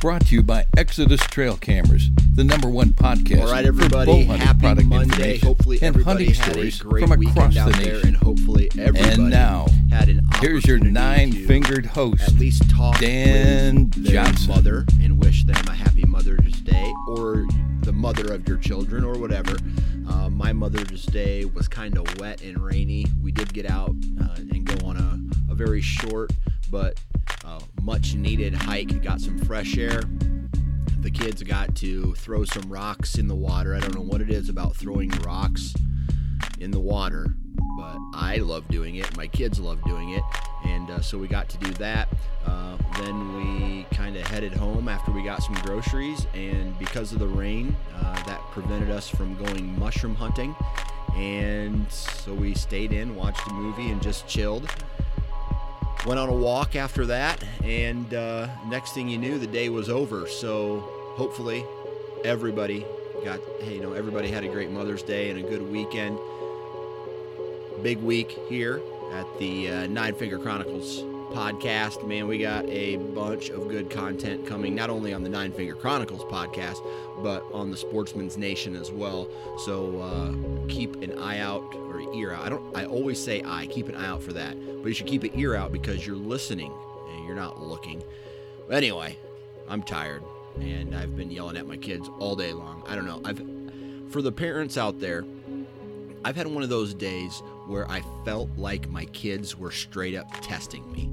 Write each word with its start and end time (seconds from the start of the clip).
brought 0.00 0.24
to 0.26 0.34
you 0.34 0.42
by 0.42 0.64
Exodus 0.76 1.20
Trail 1.22 1.56
Cameras, 1.56 2.10
the 2.34 2.44
number 2.44 2.68
one 2.68 2.90
podcast 2.90 3.42
All 3.42 3.50
right, 3.50 3.62
for 3.64 3.68
everybody. 3.68 4.24
hunting 4.24 4.46
Happy 4.46 4.60
product 4.60 4.88
Monday. 4.88 5.38
Hopefully, 5.38 5.76
and 5.78 5.84
everybody 5.84 6.32
had 6.32 6.48
a 6.56 6.70
great 6.78 7.02
from 7.08 7.12
across 7.12 7.54
the 7.54 7.64
there, 7.82 7.94
nation. 7.94 8.08
and 8.08 8.16
hopefully, 8.16 8.70
everybody 8.78 9.10
And 9.22 9.30
now, 9.30 9.66
had 9.90 10.08
an 10.08 10.24
here's 10.40 10.64
your 10.66 10.78
nine-fingered 10.78 11.86
host, 11.86 12.22
at 12.22 12.34
least 12.34 12.70
talk 12.70 12.98
Dan 13.00 13.86
with 13.90 14.06
Johnson. 14.06 14.48
mother 14.54 14.86
and 15.02 15.18
wish 15.22 15.44
them 15.44 15.64
a 15.66 15.72
happy 15.74 16.04
Mother's 16.04 16.52
Day, 16.60 16.92
or 17.08 17.44
the 17.80 17.92
mother 17.92 18.32
of 18.32 18.46
your 18.48 18.58
children, 18.58 19.02
or 19.04 19.18
whatever. 19.18 19.56
Uh, 20.08 20.30
my 20.30 20.52
Mother's 20.52 21.04
Day 21.06 21.44
was 21.44 21.66
kind 21.68 21.98
of 21.98 22.20
wet 22.20 22.40
and 22.42 22.58
rainy. 22.58 23.06
We 23.22 23.32
did 23.32 23.52
get 23.52 23.68
out 23.68 23.90
uh, 24.22 24.34
and 24.36 24.64
go 24.64 24.86
on 24.86 24.96
a, 24.96 25.52
a 25.52 25.54
very 25.54 25.80
short 25.80 26.30
but 26.70 27.00
much 27.88 28.14
needed 28.16 28.52
hike. 28.52 29.02
Got 29.02 29.18
some 29.18 29.38
fresh 29.38 29.78
air. 29.78 30.02
The 31.00 31.10
kids 31.10 31.42
got 31.42 31.74
to 31.76 32.12
throw 32.16 32.44
some 32.44 32.70
rocks 32.70 33.14
in 33.14 33.28
the 33.28 33.34
water. 33.34 33.74
I 33.74 33.80
don't 33.80 33.94
know 33.94 34.02
what 34.02 34.20
it 34.20 34.28
is 34.28 34.50
about 34.50 34.76
throwing 34.76 35.08
rocks 35.24 35.72
in 36.60 36.70
the 36.70 36.78
water, 36.78 37.28
but 37.78 37.96
I 38.12 38.36
love 38.42 38.68
doing 38.68 38.96
it. 38.96 39.16
My 39.16 39.26
kids 39.26 39.58
love 39.58 39.82
doing 39.84 40.10
it. 40.10 40.22
And 40.66 40.90
uh, 40.90 41.00
so 41.00 41.16
we 41.16 41.28
got 41.28 41.48
to 41.48 41.56
do 41.56 41.70
that. 41.74 42.08
Uh, 42.44 42.76
then 43.00 43.34
we 43.36 43.84
kind 43.84 44.16
of 44.16 44.26
headed 44.26 44.52
home 44.52 44.86
after 44.86 45.10
we 45.10 45.24
got 45.24 45.42
some 45.42 45.54
groceries. 45.62 46.26
And 46.34 46.78
because 46.78 47.14
of 47.14 47.20
the 47.20 47.26
rain, 47.26 47.74
uh, 47.94 48.22
that 48.24 48.40
prevented 48.50 48.90
us 48.90 49.08
from 49.08 49.34
going 49.42 49.78
mushroom 49.78 50.14
hunting. 50.14 50.54
And 51.16 51.90
so 51.90 52.34
we 52.34 52.52
stayed 52.52 52.92
in, 52.92 53.16
watched 53.16 53.46
a 53.48 53.54
movie, 53.54 53.88
and 53.88 54.02
just 54.02 54.28
chilled. 54.28 54.68
Went 56.06 56.18
on 56.18 56.28
a 56.28 56.34
walk 56.34 56.76
after 56.76 57.06
that. 57.06 57.42
And 57.62 58.12
uh, 58.14 58.48
next 58.66 58.92
thing 58.92 59.08
you 59.08 59.18
knew, 59.18 59.38
the 59.38 59.46
day 59.46 59.68
was 59.68 59.88
over. 59.88 60.26
So 60.26 60.80
hopefully, 61.16 61.64
everybody 62.24 62.86
got, 63.24 63.40
hey, 63.60 63.74
you 63.74 63.80
know, 63.80 63.92
everybody 63.92 64.30
had 64.30 64.44
a 64.44 64.48
great 64.48 64.70
Mother's 64.70 65.02
Day 65.02 65.30
and 65.30 65.38
a 65.38 65.42
good 65.42 65.62
weekend 65.62 66.18
big 67.82 67.98
week 67.98 68.36
here 68.48 68.80
at 69.12 69.26
the 69.38 69.70
uh, 69.70 69.86
Nine 69.86 70.14
Finger 70.14 70.38
Chronicles 70.38 71.02
podcast. 71.30 72.06
Man, 72.06 72.26
we 72.26 72.38
got 72.38 72.66
a 72.66 72.96
bunch 72.96 73.50
of 73.50 73.68
good 73.68 73.90
content 73.90 74.46
coming, 74.46 74.74
not 74.74 74.90
only 74.90 75.12
on 75.12 75.22
the 75.22 75.28
Nine 75.28 75.52
Finger 75.52 75.74
Chronicles 75.74 76.24
podcast, 76.24 76.84
but 77.22 77.44
on 77.52 77.70
the 77.70 77.76
Sportsman's 77.76 78.36
Nation 78.36 78.76
as 78.76 78.90
well. 78.90 79.28
So 79.58 80.00
uh, 80.00 80.68
keep 80.68 81.02
an 81.02 81.18
eye 81.18 81.38
out 81.40 81.62
or 81.74 82.00
ear 82.14 82.32
out. 82.32 82.44
I 82.44 82.48
don't. 82.48 82.76
I 82.76 82.84
always 82.86 83.22
say 83.22 83.42
eye. 83.44 83.66
Keep 83.70 83.88
an 83.88 83.94
eye 83.96 84.06
out 84.06 84.22
for 84.22 84.32
that, 84.32 84.56
but 84.82 84.88
you 84.88 84.94
should 84.94 85.06
keep 85.06 85.22
an 85.24 85.38
ear 85.38 85.54
out 85.54 85.72
because 85.72 86.06
you're 86.06 86.16
listening 86.16 86.72
and 87.10 87.26
you're 87.26 87.36
not 87.36 87.60
looking. 87.60 88.02
But 88.66 88.76
anyway, 88.76 89.16
I'm 89.68 89.82
tired 89.82 90.22
and 90.60 90.94
I've 90.94 91.16
been 91.16 91.30
yelling 91.30 91.56
at 91.56 91.66
my 91.66 91.76
kids 91.76 92.08
all 92.18 92.36
day 92.36 92.52
long. 92.52 92.82
I 92.86 92.94
don't 92.94 93.06
know. 93.06 93.20
I've 93.24 93.42
for 94.10 94.22
the 94.22 94.32
parents 94.32 94.76
out 94.76 95.00
there. 95.00 95.24
I've 96.24 96.36
had 96.36 96.46
one 96.46 96.62
of 96.62 96.68
those 96.68 96.94
days 96.94 97.42
where 97.68 97.88
I 97.90 98.02
felt 98.24 98.50
like 98.56 98.88
my 98.88 99.04
kids 99.06 99.56
were 99.56 99.70
straight 99.70 100.14
up 100.14 100.28
testing 100.40 100.90
me. 100.90 101.10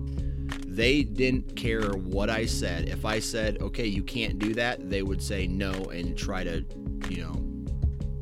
They 0.66 1.04
didn't 1.04 1.56
care 1.56 1.92
what 1.92 2.30
I 2.30 2.46
said. 2.46 2.90
If 2.90 3.06
I 3.06 3.20
said, 3.20 3.62
okay, 3.62 3.86
you 3.86 4.04
can't 4.04 4.40
do 4.40 4.54
that, 4.56 4.90
they 4.90 5.04
would 5.04 5.22
say 5.22 5.48
no 5.48 5.72
and 5.72 6.18
try 6.18 6.44
to, 6.44 6.66
you 7.10 7.24
know, 7.24 7.36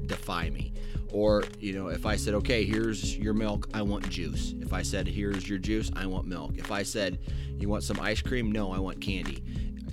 defy 0.05 0.49
me. 0.49 0.73
Or, 1.11 1.43
you 1.59 1.73
know, 1.73 1.87
if 1.87 2.05
I 2.05 2.15
said, 2.15 2.33
okay, 2.35 2.63
here's 2.63 3.15
your 3.17 3.33
milk, 3.33 3.69
I 3.73 3.83
want 3.83 4.09
juice. 4.09 4.55
If 4.61 4.73
I 4.73 4.81
said, 4.81 5.07
here's 5.07 5.47
your 5.47 5.59
juice, 5.59 5.91
I 5.95 6.07
want 6.07 6.27
milk. 6.27 6.57
If 6.57 6.71
I 6.71 6.83
said, 6.83 7.19
you 7.59 7.69
want 7.69 7.83
some 7.83 7.99
ice 7.99 8.21
cream? 8.21 8.51
No, 8.51 8.71
I 8.71 8.79
want 8.79 8.99
candy. 8.99 9.43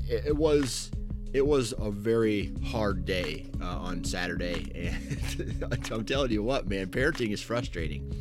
It, 0.09 0.27
it 0.29 0.37
was 0.37 0.91
it 1.33 1.47
was 1.47 1.73
a 1.79 1.91
very 1.91 2.53
hard 2.67 3.05
day 3.05 3.51
uh, 3.61 3.79
on 3.79 4.05
Saturday, 4.05 4.71
and 4.75 5.69
I'm 5.91 6.05
telling 6.05 6.31
you 6.31 6.43
what, 6.43 6.69
man, 6.69 6.89
parenting 6.89 7.31
is 7.31 7.41
frustrating, 7.41 8.13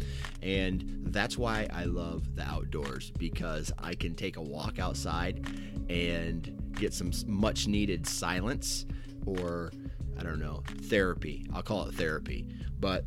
and 0.41 0.99
that's 1.07 1.37
why 1.37 1.67
I 1.73 1.85
love 1.85 2.35
the 2.35 2.43
outdoors 2.43 3.11
because 3.11 3.71
I 3.79 3.95
can 3.95 4.15
take 4.15 4.37
a 4.37 4.41
walk 4.41 4.79
outside 4.79 5.45
and 5.89 6.71
get 6.75 6.93
some 6.93 7.11
much 7.25 7.67
needed 7.67 8.07
silence, 8.07 8.85
or 9.25 9.71
I 10.17 10.23
don't 10.23 10.39
know, 10.39 10.63
therapy. 10.83 11.47
I'll 11.53 11.63
call 11.63 11.87
it 11.87 11.95
therapy, 11.95 12.47
but 12.79 13.05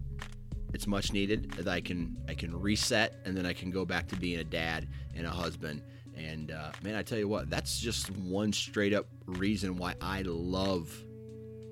it's 0.74 0.86
much 0.86 1.12
needed 1.12 1.52
that 1.52 1.68
I 1.68 1.80
can 1.80 2.16
I 2.28 2.34
can 2.34 2.58
reset 2.58 3.20
and 3.24 3.36
then 3.36 3.46
I 3.46 3.52
can 3.52 3.70
go 3.70 3.84
back 3.84 4.08
to 4.08 4.16
being 4.16 4.40
a 4.40 4.44
dad 4.44 4.88
and 5.14 5.26
a 5.26 5.30
husband 5.30 5.82
and 6.16 6.50
uh, 6.50 6.72
man, 6.82 6.94
I 6.94 7.02
tell 7.02 7.18
you 7.18 7.28
what, 7.28 7.50
that's 7.50 7.78
just 7.78 8.10
one 8.10 8.52
straight 8.52 8.92
up 8.92 9.06
reason 9.26 9.76
why 9.76 9.94
I 10.00 10.22
love, 10.22 10.94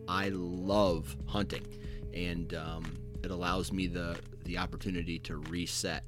I 0.08 0.30
love 0.30 1.14
hunting, 1.26 1.66
and 2.14 2.54
um, 2.54 2.98
it 3.22 3.30
allows 3.30 3.72
me 3.72 3.86
the 3.86 4.18
the 4.44 4.58
opportunity 4.58 5.18
to 5.20 5.36
reset. 5.36 6.04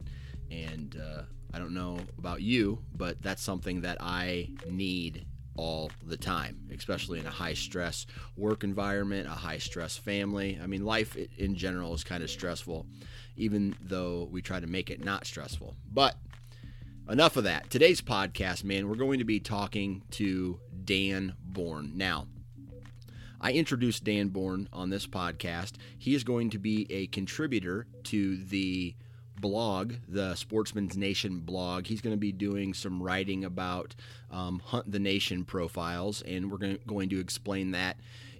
And 0.50 1.00
uh, 1.00 1.22
I 1.54 1.58
don't 1.58 1.74
know 1.74 1.98
about 2.18 2.42
you, 2.42 2.82
but 2.96 3.22
that's 3.22 3.42
something 3.42 3.82
that 3.82 3.98
I 4.00 4.50
need 4.68 5.26
all 5.56 5.90
the 6.06 6.16
time, 6.16 6.58
especially 6.74 7.20
in 7.20 7.26
a 7.26 7.30
high 7.30 7.54
stress 7.54 8.06
work 8.36 8.64
environment, 8.64 9.26
a 9.26 9.30
high 9.30 9.58
stress 9.58 9.96
family. 9.96 10.58
I 10.62 10.66
mean, 10.66 10.84
life 10.84 11.16
in 11.38 11.54
general 11.54 11.94
is 11.94 12.04
kind 12.04 12.22
of 12.22 12.30
stressful, 12.30 12.86
even 13.36 13.76
though 13.80 14.28
we 14.30 14.40
try 14.42 14.60
to 14.60 14.66
make 14.66 14.90
it 14.90 15.04
not 15.04 15.26
stressful. 15.26 15.76
But 15.92 16.16
enough 17.08 17.36
of 17.36 17.44
that. 17.44 17.70
Today's 17.70 18.00
podcast, 18.00 18.64
man, 18.64 18.88
we're 18.88 18.96
going 18.96 19.18
to 19.18 19.24
be 19.24 19.40
talking 19.40 20.02
to 20.12 20.60
Dan 20.84 21.34
Bourne. 21.44 21.92
Now, 21.94 22.26
I 23.40 23.52
introduced 23.52 24.04
Dan 24.04 24.28
Bourne 24.28 24.68
on 24.72 24.90
this 24.90 25.06
podcast. 25.06 25.72
He 25.98 26.14
is 26.14 26.24
going 26.24 26.50
to 26.50 26.58
be 26.58 26.86
a 26.90 27.08
contributor 27.08 27.86
to 28.04 28.36
the 28.36 28.94
blog, 29.40 29.94
the 30.08 30.36
Sportsman's 30.36 30.96
Nation 30.96 31.40
blog. 31.40 31.86
He's 31.86 32.00
going 32.00 32.14
to 32.14 32.20
be 32.20 32.32
doing 32.32 32.72
some 32.72 33.02
writing 33.02 33.44
about 33.44 33.94
um, 34.30 34.60
Hunt 34.64 34.90
the 34.90 35.00
Nation 35.00 35.44
profiles, 35.44 36.22
and 36.22 36.50
we're 36.50 36.58
going 36.58 36.78
to, 36.78 36.84
going 36.86 37.08
to 37.08 37.20
explain 37.20 37.72
that 37.72 37.96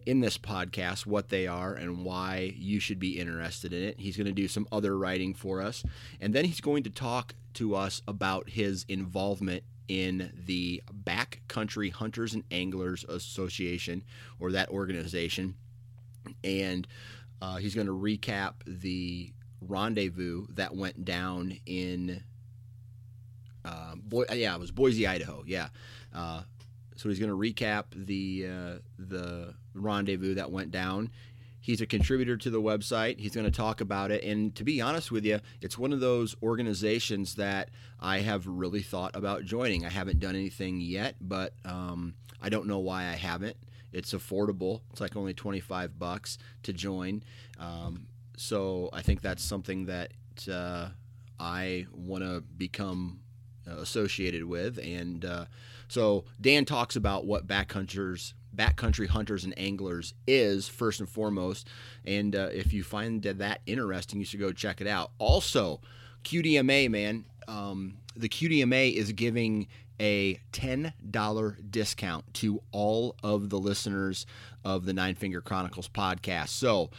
in 0.07 0.21
this 0.21 0.39
podcast 0.39 1.07
what 1.07 1.29
they 1.29 1.47
are 1.47 1.75
and 1.75 2.05
why 2.05 2.55
you 2.57 2.81
should 2.81 2.99
be 2.99 3.19
interested 3.19 3.73
in 3.73 3.83
it. 3.83 4.01
He's 4.01 4.17
going 4.17 4.27
to 4.27 4.33
do 4.33 4.49
some 4.49 4.67
other 4.73 4.97
writing 4.97 5.35
for 5.35 5.61
us, 5.63 5.85
and 6.21 6.35
then 6.35 6.45
he's 6.45 6.61
going 6.61 6.83
to 6.85 6.91
talk 6.91 7.35
to 7.55 7.75
us 7.75 8.03
about 8.07 8.51
his 8.51 8.85
involvement 8.89 9.65
in 9.89 10.33
the 10.47 10.83
Backcountry 11.05 11.93
Hunters 11.93 12.35
and 12.35 12.45
Anglers 12.51 13.05
Association 13.05 14.05
or 14.39 14.53
that 14.53 14.69
organization 14.71 15.55
and 16.45 16.87
Uh, 17.43 17.57
he's 17.57 17.75
going 17.75 17.89
to 17.89 17.93
recap 17.93 18.55
the 18.67 19.33
rendezvous 19.61 20.47
that 20.55 20.77
went 20.77 21.05
down 21.05 21.59
in. 21.67 22.23
Uh, 23.65 23.97
Boy, 23.97 24.25
yeah, 24.33 24.55
it 24.55 24.61
was 24.61 24.71
Boise, 24.71 25.09
Idaho. 25.09 25.43
Yeah, 25.45 25.69
uh, 26.15 26.43
so 26.95 27.09
he's 27.09 27.19
going 27.19 27.31
to 27.33 27.37
recap 27.37 27.87
the 27.97 28.47
uh, 28.47 28.79
the 28.97 29.55
rendezvous 29.75 30.35
that 30.35 30.51
went 30.51 30.71
down. 30.71 31.11
He's 31.61 31.81
a 31.81 31.87
contributor 31.87 32.37
to 32.37 32.51
the 32.51 32.61
website. 32.61 33.21
He's 33.21 33.35
going 33.35 33.47
to 33.47 33.57
talk 33.57 33.81
about 33.81 34.11
it. 34.11 34.25
And 34.25 34.53
to 34.57 34.65
be 34.65 34.81
honest 34.81 35.13
with 35.13 35.25
you, 35.25 35.39
it's 35.61 35.79
one 35.79 35.93
of 35.93 36.01
those 36.01 36.35
organizations 36.43 37.37
that 37.37 37.71
I 38.01 38.19
have 38.19 38.49
really 38.49 38.83
thought 38.83 39.15
about 39.15 39.45
joining. 39.45 39.87
I 39.87 39.91
haven't 39.91 40.19
done 40.19 40.35
anything 40.35 40.81
yet, 40.81 41.15
but 41.21 41.55
um, 41.65 42.15
I 42.41 42.49
don't 42.49 42.67
know 42.67 42.81
why 42.81 43.03
I 43.03 43.15
haven't. 43.15 43.57
It's 43.93 44.13
affordable. 44.13 44.81
It's 44.91 45.01
like 45.01 45.15
only 45.15 45.35
25 45.35 45.99
bucks 46.01 46.37
to 46.65 46.73
join. 46.73 47.23
Um, 47.61 48.09
so 48.37 48.91
I 48.93 49.03
think 49.03 49.21
that's 49.21 49.45
something 49.45 49.87
that 49.87 50.13
uh, 50.51 50.89
I 51.39 51.87
want 51.93 52.25
to 52.25 52.41
become 52.41 53.21
uh, 53.69 53.77
associated 53.77 54.45
with. 54.45 54.79
And 54.79 55.25
uh, 55.25 55.45
so 55.87 56.25
Dan 56.41 56.65
talks 56.65 56.97
about 56.97 57.25
what 57.25 57.47
backcountryers 57.47 58.33
backcountry 58.55 59.09
hunters 59.09 59.45
and 59.45 59.59
anglers 59.59 60.15
is 60.27 60.69
first 60.69 61.01
and 61.01 61.09
foremost. 61.09 61.69
And 62.05 62.35
uh, 62.37 62.49
if 62.53 62.73
you 62.73 62.83
find 62.83 63.23
that 63.23 63.61
interesting, 63.67 64.19
you 64.19 64.25
should 64.25 64.41
go 64.41 64.53
check 64.53 64.81
it 64.81 64.87
out. 64.87 65.13
Also, 65.19 65.81
QDMA, 66.25 66.91
man, 66.91 67.25
um, 67.49 67.99
the 68.17 68.29
QDMA 68.29 68.95
is 68.95 69.13
giving 69.13 69.69
a 70.01 70.41
$10 70.53 71.71
discount 71.71 72.35
to 72.35 72.63
all 72.73 73.17
of 73.23 73.51
the 73.51 73.59
listeners 73.59 74.27
of 74.65 74.85
the 74.85 74.93
Nine 74.93 75.15
Finger 75.15 75.41
Chronicles 75.41 75.89
podcast. 75.89 76.49
So 76.49 76.91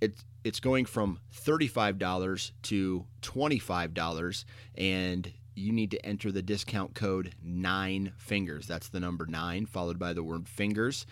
it's 0.00 0.24
it's 0.44 0.60
going 0.60 0.84
from 0.84 1.18
$35 1.34 2.52
to 2.62 3.04
$25 3.22 4.44
and 4.76 5.32
you 5.56 5.72
need 5.72 5.90
to 5.90 6.06
enter 6.06 6.30
the 6.30 6.42
discount 6.42 6.94
code 6.94 7.34
nine 7.42 8.12
fingers. 8.16 8.66
That's 8.66 8.88
the 8.88 9.00
number 9.00 9.26
nine 9.26 9.66
followed 9.66 9.98
by 9.98 10.12
the 10.12 10.22
word 10.22 10.48
fingers. 10.48 11.06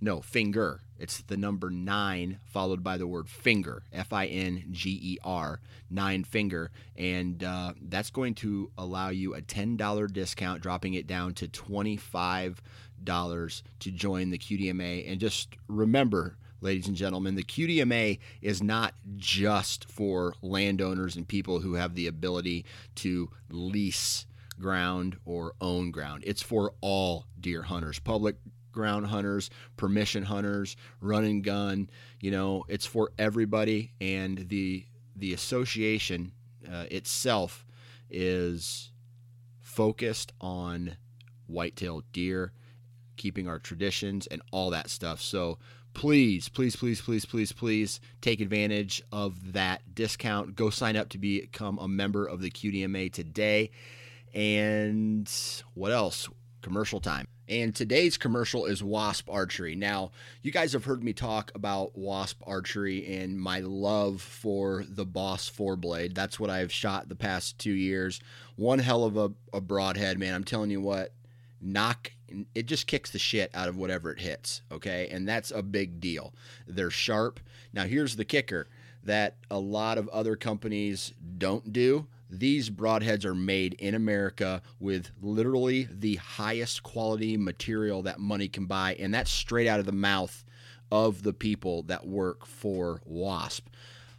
No, 0.00 0.20
finger. 0.20 0.82
It's 0.98 1.22
the 1.22 1.38
number 1.38 1.70
nine 1.70 2.38
followed 2.44 2.84
by 2.84 2.98
the 2.98 3.06
word 3.06 3.28
finger. 3.28 3.82
F 3.92 4.12
I 4.12 4.26
N 4.26 4.64
G 4.70 4.98
E 5.02 5.18
R, 5.24 5.60
nine 5.90 6.24
finger. 6.24 6.70
And 6.96 7.42
uh, 7.42 7.72
that's 7.80 8.10
going 8.10 8.34
to 8.36 8.70
allow 8.76 9.08
you 9.08 9.34
a 9.34 9.40
$10 9.40 10.12
discount, 10.12 10.62
dropping 10.62 10.94
it 10.94 11.06
down 11.06 11.32
to 11.34 11.48
$25 11.48 13.62
to 13.80 13.90
join 13.90 14.30
the 14.30 14.38
QDMA. 14.38 15.10
And 15.10 15.18
just 15.18 15.56
remember, 15.68 16.36
ladies 16.60 16.86
and 16.86 16.96
gentlemen. 16.96 17.34
The 17.34 17.42
QDMA 17.42 18.18
is 18.40 18.62
not 18.62 18.94
just 19.16 19.90
for 19.90 20.34
landowners 20.42 21.16
and 21.16 21.26
people 21.26 21.60
who 21.60 21.74
have 21.74 21.94
the 21.94 22.06
ability 22.06 22.64
to 22.96 23.30
lease 23.50 24.26
ground 24.58 25.16
or 25.24 25.54
own 25.60 25.90
ground. 25.90 26.24
It's 26.26 26.42
for 26.42 26.74
all 26.80 27.26
deer 27.38 27.62
hunters, 27.62 27.98
public 27.98 28.36
ground 28.72 29.06
hunters, 29.06 29.50
permission 29.76 30.24
hunters, 30.24 30.76
run 31.00 31.24
and 31.24 31.42
gun. 31.42 31.90
You 32.20 32.30
know, 32.30 32.64
it's 32.68 32.86
for 32.86 33.10
everybody, 33.18 33.92
and 34.00 34.48
the 34.48 34.84
the 35.14 35.32
association 35.32 36.32
uh, 36.70 36.84
itself 36.90 37.64
is 38.10 38.92
focused 39.60 40.32
on 40.40 40.96
white-tailed 41.46 42.04
deer, 42.12 42.52
keeping 43.16 43.48
our 43.48 43.58
traditions 43.58 44.26
and 44.26 44.42
all 44.52 44.70
that 44.70 44.90
stuff. 44.90 45.20
So 45.20 45.58
please, 45.96 46.50
please, 46.50 46.76
please, 46.76 47.00
please, 47.00 47.24
please, 47.24 47.52
please 47.52 48.00
take 48.20 48.42
advantage 48.42 49.02
of 49.10 49.54
that 49.54 49.94
discount. 49.94 50.54
Go 50.54 50.68
sign 50.68 50.94
up 50.94 51.08
to 51.08 51.18
become 51.18 51.78
a 51.78 51.88
member 51.88 52.26
of 52.26 52.42
the 52.42 52.50
QDMA 52.50 53.10
today. 53.10 53.70
And 54.34 55.26
what 55.72 55.92
else? 55.92 56.28
Commercial 56.60 57.00
time. 57.00 57.26
And 57.48 57.74
today's 57.74 58.18
commercial 58.18 58.66
is 58.66 58.82
Wasp 58.82 59.30
Archery. 59.30 59.74
Now, 59.74 60.10
you 60.42 60.52
guys 60.52 60.74
have 60.74 60.84
heard 60.84 61.02
me 61.02 61.14
talk 61.14 61.50
about 61.54 61.96
Wasp 61.96 62.42
Archery 62.46 63.06
and 63.16 63.40
my 63.40 63.60
love 63.60 64.20
for 64.20 64.84
the 64.86 65.06
Boss 65.06 65.48
four 65.48 65.76
blade. 65.76 66.14
That's 66.14 66.38
what 66.38 66.50
I've 66.50 66.72
shot 66.72 67.08
the 67.08 67.16
past 67.16 67.58
two 67.58 67.72
years. 67.72 68.20
One 68.56 68.80
hell 68.80 69.04
of 69.04 69.16
a, 69.16 69.32
a 69.54 69.62
broadhead, 69.62 70.18
man. 70.18 70.34
I'm 70.34 70.44
telling 70.44 70.70
you 70.70 70.82
what, 70.82 71.14
knock 71.62 72.12
it 72.54 72.66
just 72.66 72.86
kicks 72.86 73.10
the 73.10 73.18
shit 73.18 73.50
out 73.54 73.68
of 73.68 73.76
whatever 73.76 74.10
it 74.10 74.20
hits 74.20 74.62
okay? 74.72 75.08
And 75.10 75.28
that's 75.28 75.50
a 75.50 75.62
big 75.62 76.00
deal. 76.00 76.34
They're 76.66 76.90
sharp. 76.90 77.40
Now 77.72 77.84
here's 77.84 78.16
the 78.16 78.24
kicker 78.24 78.68
that 79.04 79.36
a 79.50 79.58
lot 79.58 79.98
of 79.98 80.08
other 80.08 80.36
companies 80.36 81.12
don't 81.38 81.72
do. 81.72 82.06
These 82.28 82.70
broadheads 82.70 83.24
are 83.24 83.36
made 83.36 83.74
in 83.74 83.94
America 83.94 84.60
with 84.80 85.12
literally 85.22 85.88
the 85.90 86.16
highest 86.16 86.82
quality 86.82 87.36
material 87.36 88.02
that 88.02 88.18
money 88.18 88.48
can 88.48 88.66
buy, 88.66 88.96
and 88.98 89.14
that's 89.14 89.30
straight 89.30 89.68
out 89.68 89.78
of 89.78 89.86
the 89.86 89.92
mouth 89.92 90.44
of 90.90 91.22
the 91.22 91.32
people 91.32 91.82
that 91.84 92.06
work 92.06 92.44
for 92.44 93.00
WASP. 93.04 93.68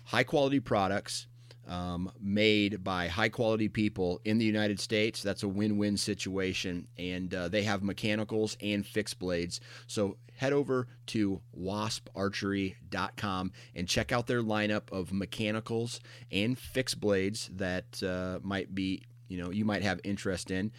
High 0.05 0.23
quality 0.23 0.61
products, 0.61 1.26
um, 1.67 2.11
made 2.19 2.83
by 2.83 3.07
high 3.07 3.29
quality 3.29 3.67
people 3.69 4.21
in 4.25 4.37
the 4.37 4.45
United 4.45 4.79
States. 4.79 5.21
That's 5.21 5.43
a 5.43 5.47
win 5.47 5.77
win 5.77 5.97
situation. 5.97 6.87
And 6.97 7.33
uh, 7.33 7.47
they 7.49 7.63
have 7.63 7.83
mechanicals 7.83 8.57
and 8.61 8.85
fixed 8.85 9.19
blades. 9.19 9.59
So 9.87 10.17
head 10.37 10.53
over 10.53 10.87
to 11.07 11.41
wasparchery.com 11.59 13.51
and 13.75 13.87
check 13.87 14.11
out 14.11 14.27
their 14.27 14.43
lineup 14.43 14.91
of 14.91 15.11
mechanicals 15.11 15.99
and 16.31 16.57
fixed 16.57 16.99
blades 16.99 17.49
that 17.53 18.01
uh, 18.03 18.39
might 18.43 18.73
be, 18.73 19.03
you 19.27 19.37
know, 19.37 19.51
you 19.51 19.65
might 19.65 19.81
have 19.83 19.99
interest 20.03 20.51
in 20.51 20.71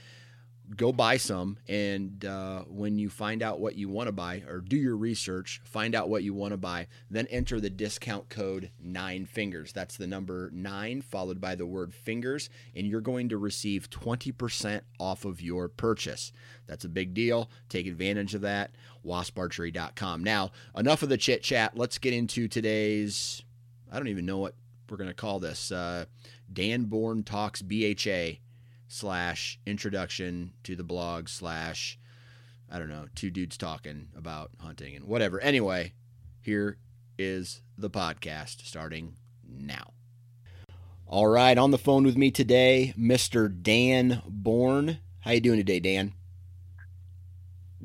go 0.76 0.92
buy 0.92 1.16
some 1.16 1.56
and 1.66 2.24
uh, 2.24 2.60
when 2.68 2.98
you 2.98 3.08
find 3.08 3.42
out 3.42 3.60
what 3.60 3.76
you 3.76 3.88
want 3.88 4.06
to 4.06 4.12
buy 4.12 4.42
or 4.48 4.60
do 4.60 4.76
your 4.76 4.96
research 4.96 5.60
find 5.64 5.94
out 5.94 6.08
what 6.08 6.22
you 6.22 6.34
want 6.34 6.52
to 6.52 6.56
buy 6.56 6.86
then 7.10 7.26
enter 7.28 7.60
the 7.60 7.70
discount 7.70 8.28
code 8.28 8.70
nine 8.80 9.24
fingers. 9.24 9.72
That's 9.72 9.96
the 9.96 10.06
number 10.06 10.50
nine 10.52 11.00
followed 11.00 11.40
by 11.40 11.54
the 11.54 11.66
word 11.66 11.94
fingers 11.94 12.50
and 12.74 12.86
you're 12.86 13.00
going 13.00 13.28
to 13.30 13.38
receive 13.38 13.90
20% 13.90 14.82
off 14.98 15.24
of 15.24 15.40
your 15.40 15.68
purchase. 15.68 16.32
That's 16.66 16.84
a 16.84 16.88
big 16.88 17.14
deal. 17.14 17.50
Take 17.68 17.86
advantage 17.86 18.34
of 18.34 18.42
that. 18.42 18.72
wasparchery.com 19.04 20.22
now 20.22 20.52
enough 20.76 21.02
of 21.02 21.08
the 21.08 21.16
chit 21.16 21.42
chat. 21.42 21.76
Let's 21.76 21.98
get 21.98 22.12
into 22.12 22.48
today's 22.48 23.42
i 23.90 23.96
don't 23.96 24.08
even 24.08 24.26
know 24.26 24.38
what 24.38 24.54
we're 24.90 24.96
going 24.96 25.08
to 25.08 25.14
call 25.14 25.38
this 25.38 25.72
uh, 25.72 26.04
dan 26.52 26.84
bourne 26.84 27.22
talks 27.22 27.62
bha 27.62 28.38
slash 28.88 29.60
introduction 29.66 30.52
to 30.64 30.74
the 30.74 30.82
blog 30.82 31.28
slash 31.28 31.98
I 32.70 32.78
don't 32.78 32.90
know, 32.90 33.06
two 33.14 33.30
dudes 33.30 33.56
talking 33.56 34.08
about 34.14 34.50
hunting 34.60 34.94
and 34.94 35.06
whatever. 35.06 35.40
Anyway, 35.40 35.94
here 36.42 36.76
is 37.18 37.62
the 37.78 37.88
podcast 37.88 38.66
starting 38.66 39.14
now. 39.48 39.92
All 41.06 41.26
right, 41.26 41.56
on 41.56 41.70
the 41.70 41.78
phone 41.78 42.04
with 42.04 42.18
me 42.18 42.30
today, 42.30 42.92
Mr. 42.98 43.50
Dan 43.50 44.22
Bourne. 44.28 44.98
How 45.20 45.30
you 45.30 45.40
doing 45.40 45.58
today, 45.58 45.80
Dan? 45.80 46.12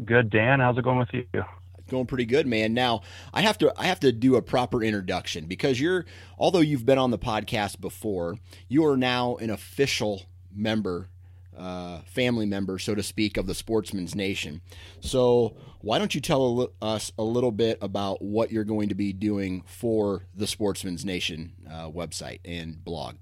Good, 0.03 0.29
Dan. 0.29 0.59
How's 0.59 0.77
it 0.77 0.83
going 0.83 0.99
with 0.99 1.13
you? 1.13 1.25
It's 1.33 1.91
going 1.91 2.05
pretty 2.05 2.25
good, 2.25 2.47
man. 2.47 2.73
Now 2.73 3.01
I 3.33 3.41
have 3.41 3.57
to 3.59 3.73
I 3.77 3.85
have 3.85 3.99
to 4.01 4.11
do 4.11 4.35
a 4.35 4.41
proper 4.41 4.83
introduction 4.83 5.45
because 5.45 5.79
you're 5.79 6.05
although 6.37 6.59
you've 6.59 6.85
been 6.85 6.97
on 6.97 7.11
the 7.11 7.19
podcast 7.19 7.79
before, 7.79 8.37
you 8.67 8.85
are 8.85 8.97
now 8.97 9.35
an 9.37 9.49
official 9.49 10.23
member, 10.55 11.09
uh, 11.57 11.99
family 12.05 12.45
member, 12.45 12.79
so 12.79 12.95
to 12.95 13.03
speak, 13.03 13.37
of 13.37 13.47
the 13.47 13.53
Sportsman's 13.53 14.15
Nation. 14.15 14.61
So, 14.99 15.55
why 15.81 15.99
don't 15.99 16.15
you 16.15 16.21
tell 16.21 16.69
us 16.81 17.11
a 17.17 17.23
little 17.23 17.51
bit 17.51 17.77
about 17.81 18.21
what 18.21 18.51
you're 18.51 18.63
going 18.63 18.89
to 18.89 18.95
be 18.95 19.13
doing 19.13 19.63
for 19.65 20.23
the 20.33 20.47
Sportsman's 20.47 21.03
Nation 21.03 21.53
uh, 21.69 21.89
website 21.89 22.39
and 22.45 22.83
blog? 22.83 23.15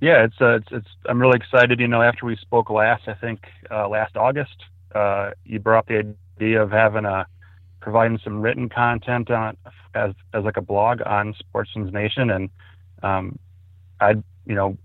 Yeah, 0.00 0.24
it's, 0.24 0.40
uh, 0.40 0.56
it's, 0.56 0.68
it's 0.70 0.88
I'm 1.06 1.20
really 1.20 1.36
excited. 1.36 1.78
You 1.78 1.88
know, 1.88 2.00
after 2.00 2.24
we 2.24 2.36
spoke 2.36 2.70
last, 2.70 3.06
I 3.06 3.14
think 3.14 3.40
uh, 3.70 3.88
last 3.88 4.16
August, 4.16 4.56
uh, 4.94 5.32
you 5.44 5.58
brought 5.58 5.86
the 5.86 6.14
idea 6.38 6.62
of 6.62 6.70
having 6.70 7.04
a 7.04 7.26
providing 7.80 8.18
some 8.22 8.40
written 8.40 8.68
content 8.68 9.30
on 9.30 9.56
as 9.94 10.12
as 10.32 10.44
like 10.44 10.56
a 10.56 10.62
blog 10.62 11.00
on 11.04 11.34
Sportsman's 11.38 11.92
Nation, 11.92 12.30
and 12.30 12.50
um, 13.02 13.38
I 14.00 14.12
you 14.46 14.54
know 14.54 14.78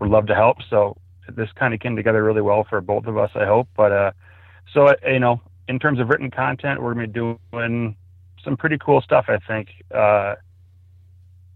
would 0.00 0.10
love 0.10 0.26
to 0.26 0.34
help. 0.34 0.58
So 0.68 0.96
this 1.28 1.50
kind 1.52 1.74
of 1.74 1.80
came 1.80 1.96
together 1.96 2.22
really 2.22 2.42
well 2.42 2.64
for 2.68 2.80
both 2.80 3.06
of 3.06 3.16
us, 3.18 3.30
I 3.34 3.44
hope. 3.44 3.68
But 3.76 3.92
uh, 3.92 4.10
so 4.72 4.88
uh, 4.88 4.94
you 5.06 5.18
know, 5.18 5.40
in 5.68 5.78
terms 5.78 5.98
of 5.98 6.08
written 6.08 6.30
content, 6.30 6.80
we're 6.82 6.94
gonna 6.94 7.06
be 7.06 7.12
doing 7.12 7.96
some 8.44 8.56
pretty 8.56 8.78
cool 8.78 9.00
stuff. 9.00 9.26
I 9.28 9.38
think 9.38 9.68
uh, 9.92 10.36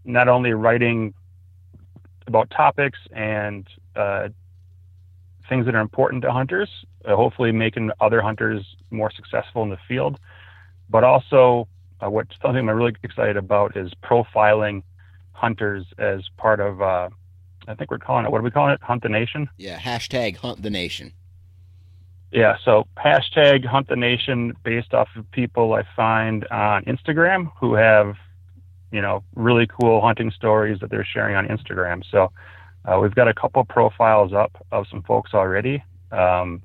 not 0.03 0.27
only 0.27 0.53
writing 0.53 1.13
about 2.27 2.49
topics 2.49 2.99
and 3.11 3.67
uh, 3.95 4.29
things 5.47 5.65
that 5.65 5.75
are 5.75 5.81
important 5.81 6.21
to 6.23 6.31
hunters, 6.31 6.69
uh, 7.05 7.15
hopefully 7.15 7.51
making 7.51 7.91
other 7.99 8.21
hunters 8.21 8.75
more 8.89 9.11
successful 9.11 9.63
in 9.63 9.69
the 9.69 9.77
field, 9.87 10.19
but 10.89 11.03
also 11.03 11.67
uh, 12.01 12.09
what 12.09 12.27
something 12.41 12.67
I'm 12.67 12.75
really 12.75 12.95
excited 13.03 13.37
about 13.37 13.77
is 13.77 13.91
profiling 14.03 14.83
hunters 15.33 15.85
as 15.97 16.21
part 16.37 16.59
of. 16.59 17.11
I 17.67 17.75
think 17.75 17.91
we're 17.91 17.99
calling 17.99 18.25
it. 18.25 18.31
What 18.31 18.39
are 18.39 18.43
we 18.43 18.51
calling 18.51 18.73
it? 18.73 18.81
Hunt 18.81 19.03
the 19.03 19.09
Nation. 19.09 19.49
Yeah. 19.57 19.79
Hashtag 19.79 20.37
Hunt 20.37 20.61
the 20.61 20.69
Nation. 20.69 21.13
Yeah. 22.31 22.55
So 22.63 22.87
hashtag 22.97 23.65
Hunt 23.65 23.87
the 23.87 23.95
Nation, 23.95 24.53
based 24.63 24.93
off 24.93 25.09
of 25.15 25.29
people 25.31 25.73
I 25.73 25.83
find 25.95 26.47
on 26.47 26.83
Instagram 26.85 27.51
who 27.59 27.75
have, 27.75 28.15
you 28.91 29.01
know, 29.01 29.23
really 29.35 29.67
cool 29.67 30.01
hunting 30.01 30.31
stories 30.31 30.79
that 30.79 30.89
they're 30.89 31.05
sharing 31.05 31.35
on 31.35 31.47
Instagram. 31.47 32.03
So 32.09 32.31
uh, 32.85 32.99
we've 32.99 33.15
got 33.15 33.27
a 33.27 33.33
couple 33.33 33.63
profiles 33.65 34.33
up 34.33 34.65
of 34.71 34.85
some 34.89 35.03
folks 35.03 35.33
already. 35.33 35.83
Um, 36.11 36.61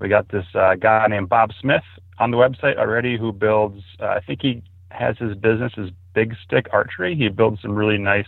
we 0.00 0.08
got 0.08 0.28
this 0.28 0.46
uh, 0.54 0.74
guy 0.74 1.06
named 1.08 1.28
Bob 1.28 1.50
Smith 1.60 1.84
on 2.18 2.30
the 2.30 2.36
website 2.36 2.76
already 2.76 3.16
who 3.16 3.32
builds. 3.32 3.82
Uh, 4.00 4.06
I 4.06 4.20
think 4.20 4.42
he 4.42 4.62
has 4.90 5.16
his 5.18 5.34
business 5.36 5.72
is 5.76 5.90
Big 6.14 6.34
Stick 6.44 6.68
Archery. 6.72 7.14
He 7.14 7.28
builds 7.28 7.60
some 7.62 7.74
really 7.74 7.98
nice 7.98 8.26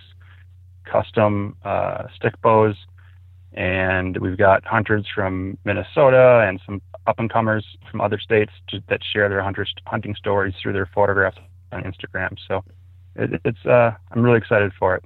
custom 0.91 1.57
uh, 1.65 2.05
stick 2.17 2.41
bows, 2.43 2.77
and 3.53 4.17
we've 4.19 4.39
got 4.39 4.65
hunters 4.65 5.07
from 5.15 5.59
Minnesota 5.65 6.45
and 6.47 6.61
some 6.65 6.81
up 7.07 7.19
and 7.19 7.31
comers 7.31 7.65
from 7.91 8.01
other 8.01 8.19
states 8.19 8.53
to, 8.69 8.81
that 8.89 9.01
share 9.13 9.29
their 9.29 9.43
hunters 9.43 9.73
hunting 9.87 10.15
stories 10.15 10.55
through 10.63 10.75
their 10.75 10.91
photographs 10.95 11.39
on 11.73 11.83
Instagram. 11.83 12.37
So 12.47 12.63
it, 13.17 13.41
it's 13.45 13.65
uh, 13.67 13.93
I'm 14.13 14.23
really 14.23 14.39
excited 14.39 14.73
for 14.79 14.95
it. 14.97 15.05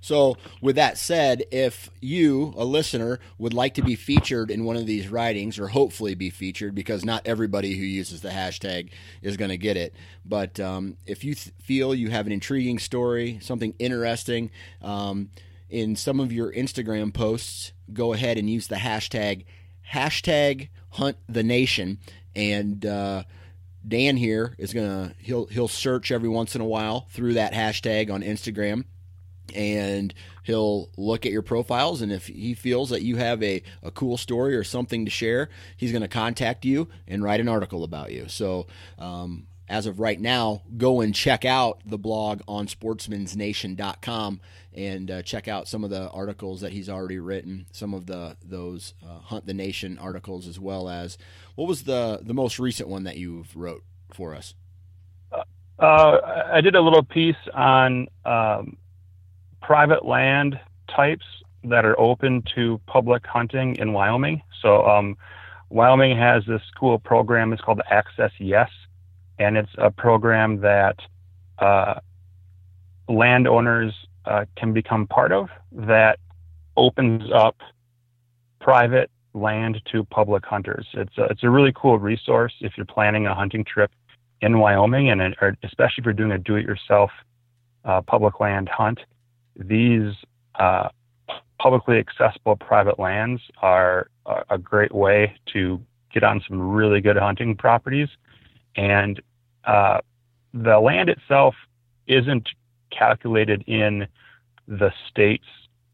So, 0.00 0.36
with 0.60 0.76
that 0.76 0.96
said, 0.96 1.44
if 1.50 1.90
you, 2.00 2.54
a 2.56 2.64
listener, 2.64 3.18
would 3.36 3.52
like 3.52 3.74
to 3.74 3.82
be 3.82 3.96
featured 3.96 4.50
in 4.50 4.64
one 4.64 4.76
of 4.76 4.86
these 4.86 5.08
writings, 5.08 5.58
or 5.58 5.68
hopefully 5.68 6.14
be 6.14 6.30
featured, 6.30 6.74
because 6.74 7.04
not 7.04 7.26
everybody 7.26 7.76
who 7.76 7.84
uses 7.84 8.20
the 8.20 8.28
hashtag 8.28 8.90
is 9.22 9.36
going 9.36 9.50
to 9.50 9.58
get 9.58 9.76
it, 9.76 9.94
but 10.24 10.60
um, 10.60 10.96
if 11.04 11.24
you 11.24 11.34
th- 11.34 11.54
feel 11.60 11.94
you 11.94 12.10
have 12.10 12.26
an 12.26 12.32
intriguing 12.32 12.78
story, 12.78 13.38
something 13.42 13.74
interesting, 13.78 14.50
um, 14.82 15.30
in 15.68 15.96
some 15.96 16.20
of 16.20 16.32
your 16.32 16.52
Instagram 16.52 17.12
posts, 17.12 17.72
go 17.92 18.12
ahead 18.12 18.38
and 18.38 18.48
use 18.48 18.68
the 18.68 18.76
hashtag 18.76 19.44
hashtag 19.92 20.68
Hunt 20.90 21.16
the 21.28 21.42
Nation, 21.42 21.98
and 22.34 22.84
uh, 22.86 23.24
Dan 23.86 24.16
here 24.16 24.54
is 24.58 24.72
gonna 24.72 25.14
he'll 25.18 25.46
he'll 25.46 25.68
search 25.68 26.10
every 26.10 26.28
once 26.28 26.54
in 26.54 26.60
a 26.60 26.66
while 26.66 27.08
through 27.10 27.34
that 27.34 27.52
hashtag 27.52 28.10
on 28.10 28.22
Instagram 28.22 28.84
and 29.54 30.14
he'll 30.42 30.90
look 30.96 31.26
at 31.26 31.32
your 31.32 31.42
profiles 31.42 32.02
and 32.02 32.12
if 32.12 32.26
he 32.26 32.54
feels 32.54 32.90
that 32.90 33.02
you 33.02 33.16
have 33.16 33.42
a, 33.42 33.62
a 33.82 33.90
cool 33.90 34.16
story 34.16 34.56
or 34.56 34.64
something 34.64 35.04
to 35.04 35.10
share 35.10 35.48
he's 35.76 35.92
going 35.92 36.02
to 36.02 36.08
contact 36.08 36.64
you 36.64 36.88
and 37.06 37.22
write 37.22 37.40
an 37.40 37.48
article 37.48 37.84
about 37.84 38.12
you. 38.12 38.28
So 38.28 38.66
um, 38.98 39.46
as 39.68 39.86
of 39.86 40.00
right 40.00 40.20
now 40.20 40.62
go 40.76 41.00
and 41.00 41.14
check 41.14 41.44
out 41.44 41.80
the 41.84 41.98
blog 41.98 42.40
on 42.48 42.66
sportsmansnation.com 42.66 44.40
and 44.74 45.10
uh, 45.10 45.22
check 45.22 45.48
out 45.48 45.68
some 45.68 45.84
of 45.84 45.90
the 45.90 46.08
articles 46.10 46.60
that 46.60 46.72
he's 46.72 46.88
already 46.88 47.18
written 47.18 47.66
some 47.72 47.94
of 47.94 48.06
the 48.06 48.36
those 48.44 48.94
uh, 49.04 49.18
hunt 49.18 49.46
the 49.46 49.54
nation 49.54 49.98
articles 49.98 50.46
as 50.46 50.58
well 50.58 50.88
as 50.88 51.18
what 51.54 51.68
was 51.68 51.82
the 51.82 52.20
the 52.22 52.34
most 52.34 52.58
recent 52.58 52.88
one 52.88 53.04
that 53.04 53.16
you've 53.16 53.54
wrote 53.56 53.82
for 54.12 54.34
us? 54.34 54.54
Uh, 55.78 56.44
I 56.52 56.60
did 56.60 56.74
a 56.74 56.80
little 56.80 57.04
piece 57.04 57.36
on 57.54 58.08
um, 58.24 58.76
private 59.60 60.04
land 60.04 60.58
types 60.94 61.24
that 61.64 61.84
are 61.84 61.98
open 61.98 62.42
to 62.54 62.80
public 62.86 63.26
hunting 63.26 63.76
in 63.76 63.92
Wyoming. 63.92 64.42
So, 64.62 64.86
um, 64.86 65.16
Wyoming 65.70 66.16
has 66.16 66.44
this 66.46 66.62
cool 66.78 66.98
program. 66.98 67.52
It's 67.52 67.60
called 67.60 67.82
Access 67.90 68.32
Yes, 68.38 68.70
and 69.38 69.56
it's 69.56 69.70
a 69.76 69.90
program 69.90 70.60
that 70.60 70.96
uh, 71.58 72.00
landowners 73.08 73.92
uh, 74.24 74.44
can 74.56 74.72
become 74.72 75.06
part 75.06 75.32
of 75.32 75.48
that 75.72 76.18
opens 76.76 77.30
up 77.34 77.56
private 78.60 79.10
land 79.34 79.80
to 79.92 80.04
public 80.04 80.44
hunters. 80.44 80.86
It's 80.94 81.16
a, 81.18 81.24
it's 81.24 81.42
a 81.42 81.50
really 81.50 81.72
cool 81.74 81.98
resource 81.98 82.54
if 82.60 82.72
you're 82.76 82.86
planning 82.86 83.26
a 83.26 83.34
hunting 83.34 83.64
trip 83.64 83.90
in 84.40 84.58
Wyoming, 84.58 85.10
and 85.10 85.20
especially 85.62 85.98
if 85.98 86.04
you're 86.04 86.14
doing 86.14 86.32
a 86.32 86.38
do-it-yourself 86.38 87.10
uh, 87.84 88.00
public 88.02 88.40
land 88.40 88.68
hunt 88.68 89.00
these 89.58 90.12
uh, 90.54 90.88
publicly 91.60 91.98
accessible 91.98 92.56
private 92.56 92.98
lands 92.98 93.42
are 93.60 94.08
a 94.48 94.58
great 94.58 94.94
way 94.94 95.34
to 95.52 95.80
get 96.12 96.22
on 96.22 96.42
some 96.48 96.60
really 96.60 97.00
good 97.00 97.16
hunting 97.16 97.56
properties. 97.56 98.08
And 98.76 99.20
uh, 99.64 99.98
the 100.54 100.78
land 100.78 101.08
itself 101.08 101.54
isn't 102.06 102.48
calculated 102.96 103.62
in 103.66 104.06
the 104.66 104.92
state's, 105.10 105.44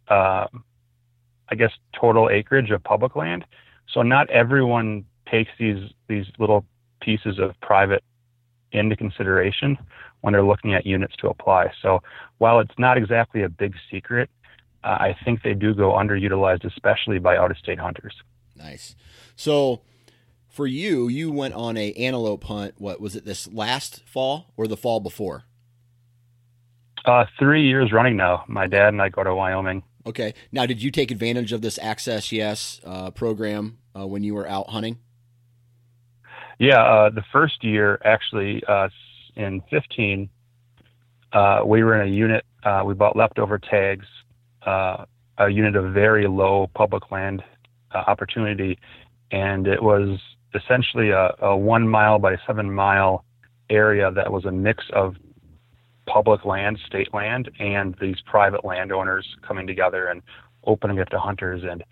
uh, 0.08 0.46
I 1.48 1.54
guess, 1.56 1.72
total 1.98 2.28
acreage 2.30 2.70
of 2.70 2.82
public 2.84 3.16
land. 3.16 3.44
So 3.92 4.02
not 4.02 4.28
everyone 4.30 5.04
takes 5.30 5.50
these 5.58 5.90
these 6.08 6.26
little 6.38 6.64
pieces 7.00 7.38
of 7.38 7.58
private 7.60 8.02
into 8.74 8.96
consideration 8.96 9.78
when 10.20 10.32
they're 10.32 10.44
looking 10.44 10.74
at 10.74 10.86
units 10.86 11.14
to 11.16 11.28
apply. 11.28 11.72
So 11.82 12.02
while 12.38 12.60
it's 12.60 12.78
not 12.78 12.96
exactly 12.96 13.42
a 13.42 13.48
big 13.48 13.74
secret, 13.90 14.30
uh, 14.82 14.98
I 15.00 15.16
think 15.24 15.42
they 15.42 15.54
do 15.54 15.74
go 15.74 15.92
underutilized, 15.92 16.64
especially 16.64 17.18
by 17.18 17.36
out-of-state 17.36 17.78
hunters. 17.78 18.14
Nice. 18.56 18.96
So 19.36 19.82
for 20.48 20.66
you, 20.66 21.08
you 21.08 21.32
went 21.32 21.54
on 21.54 21.76
a 21.76 21.92
antelope 21.94 22.44
hunt. 22.44 22.74
What 22.78 23.00
was 23.00 23.16
it? 23.16 23.24
This 23.24 23.52
last 23.52 24.02
fall 24.06 24.52
or 24.56 24.66
the 24.66 24.76
fall 24.76 25.00
before? 25.00 25.44
Uh, 27.04 27.26
three 27.38 27.66
years 27.66 27.92
running 27.92 28.16
now. 28.16 28.44
My 28.46 28.66
dad 28.66 28.88
and 28.88 29.02
I 29.02 29.08
go 29.08 29.24
to 29.24 29.34
Wyoming. 29.34 29.82
Okay. 30.06 30.32
Now, 30.52 30.64
did 30.64 30.82
you 30.82 30.90
take 30.90 31.10
advantage 31.10 31.52
of 31.52 31.60
this 31.60 31.78
Access 31.78 32.30
Yes 32.30 32.80
uh, 32.84 33.10
program 33.10 33.78
uh, 33.98 34.06
when 34.06 34.22
you 34.22 34.34
were 34.34 34.48
out 34.48 34.70
hunting? 34.70 34.98
Yeah, 36.58 36.82
uh, 36.82 37.10
the 37.10 37.24
first 37.32 37.64
year 37.64 38.00
actually, 38.04 38.62
uh, 38.68 38.88
in 39.36 39.62
15, 39.70 40.28
uh, 41.32 41.60
we 41.66 41.82
were 41.82 42.00
in 42.00 42.08
a 42.08 42.10
unit. 42.10 42.44
Uh, 42.62 42.82
we 42.86 42.94
bought 42.94 43.16
leftover 43.16 43.58
tags, 43.58 44.06
uh, 44.64 45.04
a 45.38 45.48
unit 45.48 45.74
of 45.74 45.92
very 45.92 46.28
low 46.28 46.70
public 46.74 47.10
land 47.10 47.42
uh, 47.92 47.98
opportunity, 48.06 48.78
and 49.32 49.66
it 49.66 49.82
was 49.82 50.18
essentially 50.54 51.10
a, 51.10 51.34
a, 51.42 51.56
one 51.56 51.88
mile 51.88 52.18
by 52.18 52.36
seven 52.46 52.72
mile 52.72 53.24
area 53.68 54.10
that 54.12 54.30
was 54.30 54.44
a 54.44 54.52
mix 54.52 54.84
of 54.92 55.16
public 56.06 56.44
land, 56.44 56.78
state 56.86 57.12
land, 57.12 57.50
and 57.58 57.96
these 58.00 58.16
private 58.26 58.64
landowners 58.64 59.26
coming 59.46 59.66
together 59.66 60.06
and 60.06 60.22
opening 60.64 60.98
it 60.98 61.08
to 61.10 61.18
hunters. 61.18 61.62
And 61.68 61.82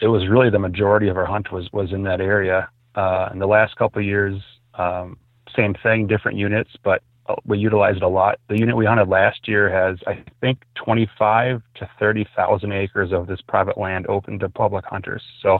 it 0.00 0.08
was 0.08 0.28
really 0.28 0.50
the 0.50 0.58
majority 0.58 1.08
of 1.08 1.16
our 1.16 1.26
hunt 1.26 1.52
was 1.52 1.68
was 1.72 1.92
in 1.92 2.02
that 2.04 2.20
area. 2.20 2.68
Uh, 2.98 3.28
in 3.32 3.38
the 3.38 3.46
last 3.46 3.76
couple 3.76 4.02
years, 4.02 4.42
um, 4.74 5.16
same 5.54 5.72
thing, 5.84 6.08
different 6.08 6.36
units, 6.36 6.70
but 6.82 7.00
uh, 7.28 7.36
we 7.44 7.56
utilize 7.56 7.94
it 7.94 8.02
a 8.02 8.08
lot. 8.08 8.40
The 8.48 8.58
unit 8.58 8.76
we 8.76 8.86
hunted 8.86 9.08
last 9.08 9.46
year 9.46 9.70
has, 9.70 9.98
I 10.04 10.24
think, 10.40 10.64
25 10.74 11.62
to 11.76 11.90
30,000 12.00 12.72
acres 12.72 13.12
of 13.12 13.28
this 13.28 13.40
private 13.46 13.78
land 13.78 14.08
open 14.08 14.40
to 14.40 14.48
public 14.48 14.84
hunters. 14.84 15.22
So 15.40 15.58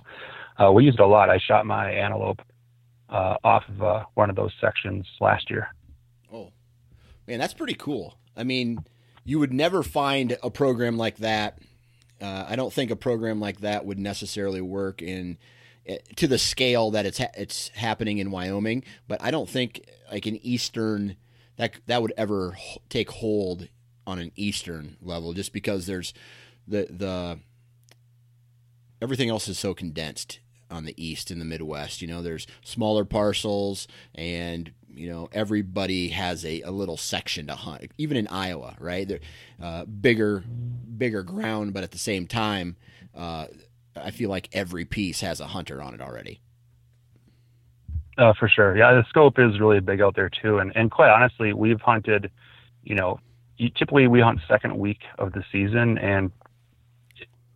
uh, 0.59 0.73
we 0.73 0.83
used 0.83 0.99
it 0.99 1.03
a 1.05 1.07
lot. 1.07 1.31
I 1.31 1.39
shot 1.39 1.65
my 1.65 1.93
antelope 1.93 2.43
uh, 3.09 3.37
off 3.45 3.63
of 3.69 3.83
uh, 3.85 4.05
one 4.15 4.31
of 4.31 4.35
those 4.35 4.53
sections 4.61 5.07
last 5.21 5.49
year. 5.49 5.69
Oh, 6.33 6.51
man, 7.29 7.39
that's 7.39 7.55
pretty 7.55 7.75
cool. 7.75 8.19
I 8.37 8.43
mean, 8.43 8.81
you 9.25 9.39
would 9.39 9.53
never 9.53 9.85
find 9.85 10.37
a 10.43 10.51
program 10.51 10.97
like 10.97 11.19
that. 11.19 11.61
Uh, 12.21 12.47
I 12.49 12.57
don't 12.57 12.73
think 12.73 12.91
a 12.91 12.97
program 12.97 13.39
like 13.39 13.61
that 13.61 13.87
would 13.87 14.01
necessarily 14.01 14.61
work 14.61 15.01
in 15.01 15.39
to 16.17 16.27
the 16.27 16.39
scale 16.39 16.91
that 16.91 17.07
it's 17.07 17.19
ha- 17.19 17.33
it's 17.37 17.69
happening 17.69 18.19
in 18.19 18.31
Wyoming, 18.31 18.85
but 19.07 19.23
I 19.23 19.31
don't 19.31 19.49
think 19.49 19.89
like 20.11 20.27
an 20.27 20.39
eastern 20.43 21.17
that 21.57 21.75
that 21.87 22.03
would 22.03 22.13
ever 22.17 22.57
take 22.89 23.11
hold 23.11 23.69
on 24.07 24.19
an 24.19 24.33
eastern 24.37 24.97
level 25.03 25.33
just 25.33 25.53
because 25.53 25.87
there's 25.87 26.15
the 26.67 26.87
the 26.91 27.39
everything 29.01 29.29
else 29.29 29.49
is 29.49 29.59
so 29.59 29.75
condensed 29.75 30.41
on 30.71 30.85
the 30.85 30.95
east 31.03 31.31
and 31.31 31.41
the 31.41 31.45
Midwest. 31.45 32.03
You 32.03 32.09
know, 32.09 32.23
there's 32.23 32.47
smaller 32.63 33.05
parcels 33.05 33.89
and 34.15 34.73
you 34.95 35.09
know 35.09 35.29
everybody 35.33 36.09
has 36.09 36.45
a, 36.45 36.63
a 36.63 36.71
little 36.71 36.97
section 36.97 37.47
to 37.47 37.55
hunt. 37.55 37.93
Even 37.99 38.17
in 38.17 38.27
Iowa, 38.29 38.77
right? 38.79 39.07
They're 39.07 39.21
uh, 39.63 39.85
bigger 39.85 40.41
bigger 40.41 41.23
ground, 41.23 41.73
but 41.73 41.85
at 41.85 41.93
the 41.93 41.99
same 41.99 42.27
time, 42.27 42.77
uh, 43.15 43.47
I 44.05 44.11
feel 44.11 44.31
like 44.31 44.49
every 44.53 44.85
piece 44.85 45.21
has 45.21 45.41
a 45.41 45.49
hunter 45.49 45.83
on 45.83 45.95
it 45.95 46.01
already. 46.01 46.41
Uh, 48.17 48.33
for 48.39 48.49
sure. 48.49 48.77
Yeah, 48.77 48.93
the 48.95 49.05
scope 49.09 49.39
is 49.39 49.61
really 49.61 49.81
big 49.81 50.01
out 50.01 50.17
there 50.17 50.31
too. 50.31 50.59
And 50.59 50.73
and 50.75 50.91
quite 50.91 51.11
honestly, 51.11 51.53
we've 51.53 51.81
hunted, 51.81 52.31
you 52.83 52.97
know, 52.97 53.21
typically 53.59 54.09
we 54.09 54.21
hunt 54.21 54.41
second 54.49 54.77
week 54.77 55.01
of 55.19 55.33
the 55.33 55.45
season 55.53 55.99
and 55.99 56.33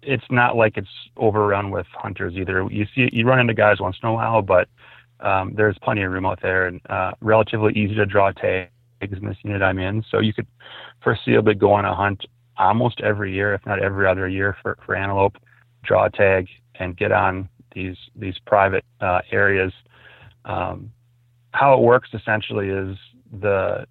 it's 0.03 0.25
not 0.31 0.57
like 0.57 0.77
it's 0.77 0.89
overrun 1.17 1.71
with 1.71 1.87
hunters 1.93 2.35
either. 2.35 2.67
You 2.71 2.87
see, 2.95 3.09
you 3.13 3.27
run 3.27 3.39
into 3.39 3.55
guys 3.55 3.81
once 3.81 3.97
in 4.03 4.09
a 4.09 4.13
while, 4.13 4.43
but 4.43 4.69
um, 5.21 5.55
there's 5.57 5.77
plenty 5.83 6.03
of 6.03 6.11
room 6.11 6.27
out 6.27 6.41
there 6.43 6.67
and 6.67 6.81
uh, 6.91 7.13
relatively 7.21 7.73
easy 7.75 7.95
to 7.95 8.07
draw 8.07 8.33
tags 8.33 8.71
in 9.01 9.27
this 9.27 9.37
unit 9.45 9.63
I'm 9.63 9.79
in. 9.79 10.05
So 10.11 10.19
you 10.19 10.33
could 10.33 10.47
foreseeably 11.05 11.57
go 11.59 11.73
on 11.73 11.85
a 11.85 11.95
hunt 11.95 12.27
almost 12.57 13.01
every 13.01 13.33
year, 13.33 13.55
if 13.55 13.65
not 13.65 13.81
every 13.81 14.07
other 14.07 14.29
year, 14.29 14.57
for, 14.63 14.77
for 14.85 14.95
antelope, 14.95 15.37
draw 15.83 16.09
tag, 16.09 16.49
and 16.77 16.97
get 16.97 17.13
on 17.13 17.49
these 17.75 17.97
these 18.17 18.39
private 18.47 18.85
uh, 19.01 19.21
areas. 19.31 19.73
Um, 20.45 20.93
how 21.53 21.75
it 21.75 21.81
works 21.81 22.09
essentially 22.15 22.69
is 22.69 22.97
the 23.41 23.87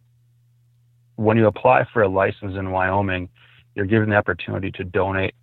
when 1.15 1.37
you 1.37 1.47
apply 1.47 1.85
for 1.93 2.01
a 2.01 2.07
license 2.07 2.55
in 2.57 2.71
Wyoming, 2.71 3.29
you're 3.75 3.85
given 3.85 4.09
the 4.09 4.15
opportunity 4.15 4.71
to 4.71 4.83
donate, 4.83 5.35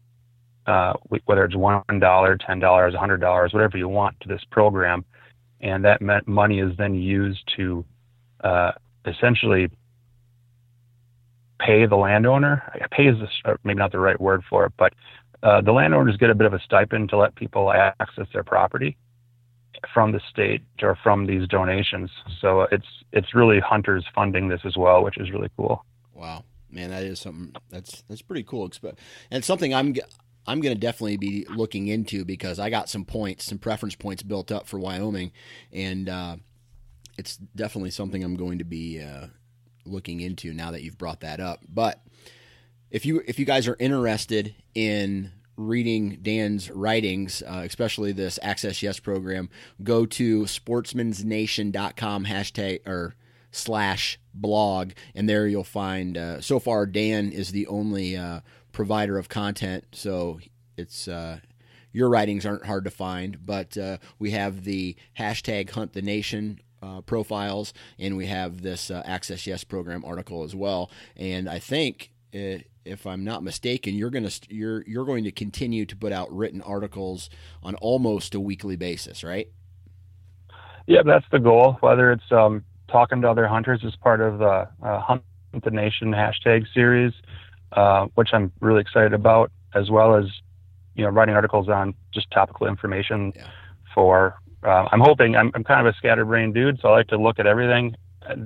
uh, 0.67 0.95
whether 1.27 1.45
it's 1.45 1.57
one 1.57 1.83
dollar, 2.01 2.37
ten 2.37 2.59
dollars, 2.59 2.95
a 2.95 2.99
hundred 2.99 3.21
dollars, 3.21 3.53
whatever 3.53 3.79
you 3.79 3.89
want 3.89 4.19
to 4.21 4.29
this 4.29 4.43
program, 4.51 5.05
and 5.61 5.85
that 5.85 6.01
money 6.27 6.61
is 6.61 6.77
then 6.77 6.95
used 6.95 7.49
to 7.57 7.85
uh, 8.43 8.73
essentially 9.07 9.69
pay 11.61 11.87
the 11.87 11.97
landowner. 11.97 12.63
Pay 12.91 13.09
is 13.09 13.17
maybe 13.65 13.79
not 13.79 13.93
the 13.93 13.99
right 13.99 14.21
word 14.21 14.43
for 14.49 14.67
it, 14.67 14.73
but 14.77 14.93
uh, 15.43 15.61
the 15.61 15.73
landowners 15.73 16.17
get 16.17 16.31
a 16.31 16.35
bit 16.35 16.47
of 16.47 16.55
a 16.55 16.61
stipend 16.61 17.11
to 17.11 17.17
let 17.17 17.35
people 17.35 17.73
access 17.73 18.27
their 18.33 18.45
property 18.45 18.97
from 19.93 20.13
the 20.13 20.21
state 20.31 20.63
or 20.83 20.97
from 21.03 21.27
these 21.27 21.47
donations. 21.49 22.11
So 22.41 22.63
it's 22.73 22.87
it's 23.13 23.35
really 23.35 23.61
hunters 23.61 24.05
funding 24.15 24.49
this 24.49 24.61
as 24.65 24.77
well, 24.77 25.03
which 25.05 25.19
is 25.19 25.31
really 25.31 25.51
cool. 25.57 25.85
Wow, 26.15 26.45
man, 26.71 26.91
that 26.91 27.05
is 27.05 27.21
something 27.21 27.55
that's 27.71 28.03
that's 28.09 28.23
pretty 28.23 28.43
cool. 28.43 28.71
And 29.31 29.45
something 29.45 29.75
I'm 29.75 29.95
I'm 30.47 30.61
going 30.61 30.75
to 30.75 30.81
definitely 30.81 31.19
be 31.19 31.47
looking 31.55 31.89
into 31.89 32.25
because 32.25 32.59
I 32.59 32.71
got 32.71 32.89
some 32.89 33.05
points, 33.05 33.45
some 33.45 33.59
preference 33.59 33.95
points 33.95 34.23
built 34.23 34.51
up 34.51 34.67
for 34.67 34.79
Wyoming, 34.79 35.31
and 35.73 36.09
uh, 36.09 36.37
it's 37.19 37.37
definitely 37.37 37.91
something 37.91 38.25
I'm 38.25 38.35
going 38.35 38.59
to 38.59 38.65
be 38.65 39.03
uh, 39.03 39.27
looking 39.85 40.21
into 40.21 40.53
now 40.55 40.71
that 40.71 40.83
you've 40.83 40.99
brought 40.99 41.21
that 41.21 41.39
up. 41.39 41.61
But 41.69 42.03
if 42.91 43.05
you 43.07 43.23
if 43.27 43.39
you 43.39 43.45
guys 43.45 43.69
are 43.69 43.77
interested 43.79 44.55
in 44.75 45.33
reading 45.57 46.19
Dan's 46.23 46.71
writings, 46.71 47.43
uh, 47.43 47.63
especially 47.65 48.13
this 48.13 48.39
Access 48.43 48.83
Yes 48.83 49.01
program, 49.01 49.51
go 49.83 50.07
to 50.07 50.43
sportsmansnation.com 50.43 52.27
hashtag 52.27 52.87
or 52.87 53.15
slash 53.51 54.19
blog, 54.33 54.93
and 55.15 55.29
there 55.29 55.47
you'll 55.47 55.65
find. 55.65 56.17
Uh, 56.17 56.41
so 56.41 56.59
far, 56.59 56.87
Dan 56.87 57.33
is 57.33 57.51
the 57.51 57.67
only 57.67 58.17
uh, 58.17 58.41
provider 58.73 59.19
of 59.19 59.29
content, 59.29 59.85
so 59.93 60.41
it's. 60.77 61.09
Uh, 61.09 61.41
your 61.91 62.11
writings 62.11 62.45
aren't 62.45 62.67
hard 62.67 62.85
to 62.85 62.91
find, 62.91 63.45
but 63.45 63.77
uh, 63.77 63.97
we 64.19 64.31
have 64.33 64.65
the 64.65 64.95
hashtag 65.19 65.71
Hunt 65.71 65.95
the 65.95 66.03
Nation 66.03 66.61
uh, 66.83 67.01
profiles, 67.01 67.73
and 67.99 68.17
we 68.17 68.27
have 68.27 68.63
this 68.63 68.91
uh, 68.91 69.03
Access 69.05 69.47
Yes 69.47 69.65
program 69.65 70.05
article 70.05 70.45
as 70.45 70.55
well. 70.55 70.91
And 71.17 71.49
I 71.49 71.59
think, 71.59 72.13
uh, 72.35 72.59
if 72.89 73.07
I'm 73.07 73.25
not 73.25 73.43
mistaken, 73.43 73.95
you're 73.95 74.11
gonna 74.11 74.31
you're 74.49 74.83
you're 74.87 75.05
going 75.05 75.25
to 75.25 75.33
continue 75.33 75.87
to 75.87 75.97
put 75.97 76.13
out 76.13 76.33
written 76.33 76.63
articles 76.63 77.31
on 77.63 77.75
almost 77.77 78.35
a 78.35 78.41
weekly 78.41 78.77
basis, 78.77 79.23
right? 79.23 79.49
Yeah, 80.87 81.03
that's 81.05 81.27
the 81.31 81.39
goal. 81.39 81.77
Whether 81.81 82.13
it's 82.13 82.33
um, 82.33 82.65
talking 82.89 83.21
to 83.23 83.31
other 83.31 83.47
hunters 83.47 83.83
as 83.85 83.95
part 83.97 84.21
of 84.21 84.39
the 84.39 84.69
uh, 84.83 85.01
Hunt 85.01 85.23
the 85.63 85.71
Nation 85.71 86.13
hashtag 86.13 86.67
series, 86.73 87.13
uh, 87.73 88.07
which 88.15 88.31
I'm 88.33 88.53
really 88.61 88.81
excited 88.81 89.13
about, 89.13 89.51
as 89.75 89.91
well 89.91 90.17
as 90.17 90.27
you 90.95 91.05
know 91.05 91.11
writing 91.11 91.35
articles 91.35 91.69
on 91.69 91.95
just 92.13 92.31
topical 92.31 92.67
information 92.67 93.33
yeah. 93.37 93.49
for 93.95 94.37
uh, 94.63 94.89
I'm 94.91 95.01
hoping 95.01 95.37
I'm, 95.37 95.51
I'm 95.55 95.65
kind 95.65 95.87
of 95.87 95.93
a 95.93 95.97
scatterbrained 95.97 96.55
dude, 96.55 96.81
so 96.81 96.89
I 96.89 96.93
like 96.93 97.09
to 97.09 97.19
look 97.19 97.39
at 97.39 97.47
everything. 97.47 97.95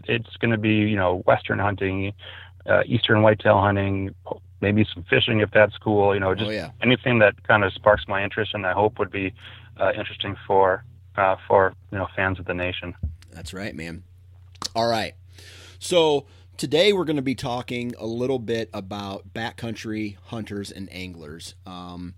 It's 0.06 0.36
going 0.36 0.50
to 0.50 0.58
be, 0.58 0.74
you 0.74 0.96
know, 0.96 1.22
Western 1.26 1.58
hunting, 1.58 2.12
uh, 2.66 2.82
Eastern 2.86 3.22
whitetail 3.22 3.60
hunting, 3.60 4.14
maybe 4.60 4.86
some 4.92 5.04
fishing 5.04 5.40
if 5.40 5.50
that's 5.50 5.76
cool. 5.78 6.14
You 6.14 6.20
know, 6.20 6.34
just 6.34 6.48
oh, 6.48 6.52
yeah. 6.52 6.70
anything 6.82 7.18
that 7.18 7.42
kind 7.44 7.64
of 7.64 7.72
sparks 7.72 8.04
my 8.08 8.22
interest, 8.22 8.54
and 8.54 8.66
I 8.66 8.72
hope 8.72 8.98
would 8.98 9.10
be 9.10 9.34
uh, 9.78 9.92
interesting 9.96 10.36
for 10.46 10.84
uh, 11.16 11.36
for 11.46 11.74
you 11.90 11.98
know 11.98 12.08
fans 12.14 12.38
of 12.38 12.46
the 12.46 12.54
nation. 12.54 12.94
That's 13.30 13.52
right, 13.52 13.74
man. 13.74 14.04
All 14.74 14.88
right, 14.88 15.14
so 15.78 16.26
today 16.56 16.92
we're 16.92 17.04
going 17.04 17.16
to 17.16 17.22
be 17.22 17.34
talking 17.34 17.94
a 17.98 18.06
little 18.06 18.38
bit 18.38 18.70
about 18.72 19.34
backcountry 19.34 20.16
hunters 20.26 20.70
and 20.70 20.90
anglers, 20.92 21.54
um, 21.66 22.14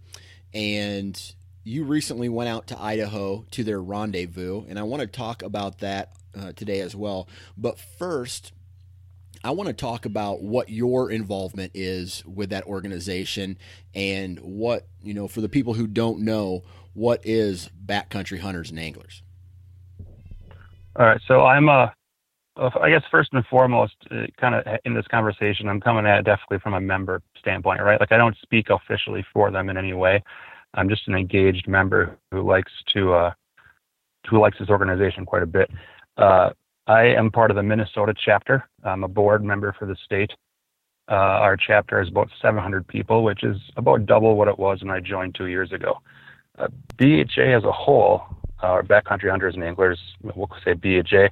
and 0.53 1.35
you 1.64 1.83
recently 1.83 2.29
went 2.29 2.49
out 2.49 2.66
to 2.68 2.81
Idaho 2.81 3.45
to 3.51 3.64
their 3.64 3.81
rendezvous, 3.81 4.64
and 4.68 4.79
I 4.79 4.83
want 4.83 5.01
to 5.01 5.07
talk 5.07 5.42
about 5.42 5.79
that 5.79 6.12
uh, 6.38 6.53
today 6.53 6.81
as 6.81 6.95
well. 6.95 7.27
But 7.57 7.79
first, 7.79 8.53
I 9.44 9.50
want 9.50 9.68
to 9.68 9.74
talk 9.74 10.07
about 10.07 10.42
what 10.42 10.70
your 10.70 11.11
involvement 11.11 11.72
is 11.74 12.24
with 12.24 12.48
that 12.48 12.64
organization 12.64 13.59
and 13.94 14.38
what, 14.40 14.87
you 15.02 15.12
know, 15.12 15.28
for 15.28 15.42
the 15.42 15.50
people 15.50 15.74
who 15.74 15.87
don't 15.87 16.20
know, 16.20 16.62
what 16.94 17.20
is 17.24 17.68
Backcountry 17.85 18.40
Hunters 18.40 18.70
and 18.70 18.80
Anglers? 18.80 19.22
All 20.96 21.04
right. 21.04 21.20
So 21.28 21.42
I'm 21.42 21.68
a, 21.68 21.92
I 22.57 22.88
guess 22.88 23.02
first 23.11 23.35
and 23.35 23.44
foremost, 23.46 23.94
uh, 24.11 24.26
kind 24.40 24.54
of 24.54 24.64
in 24.87 24.94
this 24.94 25.07
conversation, 25.09 25.68
I'm 25.68 25.80
coming 25.80 26.07
at 26.07 26.20
it 26.20 26.24
definitely 26.24 26.61
from 26.61 26.72
a 26.72 26.80
member 26.80 27.20
standpoint, 27.38 27.83
right? 27.83 28.00
Like 28.00 28.12
I 28.12 28.16
don't 28.16 28.37
speak 28.40 28.70
officially 28.70 29.26
for 29.30 29.50
them 29.50 29.68
in 29.68 29.76
any 29.76 29.92
way. 29.92 30.22
I'm 30.72 30.88
just 30.88 31.07
an 31.07 31.14
engaged 31.14 31.68
member 31.68 32.16
who 32.30 32.48
likes 32.48 32.72
to 32.94 33.12
uh, 33.12 33.33
who 34.30 34.40
likes 34.40 34.59
this 34.59 34.70
organization 34.70 35.26
quite 35.26 35.42
a 35.42 35.46
bit. 35.46 35.70
Uh, 36.16 36.50
I 36.87 37.05
am 37.05 37.31
part 37.31 37.51
of 37.51 37.57
the 37.57 37.62
Minnesota 37.62 38.14
chapter. 38.14 38.68
I'm 38.83 39.05
a 39.05 39.09
board 39.09 39.42
member 39.42 39.75
for 39.79 39.87
the 39.87 39.97
state. 40.05 40.33
Uh, 41.11 41.14
our 41.14 41.57
chapter 41.57 42.01
is 42.01 42.09
about 42.09 42.31
700 42.40 42.87
people, 42.87 43.25
which 43.25 43.42
is 43.42 43.57
about 43.77 44.07
double 44.07 44.37
what 44.37 44.49
it 44.49 44.59
was 44.59 44.83
when 44.83 44.90
I 44.90 45.01
joined 45.01 45.35
two 45.35 45.47
years 45.47 45.73
ago. 45.73 45.99
Uh, 46.59 46.68
BHA 46.97 47.57
as 47.57 47.64
a 47.64 47.73
whole, 47.73 48.23
our 48.61 48.83
backcountry 48.83 49.31
hunters 49.31 49.55
and 49.55 49.64
anglers, 49.64 49.99
we'll 50.23 50.49
say 50.64 50.75
BHA, 50.75 51.29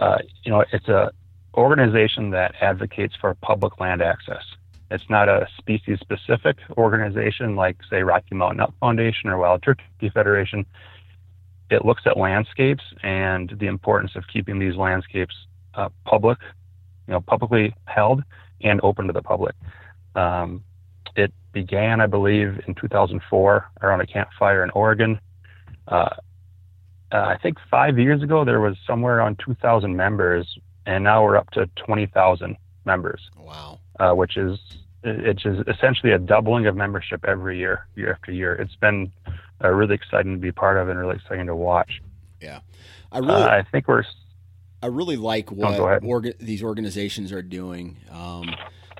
uh, 0.00 0.18
you 0.44 0.50
know, 0.50 0.64
it's 0.72 0.88
a 0.88 1.12
organization 1.54 2.30
that 2.30 2.54
advocates 2.60 3.14
for 3.20 3.34
public 3.34 3.78
land 3.78 4.02
access. 4.02 4.42
It's 4.90 5.08
not 5.08 5.28
a 5.28 5.46
species 5.58 5.98
specific 6.00 6.56
organization 6.76 7.56
like, 7.56 7.76
say, 7.88 8.02
Rocky 8.02 8.34
Mountain 8.34 8.60
Elk 8.60 8.74
Foundation 8.80 9.30
or 9.30 9.38
Wild 9.38 9.62
Turkey 9.62 10.10
Federation. 10.12 10.66
It 11.72 11.84
looks 11.84 12.02
at 12.06 12.16
landscapes 12.16 12.84
and 13.02 13.52
the 13.58 13.66
importance 13.66 14.12
of 14.16 14.24
keeping 14.32 14.58
these 14.58 14.76
landscapes 14.76 15.34
uh, 15.74 15.88
public, 16.04 16.38
you 17.06 17.12
know, 17.12 17.20
publicly 17.20 17.74
held 17.86 18.22
and 18.62 18.80
open 18.82 19.06
to 19.06 19.12
the 19.12 19.22
public. 19.22 19.54
Um, 20.14 20.62
it 21.16 21.32
began, 21.52 22.00
I 22.00 22.06
believe, 22.06 22.60
in 22.66 22.74
2004 22.74 23.70
around 23.82 24.00
a 24.00 24.06
campfire 24.06 24.62
in 24.62 24.70
Oregon. 24.70 25.20
Uh, 25.88 26.08
uh, 27.10 27.16
I 27.16 27.36
think 27.42 27.58
five 27.70 27.98
years 27.98 28.22
ago 28.22 28.44
there 28.44 28.60
was 28.60 28.76
somewhere 28.86 29.18
around 29.18 29.40
2,000 29.44 29.94
members, 29.96 30.58
and 30.86 31.04
now 31.04 31.22
we're 31.22 31.36
up 31.36 31.50
to 31.50 31.68
20,000 31.76 32.56
members. 32.84 33.30
Wow. 33.38 33.78
Uh, 34.00 34.12
which 34.12 34.36
is 34.36 34.58
it's 35.04 35.44
essentially 35.44 36.12
a 36.12 36.18
doubling 36.18 36.66
of 36.66 36.76
membership 36.76 37.24
every 37.26 37.58
year, 37.58 37.86
year 37.96 38.12
after 38.12 38.32
year. 38.32 38.54
It's 38.54 38.76
been 38.76 39.12
uh, 39.62 39.68
really 39.68 39.94
exciting 39.94 40.34
to 40.34 40.38
be 40.38 40.52
part 40.52 40.76
of 40.76 40.88
and 40.88 40.98
really 40.98 41.16
exciting 41.16 41.46
to 41.46 41.56
watch. 41.56 42.00
Yeah, 42.40 42.60
I 43.10 43.18
really, 43.18 43.32
uh, 43.32 43.48
I 43.48 43.62
think 43.70 43.88
we're. 43.88 44.04
I 44.82 44.86
really 44.86 45.16
like 45.16 45.52
oh, 45.52 45.54
what 45.54 46.02
orga- 46.02 46.38
these 46.38 46.62
organizations 46.62 47.30
are 47.30 47.42
doing, 47.42 47.98
um, 48.10 48.52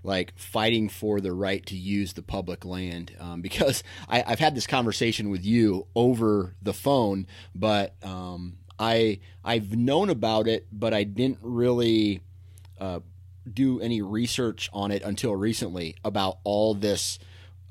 like 0.05 0.33
fighting 0.37 0.88
for 0.88 1.21
the 1.21 1.33
right 1.33 1.65
to 1.67 1.77
use 1.77 2.12
the 2.12 2.23
public 2.23 2.65
land. 2.65 3.17
Um, 3.19 3.41
because 3.43 3.83
I, 4.09 4.21
have 4.21 4.38
had 4.38 4.55
this 4.55 4.67
conversation 4.67 5.31
with 5.31 5.45
you 5.45 5.87
over 5.95 6.55
the 6.62 6.73
phone, 6.73 7.27
but 7.55 7.95
um, 8.05 8.59
I 8.79 9.21
I've 9.45 9.77
known 9.77 10.11
about 10.11 10.47
it, 10.47 10.67
but 10.73 10.95
I 10.95 11.05
didn't 11.05 11.38
really. 11.43 12.21
Uh, 12.81 13.01
do 13.51 13.81
any 13.81 14.03
research 14.03 14.71
on 14.73 14.91
it 14.91 15.03
until 15.03 15.35
recently 15.35 15.97
about 16.05 16.39
all 16.45 16.75
this, 16.75 17.19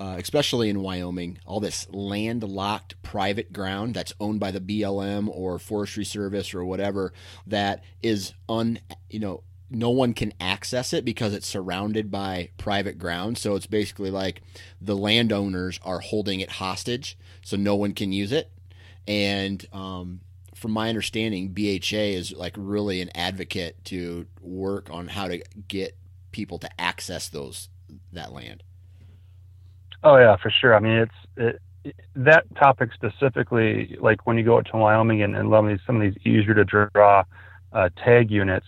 uh, 0.00 0.16
especially 0.18 0.68
in 0.68 0.82
Wyoming, 0.82 1.38
all 1.46 1.60
this 1.60 1.86
landlocked 1.90 3.00
private 3.02 3.52
ground 3.52 3.94
that's 3.94 4.14
owned 4.20 4.40
by 4.40 4.50
the 4.50 4.60
BLM 4.60 5.28
or 5.28 5.58
Forestry 5.58 6.04
Service 6.04 6.54
or 6.54 6.64
whatever 6.64 7.12
that 7.46 7.82
is 8.02 8.34
un, 8.48 8.78
you 9.10 9.20
know, 9.20 9.42
no 9.74 9.90
one 9.90 10.12
can 10.12 10.34
access 10.38 10.92
it 10.92 11.04
because 11.04 11.32
it's 11.32 11.46
surrounded 11.46 12.10
by 12.10 12.50
private 12.58 12.98
ground. 12.98 13.38
So 13.38 13.54
it's 13.54 13.66
basically 13.66 14.10
like 14.10 14.42
the 14.80 14.96
landowners 14.96 15.80
are 15.82 16.00
holding 16.00 16.40
it 16.40 16.50
hostage, 16.50 17.16
so 17.42 17.56
no 17.56 17.74
one 17.74 17.94
can 17.94 18.12
use 18.12 18.32
it. 18.32 18.50
And 19.08 19.66
um, 19.72 20.20
from 20.62 20.70
my 20.70 20.88
understanding, 20.88 21.48
BHA 21.48 22.14
is 22.16 22.32
like 22.32 22.54
really 22.56 23.02
an 23.02 23.10
advocate 23.14 23.84
to 23.86 24.26
work 24.40 24.88
on 24.90 25.08
how 25.08 25.28
to 25.28 25.42
get 25.68 25.96
people 26.30 26.58
to 26.60 26.80
access 26.80 27.28
those 27.28 27.68
that 28.12 28.32
land. 28.32 28.62
Oh 30.04 30.16
yeah, 30.16 30.36
for 30.36 30.50
sure. 30.50 30.74
I 30.74 30.80
mean, 30.80 30.98
it's 30.98 31.60
it, 31.84 31.96
that 32.14 32.44
topic 32.56 32.90
specifically, 32.94 33.96
like 34.00 34.26
when 34.26 34.38
you 34.38 34.44
go 34.44 34.58
out 34.58 34.66
to 34.70 34.76
Wyoming 34.76 35.22
and, 35.22 35.36
and 35.36 35.50
some 35.50 35.66
of 35.66 35.70
these, 35.70 35.80
some 35.86 35.96
of 35.96 36.02
these 36.02 36.16
easier 36.24 36.54
to 36.54 36.64
draw 36.64 37.24
uh, 37.72 37.88
tag 38.04 38.30
units, 38.30 38.66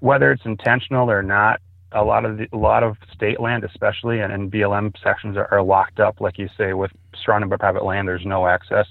whether 0.00 0.30
it's 0.30 0.44
intentional 0.44 1.10
or 1.10 1.22
not, 1.22 1.60
a 1.92 2.04
lot 2.04 2.24
of 2.24 2.38
the, 2.38 2.48
a 2.52 2.56
lot 2.56 2.82
of 2.82 2.96
state 3.12 3.40
land, 3.40 3.64
especially 3.64 4.20
and, 4.20 4.32
and 4.32 4.50
BLM 4.50 4.94
sections, 5.02 5.36
are, 5.36 5.48
are, 5.52 5.62
locked 5.62 5.98
up, 5.98 6.20
like 6.20 6.38
you 6.38 6.48
say, 6.56 6.72
with 6.72 6.92
surrounded 7.24 7.48
by 7.48 7.56
private 7.56 7.84
land. 7.84 8.06
There's 8.06 8.26
no 8.26 8.46
access. 8.46 8.86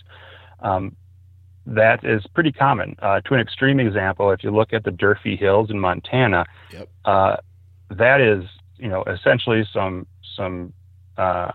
Um, 0.60 0.96
that 1.66 2.04
is 2.04 2.26
pretty 2.34 2.52
common. 2.52 2.96
Uh, 3.02 3.22
to 3.22 3.34
an 3.34 3.40
extreme 3.40 3.80
example, 3.80 4.32
if 4.32 4.44
you 4.44 4.52
look 4.52 4.74
at 4.74 4.84
the 4.84 4.92
Durfee 4.92 5.36
Hills 5.36 5.70
in 5.70 5.80
Montana, 5.80 6.46
yep. 6.72 6.90
uh, 7.06 7.38
that 7.90 8.22
is 8.22 8.44
you 8.78 8.88
know 8.88 9.04
essentially 9.04 9.68
some 9.74 10.06
some 10.36 10.74
uh, 11.18 11.52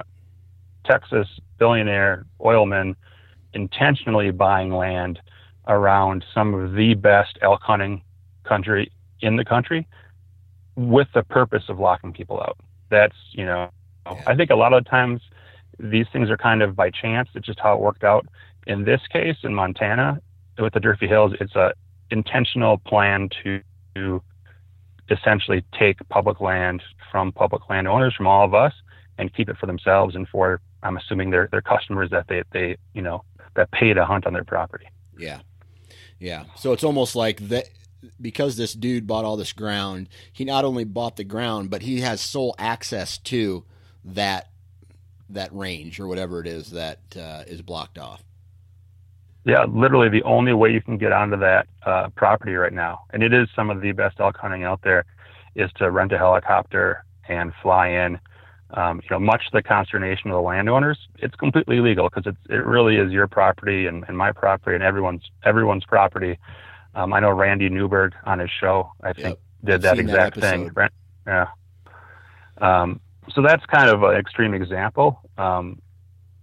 Texas 0.85 1.29
billionaire 1.59 2.25
oilmen 2.41 2.97
intentionally 3.53 4.31
buying 4.31 4.73
land 4.73 5.21
around 5.69 6.25
some 6.35 6.55
of 6.55 6.75
the 6.75 6.95
best 6.95 7.39
elk 7.43 7.61
hunting 7.63 8.03
country 8.45 8.91
in 9.21 9.37
the 9.37 9.45
country 9.45 9.87
with 10.77 11.09
the 11.15 11.23
purpose 11.23 11.65
of 11.69 11.79
locking 11.79 12.13
people 12.13 12.41
out. 12.41 12.57
That's, 12.91 13.17
you 13.33 13.45
know, 13.45 13.71
yeah. 14.07 14.23
I 14.27 14.35
think 14.35 14.51
a 14.51 14.57
lot 14.57 14.73
of 14.73 14.85
times 14.87 15.21
these 15.79 16.07
things 16.13 16.31
are 16.31 16.37
kind 16.37 16.63
of 16.63 16.75
by 16.75 16.91
chance. 16.91 17.29
It's 17.35 17.47
just 17.47 17.61
how 17.61 17.75
it 17.75 17.81
worked 17.81 18.05
out. 18.05 18.27
In 18.67 18.85
this 18.85 19.01
case, 19.13 19.37
in 19.43 19.55
Montana, 19.55 20.21
with 20.59 20.75
the 20.75 20.81
Durfee 20.81 21.09
Hills, 21.09 21.33
it's 21.41 21.55
a 21.55 21.73
intentional 22.11 22.79
plan 22.79 23.29
to, 23.45 23.61
essentially 25.11 25.65
take 25.77 25.99
public 26.09 26.41
land 26.41 26.81
from 27.11 27.33
public 27.33 27.69
landowners, 27.69 28.15
from 28.15 28.29
all 28.29 28.45
of 28.45 28.55
us, 28.55 28.73
and 29.19 29.35
keep 29.35 29.49
it 29.49 29.57
for 29.59 29.67
themselves 29.67 30.15
and 30.15 30.29
for 30.29 30.61
I'm 30.83 30.97
assuming 30.97 31.31
their 31.31 31.49
their 31.51 31.61
customers 31.61 32.11
that 32.11 32.29
they 32.29 32.43
they 32.53 32.77
you 32.95 33.03
know 33.03 33.25
that 33.57 33.71
pay 33.73 33.93
to 33.93 34.05
hunt 34.05 34.27
on 34.27 34.33
their 34.33 34.45
property. 34.45 34.87
Yeah, 35.19 35.41
yeah. 36.19 36.45
So 36.57 36.73
it's 36.73 36.85
almost 36.85 37.17
like 37.17 37.49
that 37.49 37.69
because 38.21 38.57
this 38.57 38.73
dude 38.73 39.07
bought 39.07 39.25
all 39.25 39.37
this 39.37 39.53
ground. 39.53 40.09
He 40.33 40.45
not 40.45 40.65
only 40.65 40.85
bought 40.85 41.17
the 41.17 41.25
ground, 41.25 41.71
but 41.71 41.83
he 41.83 42.01
has 42.01 42.21
sole 42.21 42.55
access 42.59 43.19
to 43.19 43.65
that 44.05 44.51
that 45.29 45.55
range 45.55 46.01
or 46.01 46.07
whatever 46.07 46.41
it 46.41 46.47
is 46.47 46.71
that 46.71 47.01
uh, 47.17 47.43
is 47.47 47.63
blocked 47.63 47.99
off. 47.99 48.23
Yeah, 49.45 49.65
literally 49.65 50.09
the 50.09 50.23
only 50.25 50.53
way 50.53 50.71
you 50.71 50.83
can 50.83 50.99
get 50.99 51.13
onto 51.13 51.39
that 51.39 51.67
uh, 51.85 52.09
property 52.11 52.55
right 52.55 52.73
now, 52.73 53.01
and 53.11 53.23
it 53.23 53.33
is 53.33 53.49
some 53.57 53.71
of 53.71 53.81
the 53.81 53.93
best 53.93 54.21
elk 54.21 54.37
hunting 54.37 54.65
out 54.65 54.81
there, 54.83 55.05
is 55.55 55.71
to 55.77 55.91
rent 55.91 56.13
a 56.13 56.19
helicopter 56.19 57.05
and 57.29 57.53
fly 57.63 57.89
in 57.89 58.19
um, 58.75 59.01
you 59.03 59.09
know, 59.11 59.19
much 59.19 59.45
to 59.47 59.51
the 59.53 59.63
consternation 59.63 60.31
of 60.31 60.35
the 60.35 60.41
landowners, 60.41 60.99
it's 61.19 61.35
completely 61.35 61.81
legal 61.81 62.09
because 62.09 62.25
it's 62.27 62.39
it 62.49 62.65
really 62.65 62.97
is 62.97 63.11
your 63.11 63.27
property 63.27 63.87
and, 63.87 64.05
and 64.07 64.17
my 64.17 64.33
property 64.33 64.75
and 64.75 64.85
everyone's 64.85 65.23
everyone's 65.45 65.85
property. 65.85 66.39
Um, 66.95 67.13
I 67.13 67.21
know 67.21 67.31
Randy 67.31 67.69
Newberg 67.69 68.15
on 68.25 68.39
his 68.39 68.51
show, 68.61 68.93
I 69.03 69.13
think, 69.13 69.27
yep. 69.27 69.39
did 69.65 69.83
that 69.83 69.99
exact 69.99 70.41
that 70.41 70.41
thing. 70.41 70.71
Yeah. 71.27 71.47
Um, 72.59 73.01
so 73.33 73.43
that's 73.43 73.65
kind 73.67 73.91
of 73.91 74.03
an 74.03 74.17
extreme 74.17 74.55
example. 74.55 75.21
Um, 75.37 75.81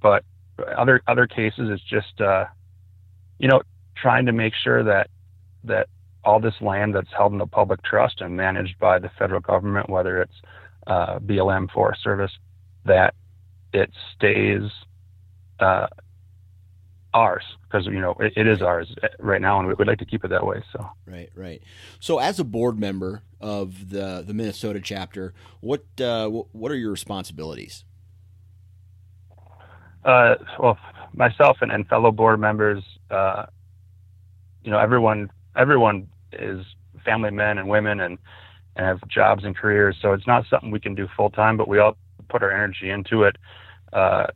but 0.01 0.23
other 0.75 1.01
other 1.07 1.27
cases, 1.27 1.69
it's 1.69 1.83
just 1.83 2.19
uh, 2.19 2.45
you 3.39 3.47
know 3.47 3.61
trying 3.95 4.25
to 4.25 4.31
make 4.31 4.53
sure 4.63 4.83
that 4.83 5.09
that 5.63 5.87
all 6.23 6.39
this 6.39 6.55
land 6.61 6.93
that's 6.93 7.11
held 7.15 7.31
in 7.31 7.37
the 7.37 7.47
public 7.47 7.81
trust 7.83 8.21
and 8.21 8.35
managed 8.35 8.77
by 8.79 8.99
the 8.99 9.09
federal 9.17 9.39
government, 9.39 9.89
whether 9.89 10.21
it's 10.21 10.35
uh, 10.85 11.19
BLM 11.19 11.71
Forest 11.71 12.03
Service 12.03 12.31
that 12.85 13.13
it 13.73 13.91
stays 14.15 14.69
uh, 15.59 15.87
ours 17.13 17.43
because 17.63 17.85
you 17.85 17.99
know 17.99 18.15
it, 18.19 18.33
it 18.35 18.47
is 18.47 18.61
ours 18.61 18.93
right 19.19 19.41
now, 19.41 19.59
and 19.59 19.67
we 19.67 19.73
would 19.73 19.87
like 19.87 19.99
to 19.99 20.05
keep 20.05 20.23
it 20.23 20.29
that 20.29 20.45
way. 20.45 20.63
So 20.71 20.89
right, 21.05 21.29
right. 21.35 21.61
So 21.99 22.19
as 22.19 22.39
a 22.39 22.43
board 22.43 22.79
member 22.79 23.23
of 23.39 23.89
the 23.89 24.23
the 24.25 24.33
Minnesota 24.33 24.79
chapter, 24.81 25.33
what 25.61 25.83
uh, 25.99 26.29
what 26.29 26.71
are 26.71 26.75
your 26.75 26.91
responsibilities? 26.91 27.85
Uh, 30.03 30.35
well, 30.59 30.77
myself 31.13 31.57
and, 31.61 31.71
and 31.71 31.87
fellow 31.87 32.11
board 32.11 32.39
members, 32.39 32.83
uh, 33.09 33.45
you 34.63 34.71
know, 34.71 34.79
everyone 34.79 35.29
everyone 35.55 36.07
is 36.33 36.65
family 37.03 37.31
men 37.31 37.57
and 37.57 37.67
women 37.69 37.99
and 37.99 38.17
and 38.75 38.85
have 38.85 39.07
jobs 39.07 39.43
and 39.43 39.55
careers. 39.55 39.97
So 40.01 40.13
it's 40.13 40.27
not 40.27 40.45
something 40.49 40.71
we 40.71 40.79
can 40.79 40.95
do 40.95 41.07
full 41.17 41.29
time, 41.29 41.57
but 41.57 41.67
we 41.67 41.79
all 41.79 41.97
put 42.29 42.43
our 42.43 42.51
energy 42.51 42.89
into 42.89 43.23
it. 43.23 43.37
Uh, 43.91 44.27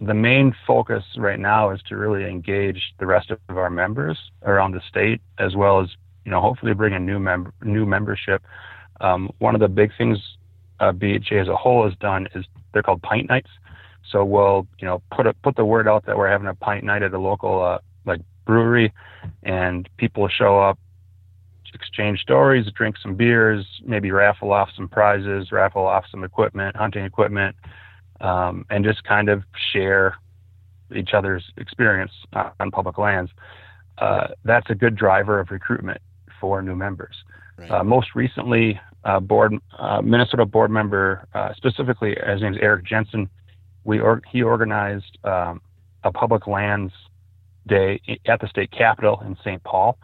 the 0.00 0.14
main 0.14 0.54
focus 0.66 1.02
right 1.16 1.38
now 1.38 1.70
is 1.70 1.80
to 1.88 1.96
really 1.96 2.28
engage 2.28 2.82
the 2.98 3.06
rest 3.06 3.30
of 3.30 3.38
our 3.56 3.70
members 3.70 4.18
around 4.42 4.72
the 4.72 4.82
state, 4.88 5.22
as 5.38 5.56
well 5.56 5.80
as 5.80 5.88
you 6.24 6.30
know 6.30 6.40
hopefully 6.40 6.74
bring 6.74 6.92
a 6.92 6.98
new 6.98 7.18
member 7.18 7.52
new 7.62 7.86
membership. 7.86 8.42
Um, 9.00 9.30
one 9.38 9.54
of 9.54 9.60
the 9.60 9.68
big 9.68 9.92
things 9.96 10.18
uh, 10.80 10.92
BHA 10.92 11.36
as 11.36 11.48
a 11.48 11.56
whole 11.56 11.84
has 11.88 11.96
done 11.98 12.28
is 12.34 12.44
they're 12.72 12.82
called 12.82 13.02
pint 13.02 13.28
nights. 13.28 13.50
So 14.10 14.24
we'll 14.24 14.66
you 14.78 14.86
know 14.86 15.02
put 15.10 15.26
a, 15.26 15.34
put 15.34 15.56
the 15.56 15.64
word 15.64 15.88
out 15.88 16.06
that 16.06 16.16
we're 16.16 16.28
having 16.28 16.46
a 16.46 16.54
pint 16.54 16.84
night 16.84 17.02
at 17.02 17.12
a 17.12 17.18
local 17.18 17.62
uh, 17.62 17.78
like 18.04 18.20
brewery, 18.44 18.92
and 19.42 19.88
people 19.96 20.28
show 20.28 20.60
up, 20.60 20.78
exchange 21.74 22.20
stories, 22.20 22.66
drink 22.72 22.96
some 23.02 23.14
beers, 23.14 23.66
maybe 23.84 24.10
raffle 24.10 24.52
off 24.52 24.68
some 24.76 24.88
prizes, 24.88 25.52
raffle 25.52 25.86
off 25.86 26.04
some 26.10 26.24
equipment, 26.24 26.76
hunting 26.76 27.04
equipment, 27.04 27.56
um, 28.20 28.64
and 28.70 28.84
just 28.84 29.04
kind 29.04 29.28
of 29.28 29.42
share 29.72 30.16
each 30.94 31.10
other's 31.14 31.44
experience 31.56 32.12
on 32.60 32.70
public 32.70 32.98
lands. 32.98 33.30
Uh, 33.98 34.28
that's 34.44 34.70
a 34.70 34.74
good 34.74 34.94
driver 34.94 35.40
of 35.40 35.50
recruitment 35.50 36.00
for 36.40 36.62
new 36.62 36.76
members. 36.76 37.16
Right. 37.58 37.70
Uh, 37.70 37.84
most 37.84 38.14
recently, 38.14 38.78
uh, 39.04 39.20
board 39.20 39.54
uh, 39.78 40.02
Minnesota 40.02 40.44
board 40.44 40.70
member, 40.70 41.26
uh, 41.34 41.54
specifically, 41.54 42.16
his 42.26 42.42
name 42.42 42.54
is 42.54 42.58
Eric 42.60 42.84
Jensen. 42.84 43.28
We 43.86 44.00
or, 44.00 44.20
he 44.30 44.42
organized 44.42 45.16
um, 45.24 45.62
a 46.04 46.12
public 46.12 46.46
lands 46.46 46.92
day 47.66 48.00
at 48.26 48.40
the 48.40 48.48
state 48.48 48.70
capitol 48.70 49.22
in 49.24 49.36
St. 49.42 49.62
Paul 49.64 49.96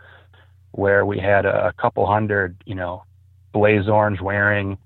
where 0.72 1.04
we 1.04 1.18
had 1.18 1.44
a, 1.44 1.72
couple 1.78 2.06
hundred, 2.06 2.56
you 2.64 2.74
know, 2.74 3.04
blaze 3.52 3.88
orange 3.88 4.20
wearing 4.20 4.78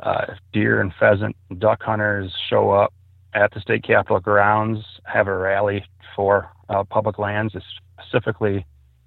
uh, 0.00 0.26
deer 0.52 0.80
and 0.80 0.92
pheasant 0.98 1.34
duck 1.58 1.82
hunters 1.82 2.32
show 2.48 2.70
up 2.70 2.92
at 3.32 3.52
the 3.52 3.60
state 3.60 3.82
capitol 3.82 4.20
grounds, 4.20 4.84
have 5.04 5.26
a 5.26 5.34
rally 5.34 5.84
for 6.14 6.50
uh, 6.68 6.84
public 6.84 7.18
lands, 7.18 7.54
specifically 7.98 8.66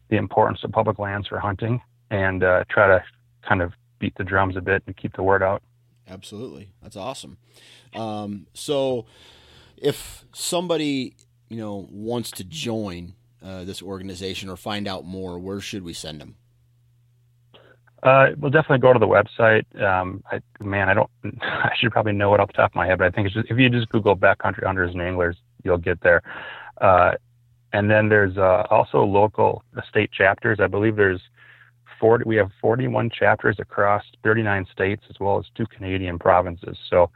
the 0.09 0.17
importance 0.17 0.63
of 0.63 0.71
public 0.71 0.97
lands 0.97 1.27
for 1.27 1.39
hunting, 1.39 1.81
and 2.09 2.43
uh, 2.43 2.63
try 2.69 2.87
to 2.87 3.03
kind 3.47 3.61
of 3.61 3.73
beat 3.99 4.15
the 4.17 4.23
drums 4.23 4.55
a 4.55 4.61
bit 4.61 4.81
and 4.87 4.97
keep 4.97 5.15
the 5.15 5.23
word 5.23 5.43
out. 5.43 5.61
Absolutely, 6.07 6.69
that's 6.81 6.95
awesome. 6.95 7.37
Um, 7.93 8.47
so, 8.53 9.05
if 9.77 10.25
somebody 10.33 11.15
you 11.49 11.57
know 11.57 11.87
wants 11.91 12.31
to 12.31 12.43
join 12.43 13.13
uh, 13.43 13.63
this 13.63 13.81
organization 13.81 14.49
or 14.49 14.57
find 14.57 14.87
out 14.87 15.05
more, 15.05 15.39
where 15.39 15.61
should 15.61 15.83
we 15.83 15.93
send 15.93 16.19
them? 16.21 16.35
Uh, 18.03 18.31
we'll 18.37 18.51
definitely 18.51 18.79
go 18.79 18.91
to 18.91 18.99
the 18.99 19.07
website. 19.07 19.63
Um, 19.81 20.23
I, 20.29 20.41
man, 20.61 20.89
I 20.89 20.93
don't. 20.93 21.09
I 21.41 21.71
should 21.79 21.91
probably 21.91 22.11
know 22.11 22.33
it 22.33 22.41
off 22.41 22.47
the 22.47 22.53
top 22.53 22.71
of 22.71 22.75
my 22.75 22.85
head, 22.85 22.97
but 22.97 23.07
I 23.07 23.11
think 23.11 23.27
it's 23.27 23.35
just 23.35 23.49
if 23.49 23.57
you 23.57 23.69
just 23.69 23.89
Google 23.89 24.15
backcountry 24.15 24.65
hunters 24.65 24.91
and 24.91 25.01
anglers, 25.01 25.37
you'll 25.63 25.77
get 25.77 26.01
there. 26.01 26.21
Uh, 26.81 27.11
and 27.71 27.89
then 27.89 28.09
there's 28.09 28.37
uh, 28.37 28.63
also 28.69 29.03
local 29.03 29.63
state 29.89 30.11
chapters. 30.11 30.59
I 30.61 30.67
believe 30.67 30.95
there's 30.95 31.21
40. 32.03 32.25
We 32.27 32.35
have 32.35 32.51
41 32.59 33.11
chapters 33.17 33.55
across 33.59 34.03
39 34.25 34.65
states 34.69 35.03
as 35.09 35.15
well 35.21 35.39
as 35.39 35.45
two 35.55 35.65
Canadian 35.67 36.19
provinces. 36.19 36.77
So 36.89 37.09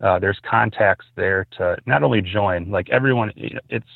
uh, 0.00 0.18
there's 0.18 0.40
contacts 0.42 1.06
there 1.14 1.46
to 1.58 1.76
not 1.86 2.02
only 2.02 2.22
join. 2.22 2.68
Like 2.68 2.90
everyone, 2.90 3.30
it's 3.36 3.86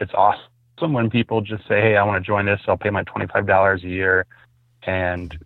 it's 0.00 0.10
awesome 0.12 0.92
when 0.92 1.08
people 1.08 1.40
just 1.40 1.62
say, 1.68 1.80
"Hey, 1.80 1.96
I 1.96 2.02
want 2.02 2.20
to 2.20 2.26
join 2.26 2.46
this. 2.46 2.60
I'll 2.66 2.76
pay 2.76 2.90
my 2.90 3.04
twenty-five 3.04 3.46
dollars 3.46 3.84
a 3.84 3.88
year," 3.88 4.26
and 4.88 5.38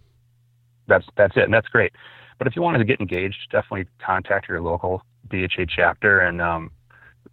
that's 0.86 1.04
that's 1.18 1.36
it, 1.36 1.42
and 1.42 1.52
that's 1.52 1.68
great. 1.68 1.92
But 2.38 2.46
if 2.46 2.56
you 2.56 2.62
wanted 2.62 2.78
to 2.78 2.86
get 2.86 2.98
engaged, 2.98 3.36
definitely 3.52 3.88
contact 4.02 4.48
your 4.48 4.62
local 4.62 5.02
BHA 5.28 5.66
chapter. 5.68 6.20
And 6.20 6.40
um, 6.40 6.70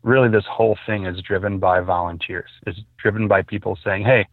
really, 0.02 0.28
this 0.28 0.46
whole 0.52 0.78
thing 0.86 1.06
is 1.06 1.22
driven 1.22 1.58
by 1.58 1.80
volunteers. 1.80 2.50
It's 2.68 2.80
driven 2.98 3.30
by 3.30 3.44
people 3.44 3.80
saying, 3.82 4.04
"Hey, 4.04 4.28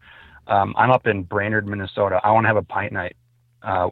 um, 0.47 0.73
I'm 0.77 0.91
up 0.91 1.07
in 1.07 1.23
Brainerd, 1.23 1.67
Minnesota. 1.67 2.19
I 2.23 2.31
want 2.31 2.45
to 2.45 2.47
have 2.47 2.57
a 2.57 2.63
pint 2.63 2.93
night. 2.93 3.15
Uh, 3.61 3.89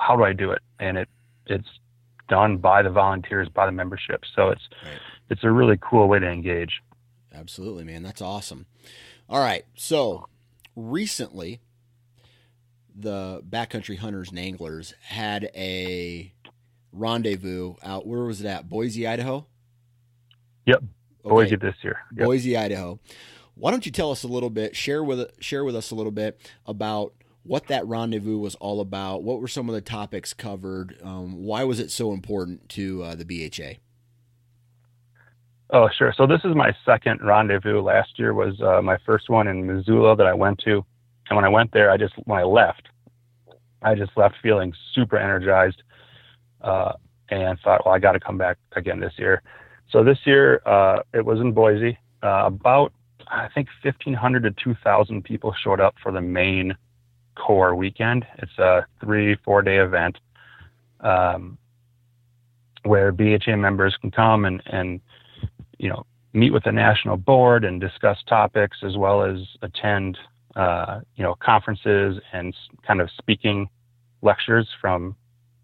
how 0.00 0.16
do 0.16 0.24
I 0.24 0.32
do 0.32 0.50
it?" 0.50 0.62
And 0.78 0.98
it 0.98 1.08
it's 1.46 1.68
done 2.28 2.56
by 2.58 2.82
the 2.82 2.90
volunteers, 2.90 3.48
by 3.48 3.66
the 3.66 3.72
membership. 3.72 4.22
So 4.34 4.50
it's 4.50 4.68
right. 4.84 4.98
it's 5.30 5.44
a 5.44 5.50
really 5.50 5.78
cool 5.80 6.08
way 6.08 6.18
to 6.18 6.28
engage. 6.28 6.80
Absolutely, 7.32 7.84
man. 7.84 8.02
That's 8.02 8.22
awesome. 8.22 8.66
All 9.28 9.40
right. 9.40 9.64
So 9.76 10.28
recently, 10.76 11.60
the 12.94 13.42
backcountry 13.48 13.98
hunters 13.98 14.30
and 14.30 14.38
anglers 14.38 14.94
had 15.08 15.50
a 15.54 16.32
rendezvous 16.92 17.74
out. 17.82 18.06
Where 18.06 18.24
was 18.24 18.40
it 18.40 18.46
at? 18.46 18.68
Boise, 18.68 19.06
Idaho. 19.06 19.46
Yep. 20.66 20.82
Okay. 21.24 21.28
Boise 21.28 21.56
this 21.56 21.74
year. 21.82 21.98
Yep. 22.16 22.26
Boise, 22.26 22.56
Idaho. 22.56 23.00
Why 23.54 23.70
don't 23.70 23.86
you 23.86 23.92
tell 23.92 24.10
us 24.10 24.24
a 24.24 24.28
little 24.28 24.50
bit, 24.50 24.74
share 24.74 25.02
with 25.02 25.30
share 25.40 25.64
with 25.64 25.76
us 25.76 25.90
a 25.90 25.94
little 25.94 26.12
bit 26.12 26.40
about 26.66 27.14
what 27.44 27.66
that 27.68 27.86
rendezvous 27.86 28.38
was 28.38 28.54
all 28.56 28.80
about? 28.80 29.22
What 29.22 29.40
were 29.40 29.48
some 29.48 29.68
of 29.68 29.74
the 29.74 29.80
topics 29.80 30.32
covered? 30.34 30.98
Um, 31.02 31.44
why 31.44 31.64
was 31.64 31.78
it 31.78 31.90
so 31.90 32.12
important 32.12 32.68
to 32.70 33.02
uh, 33.02 33.14
the 33.14 33.24
BHA? 33.24 33.80
Oh, 35.70 35.88
sure. 35.96 36.12
So 36.16 36.26
this 36.26 36.40
is 36.44 36.54
my 36.54 36.74
second 36.84 37.20
rendezvous. 37.22 37.80
Last 37.80 38.18
year 38.18 38.34
was 38.34 38.60
uh, 38.60 38.82
my 38.82 38.98
first 39.06 39.28
one 39.28 39.46
in 39.46 39.66
Missoula 39.66 40.16
that 40.16 40.26
I 40.26 40.34
went 40.34 40.58
to, 40.60 40.84
and 41.28 41.36
when 41.36 41.44
I 41.44 41.48
went 41.48 41.72
there, 41.72 41.90
I 41.90 41.96
just 41.96 42.14
when 42.24 42.38
I 42.38 42.44
left, 42.44 42.88
I 43.82 43.94
just 43.94 44.12
left 44.16 44.36
feeling 44.42 44.72
super 44.94 45.16
energized, 45.16 45.82
uh, 46.60 46.92
and 47.30 47.58
thought, 47.60 47.84
well, 47.84 47.94
I 47.94 47.98
got 47.98 48.12
to 48.12 48.20
come 48.20 48.38
back 48.38 48.58
again 48.72 49.00
this 49.00 49.14
year. 49.16 49.42
So 49.90 50.02
this 50.02 50.18
year, 50.24 50.60
uh, 50.66 51.00
it 51.12 51.24
was 51.24 51.40
in 51.40 51.52
Boise. 51.52 51.98
Uh, 52.22 52.44
about 52.46 52.92
I 53.28 53.48
think 53.54 53.68
1,500 53.82 54.42
to 54.42 54.50
2,000 54.50 55.22
people 55.22 55.54
showed 55.62 55.80
up 55.80 55.94
for 56.02 56.12
the 56.12 56.20
main 56.20 56.76
core 57.36 57.74
weekend. 57.74 58.26
It's 58.38 58.58
a 58.58 58.86
three, 59.00 59.36
four 59.44 59.62
day 59.62 59.78
event 59.78 60.18
um, 61.00 61.58
where 62.84 63.12
BHA 63.12 63.56
members 63.56 63.96
can 64.00 64.10
come 64.10 64.44
and, 64.44 64.62
and, 64.66 65.00
you 65.78 65.88
know, 65.88 66.06
meet 66.32 66.52
with 66.52 66.64
the 66.64 66.72
national 66.72 67.16
board 67.16 67.64
and 67.64 67.80
discuss 67.80 68.18
topics 68.28 68.78
as 68.82 68.96
well 68.96 69.22
as 69.22 69.38
attend, 69.62 70.18
uh, 70.56 71.00
you 71.16 71.22
know, 71.22 71.34
conferences 71.36 72.20
and 72.32 72.54
kind 72.86 73.00
of 73.00 73.08
speaking 73.16 73.68
lectures 74.22 74.68
from 74.80 75.14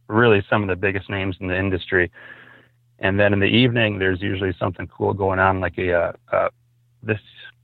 really 0.08 0.44
some 0.48 0.62
of 0.62 0.68
the 0.68 0.76
biggest 0.76 1.10
names 1.10 1.36
in 1.40 1.48
the 1.48 1.58
industry. 1.58 2.10
And 2.98 3.18
then 3.18 3.32
in 3.32 3.40
the 3.40 3.46
evening, 3.46 3.98
there's 3.98 4.20
usually 4.20 4.54
something 4.58 4.86
cool 4.86 5.14
going 5.14 5.38
on, 5.38 5.60
like 5.60 5.78
a, 5.78 5.92
uh, 5.92 6.12
uh, 6.32 6.48
this 7.02 7.20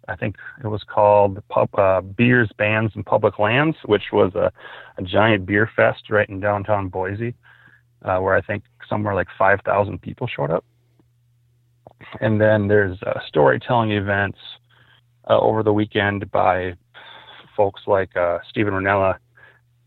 I 0.09 0.16
think 0.16 0.37
it 0.62 0.69
was 0.69 0.83
called 0.85 1.42
Pub, 1.49 1.69
uh, 1.75 2.01
Beers, 2.01 2.51
Bands, 2.59 2.92
and 2.95 3.05
Public 3.05 3.38
Lands, 3.38 3.77
which 3.85 4.12
was 4.12 4.35
a, 4.35 4.53
a 4.99 5.03
giant 5.03 5.47
beer 5.47 5.69
fest 5.75 6.11
right 6.11 6.29
in 6.29 6.40
downtown 6.40 6.88
Boise, 6.88 7.35
uh, 8.05 8.19
where 8.19 8.35
I 8.35 8.40
think 8.40 8.64
somewhere 8.88 9.14
like 9.14 9.29
5,000 9.37 10.01
people 10.01 10.29
showed 10.29 10.51
up. 10.51 10.64
And 12.21 12.40
then 12.40 12.69
there's 12.69 13.03
uh, 13.03 13.21
storytelling 13.27 13.90
events 13.92 14.38
uh, 15.29 15.38
over 15.38 15.62
the 15.62 15.73
weekend 15.73 16.31
by 16.31 16.75
folks 17.57 17.83
like 17.87 18.16
uh, 18.16 18.38
Steven 18.49 18.75
Rinella 18.75 19.16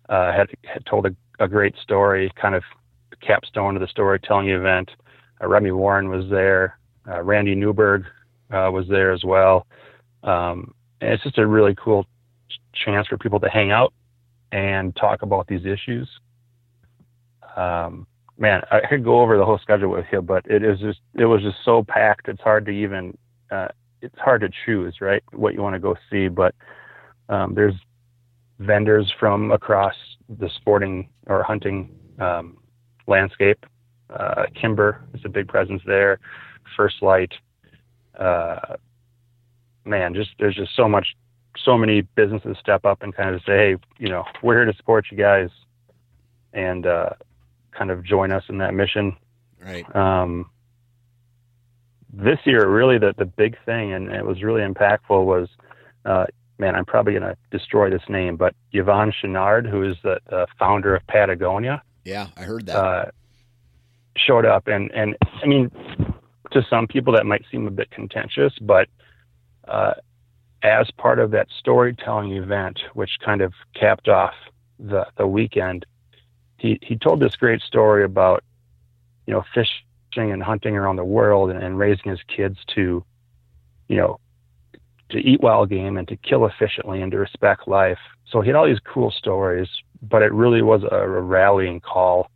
uh, 0.09 0.31
had, 0.33 0.49
had 0.63 0.85
told 0.85 1.05
a, 1.05 1.15
a, 1.39 1.47
great 1.47 1.75
story, 1.81 2.31
kind 2.35 2.55
of 2.55 2.63
capstone 3.21 3.75
to 3.75 3.79
the 3.79 3.87
storytelling 3.87 4.49
event. 4.49 4.89
Remy 5.39 5.71
Warren 5.71 6.09
was 6.09 6.29
there. 6.29 6.77
Randy 7.05 7.55
Newberg 7.55 8.05
was 8.49 8.85
there 8.89 9.11
as 9.11 9.23
well. 9.23 9.65
Um, 10.23 10.73
it's 11.01 11.23
just 11.23 11.37
a 11.37 11.47
really 11.47 11.75
cool 11.75 12.03
ch- 12.03 12.83
chance 12.85 13.07
for 13.07 13.17
people 13.17 13.39
to 13.39 13.49
hang 13.49 13.71
out 13.71 13.93
and 14.51 14.95
talk 14.95 15.21
about 15.21 15.47
these 15.47 15.65
issues. 15.65 16.09
Um, 17.55 18.07
man, 18.37 18.61
I 18.71 18.81
could 18.89 19.03
go 19.03 19.21
over 19.21 19.37
the 19.37 19.45
whole 19.45 19.59
schedule 19.59 19.89
with 19.89 20.05
you, 20.11 20.21
but 20.21 20.45
it 20.49 20.63
is 20.63 20.79
just 20.79 20.99
it 21.15 21.25
was 21.25 21.41
just 21.41 21.57
so 21.63 21.83
packed. 21.83 22.27
It's 22.27 22.41
hard 22.41 22.65
to 22.65 22.71
even 22.71 23.17
uh, 23.51 23.67
it's 24.01 24.17
hard 24.17 24.41
to 24.41 24.49
choose, 24.65 24.95
right? 25.01 25.23
What 25.33 25.53
you 25.53 25.61
want 25.61 25.75
to 25.75 25.79
go 25.79 25.95
see, 26.09 26.27
but 26.27 26.55
um, 27.27 27.53
there's 27.53 27.75
vendors 28.59 29.11
from 29.19 29.51
across 29.51 29.95
the 30.39 30.49
sporting 30.57 31.09
or 31.27 31.43
hunting 31.43 31.95
um, 32.19 32.57
landscape. 33.07 33.65
Uh, 34.09 34.45
Kimber 34.59 35.03
is 35.13 35.21
a 35.25 35.29
big 35.29 35.47
presence 35.47 35.81
there. 35.85 36.19
First 36.75 37.01
Lite, 37.01 37.33
uh, 38.19 38.75
man, 39.85 40.13
just 40.13 40.31
there's 40.39 40.55
just 40.55 40.75
so 40.75 40.87
much, 40.87 41.15
so 41.57 41.77
many 41.77 42.01
businesses 42.01 42.57
step 42.59 42.85
up 42.85 43.03
and 43.03 43.15
kind 43.15 43.35
of 43.35 43.41
say, 43.41 43.57
hey, 43.57 43.75
you 43.97 44.09
know, 44.09 44.23
we're 44.43 44.55
here 44.55 44.65
to 44.65 44.77
support 44.77 45.07
you 45.11 45.17
guys, 45.17 45.49
and 46.53 46.85
uh, 46.85 47.11
kind 47.71 47.91
of 47.91 48.03
join 48.03 48.31
us 48.31 48.43
in 48.49 48.57
that 48.59 48.73
mission. 48.73 49.15
Right. 49.63 49.95
Um, 49.95 50.49
this 52.11 52.39
year, 52.45 52.67
really, 52.67 52.97
the 52.97 53.13
the 53.17 53.25
big 53.25 53.57
thing, 53.65 53.93
and 53.93 54.11
it 54.11 54.25
was 54.25 54.41
really 54.41 54.61
impactful, 54.61 55.25
was, 55.25 55.49
uh, 56.05 56.25
man, 56.57 56.75
I'm 56.75 56.85
probably 56.85 57.13
going 57.13 57.23
to 57.23 57.37
destroy 57.51 57.89
this 57.89 58.01
name, 58.09 58.35
but 58.35 58.55
Yvon 58.73 59.13
Chouinard, 59.13 59.69
who 59.69 59.83
is 59.83 59.95
the, 60.03 60.19
the 60.29 60.47
founder 60.57 60.95
of 60.95 61.05
Patagonia. 61.07 61.81
Yeah, 62.03 62.27
I 62.35 62.43
heard 62.43 62.65
that. 62.65 62.75
Uh, 62.75 63.05
showed 64.17 64.45
up, 64.45 64.67
and 64.67 64.91
and 64.91 65.15
I 65.43 65.45
mean, 65.45 65.69
to 66.51 66.65
some 66.69 66.87
people 66.87 67.13
that 67.13 67.25
might 67.25 67.45
seem 67.51 67.67
a 67.67 67.71
bit 67.71 67.91
contentious, 67.91 68.53
but 68.59 68.87
uh, 69.69 69.93
as 70.63 70.89
part 70.97 71.19
of 71.19 71.31
that 71.31 71.47
storytelling 71.57 72.33
event, 72.33 72.79
which 72.93 73.11
kind 73.23 73.41
of 73.41 73.53
capped 73.75 74.09
off 74.09 74.33
the, 74.79 75.05
the 75.17 75.27
weekend, 75.27 75.85
he, 76.57 76.79
he 76.81 76.97
told 76.97 77.19
this 77.19 77.35
great 77.35 77.61
story 77.61 78.03
about, 78.03 78.43
you 79.25 79.33
know, 79.33 79.43
fishing 79.53 80.31
and 80.31 80.43
hunting 80.43 80.75
around 80.75 80.97
the 80.97 81.05
world 81.05 81.49
and, 81.49 81.63
and 81.63 81.77
raising 81.77 82.11
his 82.11 82.19
kids 82.35 82.57
to, 82.75 83.03
you 83.87 83.97
know, 83.97 84.19
to 85.11 85.17
eat 85.17 85.41
wild 85.41 85.69
game 85.69 85.97
and 85.97 86.07
to 86.07 86.17
kill 86.17 86.45
efficiently 86.45 87.01
and 87.01 87.11
to 87.11 87.17
respect 87.17 87.67
life. 87.67 87.97
So 88.29 88.41
he 88.41 88.49
had 88.49 88.55
all 88.55 88.67
these 88.67 88.79
cool 88.79 89.11
stories, 89.11 89.67
but 90.01 90.21
it 90.21 90.31
really 90.33 90.61
was 90.61 90.83
a, 90.83 90.95
a 90.95 91.21
rallying 91.21 91.79
call 91.79 92.29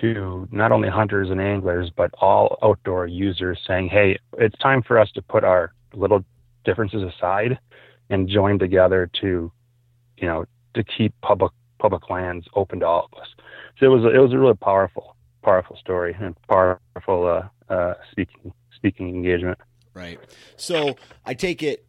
to 0.00 0.46
not 0.52 0.70
only 0.70 0.88
hunters 0.88 1.30
and 1.30 1.40
anglers, 1.40 1.90
but 1.96 2.12
all 2.20 2.58
outdoor 2.62 3.06
users 3.06 3.58
saying, 3.66 3.88
hey, 3.88 4.18
it's 4.38 4.56
time 4.58 4.82
for 4.82 4.98
us 4.98 5.10
to 5.12 5.22
put 5.22 5.42
our 5.42 5.72
little 5.94 6.24
differences 6.64 7.02
aside 7.02 7.58
and 8.08 8.28
join 8.28 8.58
together 8.58 9.10
to, 9.20 9.52
you 10.16 10.26
know, 10.26 10.44
to 10.74 10.84
keep 10.84 11.14
public 11.22 11.52
public 11.78 12.10
lands 12.10 12.46
open 12.54 12.80
to 12.80 12.86
all 12.86 13.08
of 13.12 13.18
us. 13.18 13.28
So 13.78 13.86
it 13.86 13.88
was 13.88 14.04
it 14.14 14.18
was 14.18 14.32
a 14.32 14.38
really 14.38 14.54
powerful 14.56 15.16
powerful 15.42 15.76
story 15.76 16.16
and 16.18 16.36
powerful 16.48 17.26
uh, 17.26 17.72
uh, 17.72 17.94
speaking 18.10 18.52
speaking 18.74 19.08
engagement. 19.08 19.58
Right. 19.94 20.20
So 20.56 20.96
I 21.24 21.34
take 21.34 21.62
it, 21.62 21.84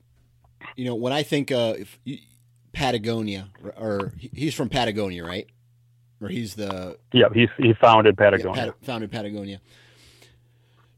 you 0.75 0.85
know, 0.85 0.95
when 0.95 1.13
I 1.13 1.23
think 1.23 1.51
uh, 1.51 1.75
Patagonia, 2.73 3.49
or 3.77 4.13
he's 4.17 4.55
from 4.55 4.69
Patagonia, 4.69 5.25
right? 5.25 5.47
Or 6.21 6.29
he's 6.29 6.55
the 6.55 6.97
yeah 7.13 7.27
he 7.33 7.47
he 7.57 7.73
founded 7.73 8.17
Patagonia. 8.17 8.65
Yeah, 8.65 8.71
Pat, 8.71 8.85
founded 8.85 9.11
Patagonia 9.11 9.59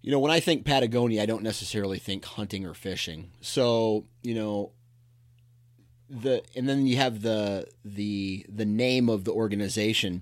you 0.04 0.12
know, 0.12 0.20
when 0.20 0.32
I 0.32 0.42
think 0.42 0.66
Patagonia, 0.66 1.24
I 1.24 1.26
don't 1.26 1.44
necessarily 1.44 1.98
think 1.98 2.26
hunting 2.26 2.66
or 2.66 2.74
fishing. 2.74 3.32
So, 3.40 4.06
you 4.22 4.36
know, 4.36 4.74
the 6.10 6.44
and 6.58 6.68
then 6.68 6.86
you 6.86 6.98
have 6.98 7.22
the 7.22 7.68
the 7.86 8.46
the 8.50 8.66
name 8.66 9.08
of 9.08 9.24
the 9.24 9.32
organization, 9.32 10.22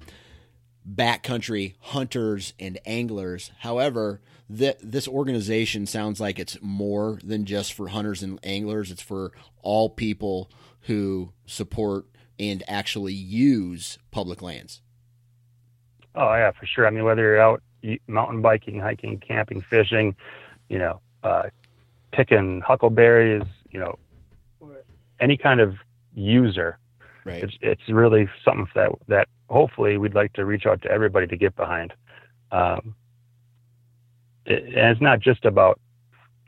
Backcountry 0.88 1.74
Hunters 1.80 2.54
and 2.60 2.80
Anglers. 2.86 3.52
However, 3.62 4.22
that 4.48 4.78
this 4.84 5.08
organization 5.08 5.88
sounds 5.88 6.20
like 6.20 6.38
it's 6.38 6.60
more 6.62 7.20
than 7.24 7.46
just 7.46 7.74
for 7.74 7.88
hunters 7.88 8.22
and 8.22 8.40
anglers. 8.44 8.92
It's 8.92 9.02
for 9.02 9.32
all 9.64 9.90
people 9.90 10.52
who 10.82 11.34
support 11.48 12.06
and 12.38 12.64
actually 12.68 13.14
use 13.14 13.98
public 14.12 14.44
lands. 14.44 14.82
Oh 16.14 16.34
yeah, 16.36 16.52
for 16.52 16.68
sure. 16.68 16.86
I 16.86 16.92
mean, 16.92 17.04
whether 17.04 17.24
you're 17.24 17.42
out 17.42 17.64
mountain 18.08 18.42
biking, 18.42 18.80
hiking, 18.80 19.20
camping, 19.20 19.62
fishing, 19.62 20.16
you 20.70 20.78
know, 20.78 21.02
uh, 21.24 21.44
picking 22.12 22.62
huckleberries, 22.62 23.44
you 23.70 23.80
know, 23.80 23.98
any 25.20 25.38
kind 25.38 25.60
of 25.60 25.76
user. 26.14 26.78
Right. 27.24 27.44
It's, 27.44 27.54
it's 27.62 27.88
really 27.88 28.28
something 28.44 28.68
that 28.74 28.92
that 29.08 29.28
hopefully 29.50 29.98
we'd 29.98 30.16
like 30.16 30.34
to 30.34 30.46
reach 30.46 30.66
out 30.66 30.82
to 30.82 30.92
everybody 30.92 31.28
to 31.28 31.38
get 31.38 31.56
behind. 31.56 31.94
Um, 32.52 32.96
it, 34.46 34.64
and 34.64 34.90
it's 34.90 35.02
not 35.02 35.20
just 35.20 35.46
about 35.46 35.80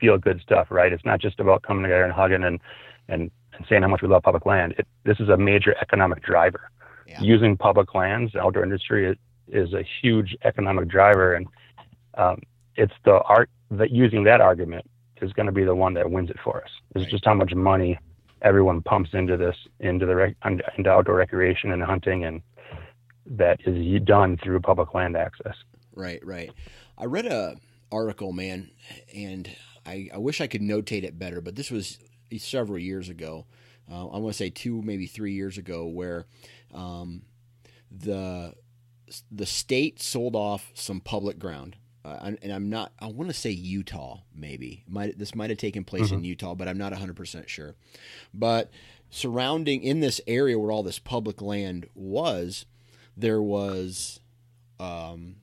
feel 0.00 0.18
good 0.18 0.40
stuff, 0.40 0.66
right? 0.70 0.92
It's 0.92 1.04
not 1.04 1.20
just 1.20 1.38
about 1.38 1.62
coming 1.62 1.84
together 1.84 2.04
and 2.04 2.12
hugging 2.12 2.42
and 2.42 2.60
and, 3.08 3.30
and 3.52 3.66
saying 3.68 3.82
how 3.82 3.88
much 3.88 4.02
we 4.02 4.08
love 4.08 4.24
public 4.24 4.46
land. 4.46 4.74
It, 4.78 4.86
this 5.04 5.20
is 5.20 5.28
a 5.28 5.36
major 5.36 5.76
economic 5.80 6.22
driver. 6.22 6.70
Yeah. 7.06 7.20
Using 7.20 7.56
public 7.56 7.94
lands, 7.94 8.34
outdoor 8.34 8.64
industry 8.64 9.16
is 9.48 9.72
a 9.72 9.84
huge 10.02 10.36
economic 10.44 10.88
driver, 10.88 11.34
and 11.34 11.46
um, 12.14 12.40
it's 12.76 12.94
the 13.04 13.20
art 13.22 13.50
that 13.70 13.90
using 13.90 14.24
that 14.24 14.40
argument 14.40 14.88
is 15.22 15.32
going 15.32 15.46
to 15.46 15.52
be 15.52 15.64
the 15.64 15.74
one 15.74 15.94
that 15.94 16.10
wins 16.10 16.30
it 16.30 16.36
for 16.42 16.62
us. 16.62 16.70
It's 16.94 17.04
right. 17.04 17.10
just 17.10 17.24
how 17.24 17.34
much 17.34 17.54
money 17.54 17.98
everyone 18.42 18.82
pumps 18.82 19.10
into 19.12 19.36
this, 19.36 19.56
into 19.80 20.06
the 20.06 20.14
rec- 20.14 20.36
into 20.44 20.90
outdoor 20.90 21.16
recreation 21.16 21.72
and 21.72 21.82
hunting, 21.82 22.24
and 22.24 22.42
that 23.26 23.60
is 23.66 24.02
done 24.02 24.38
through 24.42 24.60
public 24.60 24.94
land 24.94 25.16
access. 25.16 25.56
Right, 25.94 26.24
right. 26.24 26.50
I 26.98 27.06
read 27.06 27.26
a 27.26 27.56
article, 27.90 28.32
man, 28.32 28.70
and 29.14 29.48
I, 29.86 30.08
I 30.12 30.18
wish 30.18 30.40
I 30.40 30.46
could 30.46 30.60
notate 30.60 31.04
it 31.04 31.18
better, 31.18 31.40
but 31.40 31.56
this 31.56 31.70
was 31.70 31.98
several 32.38 32.78
years 32.78 33.08
ago. 33.08 33.46
Uh, 33.90 34.08
I 34.08 34.18
want 34.18 34.32
to 34.34 34.36
say 34.36 34.50
two, 34.50 34.82
maybe 34.82 35.06
three 35.06 35.32
years 35.32 35.58
ago, 35.58 35.86
where 35.86 36.26
um, 36.72 37.22
the 37.90 38.54
the 39.30 39.46
state 39.46 40.00
sold 40.00 40.34
off 40.34 40.70
some 40.74 41.00
public 41.00 41.38
ground 41.38 41.76
uh, 42.04 42.32
and 42.42 42.52
I'm 42.52 42.68
not. 42.68 42.92
I 43.00 43.06
want 43.06 43.30
to 43.30 43.34
say 43.34 43.50
Utah, 43.50 44.18
maybe. 44.34 44.84
Might 44.86 45.18
this 45.18 45.34
might 45.34 45.48
have 45.48 45.58
taken 45.58 45.84
place 45.84 46.06
mm-hmm. 46.06 46.16
in 46.16 46.24
Utah, 46.24 46.54
but 46.54 46.68
I'm 46.68 46.76
not 46.76 46.92
100 46.92 47.16
percent 47.16 47.48
sure. 47.48 47.74
But 48.34 48.70
surrounding 49.08 49.82
in 49.82 50.00
this 50.00 50.20
area 50.26 50.58
where 50.58 50.70
all 50.70 50.82
this 50.82 50.98
public 50.98 51.40
land 51.40 51.88
was, 51.94 52.66
there 53.16 53.40
was 53.40 54.20
um, 54.78 55.36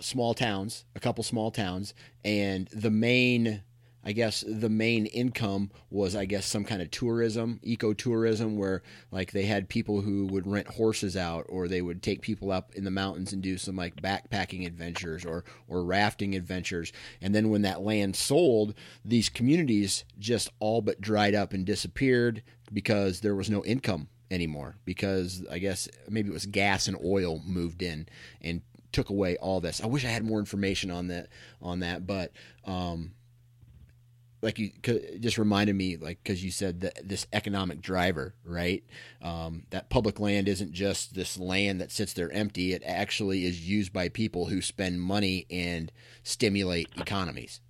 small 0.00 0.34
towns, 0.34 0.84
a 0.96 1.00
couple 1.00 1.22
small 1.22 1.52
towns, 1.52 1.94
and 2.24 2.66
the 2.72 2.90
main 2.90 3.62
I 4.06 4.12
guess 4.12 4.44
the 4.46 4.68
main 4.68 5.06
income 5.06 5.72
was, 5.90 6.14
I 6.14 6.26
guess, 6.26 6.46
some 6.46 6.62
kind 6.62 6.80
of 6.80 6.92
tourism, 6.92 7.58
ecotourism, 7.66 8.54
where 8.54 8.84
like 9.10 9.32
they 9.32 9.46
had 9.46 9.68
people 9.68 10.00
who 10.00 10.26
would 10.26 10.46
rent 10.46 10.68
horses 10.68 11.16
out, 11.16 11.44
or 11.48 11.66
they 11.66 11.82
would 11.82 12.04
take 12.04 12.22
people 12.22 12.52
up 12.52 12.72
in 12.76 12.84
the 12.84 12.90
mountains 12.92 13.32
and 13.32 13.42
do 13.42 13.58
some 13.58 13.74
like 13.74 13.96
backpacking 13.96 14.64
adventures 14.64 15.24
or 15.24 15.44
or 15.66 15.82
rafting 15.82 16.36
adventures. 16.36 16.92
And 17.20 17.34
then 17.34 17.50
when 17.50 17.62
that 17.62 17.82
land 17.82 18.14
sold, 18.14 18.74
these 19.04 19.28
communities 19.28 20.04
just 20.20 20.50
all 20.60 20.82
but 20.82 21.00
dried 21.00 21.34
up 21.34 21.52
and 21.52 21.66
disappeared 21.66 22.44
because 22.72 23.22
there 23.22 23.34
was 23.34 23.50
no 23.50 23.64
income 23.64 24.06
anymore. 24.30 24.76
Because 24.84 25.44
I 25.50 25.58
guess 25.58 25.88
maybe 26.08 26.28
it 26.30 26.32
was 26.32 26.46
gas 26.46 26.86
and 26.86 26.96
oil 27.04 27.42
moved 27.44 27.82
in 27.82 28.06
and 28.40 28.62
took 28.92 29.10
away 29.10 29.36
all 29.38 29.60
this. 29.60 29.82
I 29.82 29.86
wish 29.86 30.04
I 30.04 30.10
had 30.10 30.24
more 30.24 30.38
information 30.38 30.92
on 30.92 31.08
that 31.08 31.26
on 31.60 31.80
that, 31.80 32.06
but 32.06 32.30
um, 32.64 33.15
like 34.46 34.60
you 34.60 34.70
just 35.18 35.38
reminded 35.38 35.74
me 35.74 35.96
like 35.96 36.22
because 36.22 36.44
you 36.44 36.52
said 36.52 36.80
that 36.82 36.96
this 37.02 37.26
economic 37.32 37.80
driver 37.80 38.32
right? 38.44 38.84
Um, 39.20 39.64
that 39.70 39.90
public 39.90 40.20
land 40.20 40.46
isn't 40.46 40.70
just 40.70 41.16
this 41.16 41.36
land 41.36 41.80
that 41.80 41.90
sits 41.90 42.12
there 42.12 42.30
empty. 42.30 42.72
It 42.72 42.84
actually 42.86 43.44
is 43.44 43.68
used 43.68 43.92
by 43.92 44.08
people 44.08 44.46
who 44.46 44.62
spend 44.62 45.02
money 45.02 45.46
and 45.50 45.90
stimulate 46.22 46.88
economies. 46.96 47.60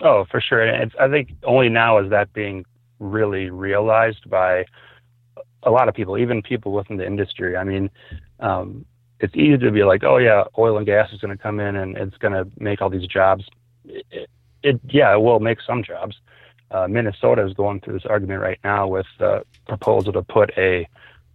Oh 0.00 0.26
for 0.30 0.40
sure. 0.40 0.62
And 0.62 0.92
i 1.00 1.08
think 1.08 1.30
only 1.42 1.68
now 1.68 1.98
is 1.98 2.08
that 2.10 2.32
being 2.32 2.64
really 3.00 3.50
realized 3.50 4.30
by 4.30 4.64
a 5.64 5.72
lot 5.72 5.88
of 5.88 5.94
people 5.96 6.16
even 6.18 6.40
people 6.40 6.70
within 6.70 6.98
the 6.98 7.06
industry. 7.06 7.56
I 7.56 7.64
mean 7.64 7.90
um, 8.38 8.86
it's 9.18 9.34
easy 9.34 9.58
to 9.58 9.72
be 9.72 9.82
like 9.82 10.04
oh 10.04 10.18
yeah 10.18 10.44
oil 10.56 10.76
and 10.76 10.86
gas 10.86 11.12
is 11.12 11.20
going 11.20 11.36
to 11.36 11.42
come 11.42 11.58
in 11.58 11.74
and 11.74 11.96
it's 11.96 12.16
going 12.18 12.32
to 12.32 12.48
make 12.60 12.80
all 12.80 12.90
these 12.90 13.08
jobs 13.08 13.44
it 14.68 14.80
yeah, 14.88 15.14
it 15.14 15.20
will 15.20 15.40
make 15.40 15.58
some 15.66 15.82
jobs. 15.82 16.16
Uh, 16.70 16.86
Minnesota 16.86 17.46
is 17.46 17.54
going 17.54 17.80
through 17.80 17.94
this 17.94 18.06
argument 18.06 18.40
right 18.40 18.58
now 18.62 18.86
with 18.86 19.06
the 19.18 19.42
proposal 19.66 20.12
to 20.12 20.22
put 20.22 20.50
a 20.56 20.86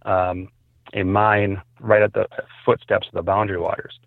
um, 0.02 0.48
a 0.94 1.02
mine 1.02 1.60
right 1.80 2.02
at 2.02 2.12
the 2.12 2.26
footsteps 2.64 3.08
of 3.08 3.14
the 3.14 3.22
boundary 3.22 3.58
waters. 3.58 3.98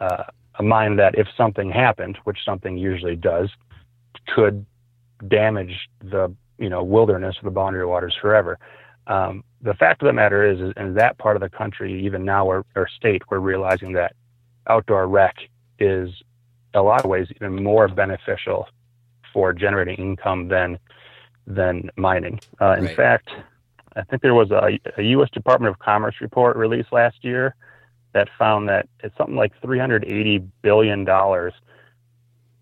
Uh, 0.00 0.24
a 0.58 0.62
mine 0.62 0.96
that, 0.96 1.16
if 1.18 1.26
something 1.36 1.70
happened, 1.70 2.18
which 2.24 2.38
something 2.44 2.76
usually 2.76 3.16
does, 3.16 3.50
could 4.34 4.64
damage 5.28 5.88
the 6.02 6.32
you 6.58 6.68
know 6.68 6.82
wilderness 6.82 7.36
of 7.38 7.44
the 7.44 7.50
boundary 7.50 7.86
waters 7.86 8.16
forever. 8.20 8.58
Um, 9.06 9.42
the 9.62 9.74
fact 9.74 10.02
of 10.02 10.06
the 10.06 10.12
matter 10.12 10.48
is, 10.48 10.60
is, 10.60 10.72
in 10.76 10.94
that 10.94 11.18
part 11.18 11.36
of 11.36 11.42
the 11.42 11.50
country, 11.50 12.04
even 12.06 12.24
now, 12.24 12.46
or, 12.46 12.64
or 12.76 12.86
state, 12.88 13.22
we're 13.28 13.40
realizing 13.40 13.92
that 13.94 14.14
outdoor 14.68 15.08
rec 15.08 15.34
is 15.78 16.10
a 16.74 16.82
lot 16.82 17.04
of 17.04 17.10
ways 17.10 17.28
even 17.36 17.62
more 17.62 17.88
beneficial 17.88 18.66
for 19.32 19.52
generating 19.52 19.96
income 19.96 20.48
than 20.48 20.78
than 21.46 21.90
mining. 21.96 22.38
Uh, 22.60 22.76
in 22.78 22.84
right. 22.84 22.96
fact, 22.96 23.30
I 23.96 24.02
think 24.02 24.22
there 24.22 24.34
was 24.34 24.50
a, 24.50 24.78
a, 24.96 25.02
U.S. 25.02 25.30
Department 25.30 25.72
of 25.72 25.78
Commerce 25.80 26.16
report 26.20 26.56
released 26.56 26.92
last 26.92 27.16
year 27.22 27.56
that 28.12 28.28
found 28.38 28.68
that 28.68 28.88
it's 29.02 29.16
something 29.16 29.36
like 29.36 29.52
380 29.60 30.38
billion 30.62 31.04
dollars 31.04 31.52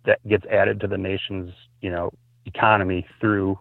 that 0.05 0.27
gets 0.27 0.47
added 0.47 0.81
to 0.81 0.87
the 0.87 0.97
nation's 0.97 1.53
you 1.83 1.90
know 1.90 2.11
economy 2.47 3.07
through 3.21 3.59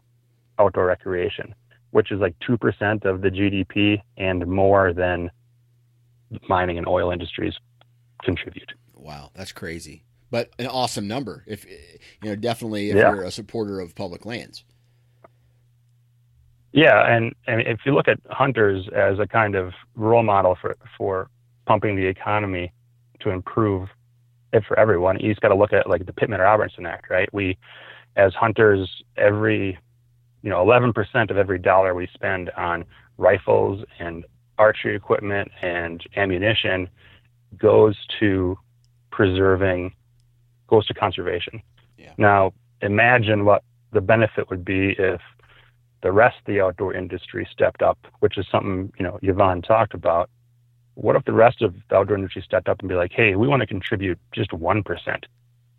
outdoor 0.60 0.86
recreation, 0.86 1.54
which 1.92 2.12
is 2.12 2.20
like 2.20 2.36
two 2.46 2.58
percent 2.58 3.04
of 3.04 3.22
the 3.22 3.30
GDP 3.30 4.02
and 4.18 4.46
more 4.48 4.94
than 4.94 5.30
mining 6.48 6.78
and 6.78 6.88
oil 6.88 7.12
industries 7.12 7.54
contribute. 8.24 8.74
Wow, 8.94 9.32
that's 9.34 9.52
crazy 9.52 10.04
but 10.30 10.50
an 10.60 10.68
awesome 10.68 11.08
number. 11.08 11.44
If 11.48 11.66
eh, 11.66 11.98
you 12.24 12.30
know, 12.30 12.36
definitely 12.36 12.90
if 12.90 12.98
yeah. 12.98 13.14
you're 13.14 13.24
a 13.24 13.32
supporter 13.32 13.80
of 13.80 13.96
public 13.96 14.26
lands. 14.26 14.64
Yeah, 16.74 17.12
and, 17.12 17.34
and 17.48 17.62
if 17.62 17.80
you 17.86 17.94
look 17.94 18.08
at 18.08 18.20
hunters 18.30 18.88
as 18.96 19.20
a 19.20 19.26
kind 19.26 19.56
of 19.56 19.74
role 19.96 20.24
model 20.24 20.58
for 20.60 20.76
for 20.98 21.30
pumping 21.66 21.96
the 21.96 22.06
economy 22.06 22.72
to 23.22 23.30
improve 23.30 23.90
it 24.54 24.64
for 24.68 24.78
everyone, 24.80 25.20
you 25.20 25.32
just 25.32 25.42
got 25.42 25.50
to 25.50 25.56
look 25.56 25.74
at 25.74 25.90
like 25.90 26.06
the 26.06 26.14
Pittman 26.14 26.40
Robertson 26.40 26.86
Act, 26.86 27.10
right? 27.10 27.34
We, 27.34 27.58
as 28.16 28.34
hunters, 28.34 29.04
every 29.18 29.78
you 30.44 30.50
know, 30.50 30.64
11% 30.64 31.30
of 31.30 31.38
every 31.38 31.60
dollar 31.60 31.94
we 31.94 32.08
spend 32.14 32.52
on 32.52 32.86
rifles 33.18 33.84
and 34.00 34.24
archery 34.58 34.96
equipment 34.96 35.52
and 35.62 36.02
ammunition 36.16 36.88
goes 37.58 37.98
to 38.20 38.58
preserving 39.12 39.94
goes 40.68 40.86
to 40.88 40.94
conservation. 40.94 41.62
Yeah. 41.98 42.14
Now, 42.18 42.54
imagine 42.82 43.46
what 43.46 43.64
the 43.92 44.02
benefit 44.02 44.50
would 44.50 44.64
be 44.64 44.96
if 44.98 45.22
the 46.02 46.12
rest 46.12 46.38
of 46.40 46.46
the 46.46 46.62
outdoor 46.62 46.94
industry 46.94 47.48
stepped 47.52 47.82
up, 47.82 47.98
which 48.20 48.38
is 48.38 48.46
something, 48.52 48.92
you 49.00 49.04
know, 49.04 49.20
Yvonne 49.22 49.62
talked 49.62 49.94
about. 49.94 50.30
What 50.94 51.16
if 51.16 51.26
the 51.26 51.34
rest 51.34 51.62
of 51.62 51.76
the 51.90 51.96
outdoor 51.96 52.18
industry 52.18 52.42
stepped 52.44 52.70
up 52.70 52.80
and 52.80 52.90
be 52.90 52.96
like, 52.96 53.12
hey, 53.12 53.36
we 53.36 53.48
want 53.48 53.62
to 53.62 53.68
contribute 53.68 54.20
just 54.32 54.52
1%? 54.52 55.24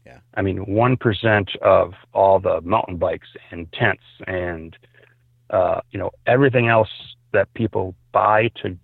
Yeah. 0.07 0.19
I 0.35 0.43
mean, 0.43 0.65
1% 0.67 1.57
of 1.57 1.95
all 2.15 2.41
the 2.41 2.61
mountain 2.63 2.97
bikes 2.97 3.29
and 3.51 3.71
tents 3.73 4.03
and, 4.27 4.77
uh, 5.51 5.81
you 5.91 5.99
know, 5.99 6.11
everything 6.27 6.69
else 6.69 6.91
that 7.33 7.53
people 7.55 7.95
buy 8.13 8.51
to 8.63 8.77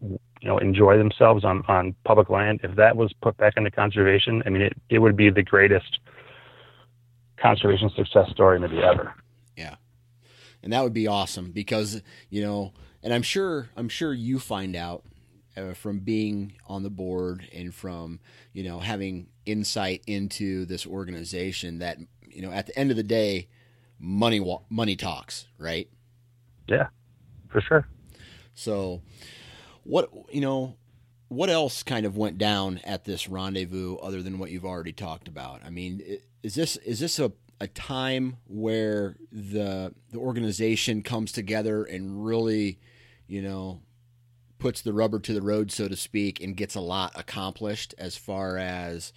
you 0.00 0.18
know 0.42 0.58
enjoy 0.58 0.98
themselves 0.98 1.44
on 1.44 1.62
on 1.68 1.94
public 2.04 2.30
land. 2.30 2.60
If 2.62 2.76
that 2.76 2.96
was 2.96 3.12
put 3.22 3.36
back 3.36 3.54
into 3.56 3.70
conservation 3.70 4.42
i 4.46 4.50
mean 4.50 4.62
it, 4.62 4.74
it 4.88 4.98
would 4.98 5.16
be 5.16 5.30
the 5.30 5.42
greatest 5.42 6.00
conservation 7.36 7.90
success 7.96 8.30
story 8.30 8.58
maybe 8.58 8.78
ever. 8.78 9.14
Yeah. 9.56 9.76
And 10.62 10.72
that 10.72 10.82
would 10.82 10.92
be 10.92 11.06
awesome 11.06 11.52
because 11.52 12.02
you 12.30 12.42
know 12.42 12.72
and 13.02 13.14
i'm 13.14 13.22
sure 13.22 13.68
i'm 13.76 13.88
sure 13.88 14.12
you 14.12 14.38
find 14.38 14.74
out 14.74 15.04
uh, 15.56 15.72
from 15.72 16.00
being 16.00 16.54
on 16.66 16.82
the 16.82 16.90
board 16.90 17.48
and 17.52 17.74
from 17.74 18.20
you 18.52 18.64
know 18.64 18.80
having 18.80 19.28
insight 19.46 20.02
into 20.06 20.64
this 20.64 20.84
organization 20.84 21.78
that 21.78 21.98
you 22.28 22.42
know 22.42 22.50
at 22.50 22.66
the 22.66 22.76
end 22.76 22.90
of 22.90 22.96
the 22.96 23.02
day 23.04 23.48
money 24.00 24.44
money 24.68 24.96
talks 24.96 25.46
right? 25.58 25.88
Yeah 26.66 26.88
for 27.48 27.60
sure. 27.60 27.86
So 28.54 29.02
what 29.88 30.10
you 30.30 30.40
know 30.40 30.76
what 31.28 31.50
else 31.50 31.82
kind 31.82 32.06
of 32.06 32.16
went 32.16 32.38
down 32.38 32.80
at 32.84 33.04
this 33.04 33.28
rendezvous 33.28 33.96
other 33.96 34.22
than 34.22 34.38
what 34.38 34.50
you've 34.50 34.64
already 34.64 34.92
talked 34.92 35.28
about? 35.28 35.60
I 35.64 35.70
mean, 35.70 36.02
is 36.42 36.54
this 36.54 36.76
is 36.78 37.00
this 37.00 37.18
a, 37.18 37.32
a 37.60 37.66
time 37.68 38.36
where 38.46 39.16
the 39.30 39.94
the 40.10 40.18
organization 40.18 41.02
comes 41.02 41.32
together 41.32 41.84
and 41.84 42.24
really, 42.24 42.78
you 43.26 43.42
know, 43.42 43.82
puts 44.58 44.80
the 44.80 44.92
rubber 44.92 45.20
to 45.20 45.34
the 45.34 45.42
road, 45.42 45.70
so 45.70 45.88
to 45.88 45.96
speak, 45.96 46.42
and 46.42 46.56
gets 46.56 46.74
a 46.74 46.80
lot 46.80 47.12
accomplished 47.14 47.94
as 47.98 48.16
far 48.16 48.56
as 48.56 49.12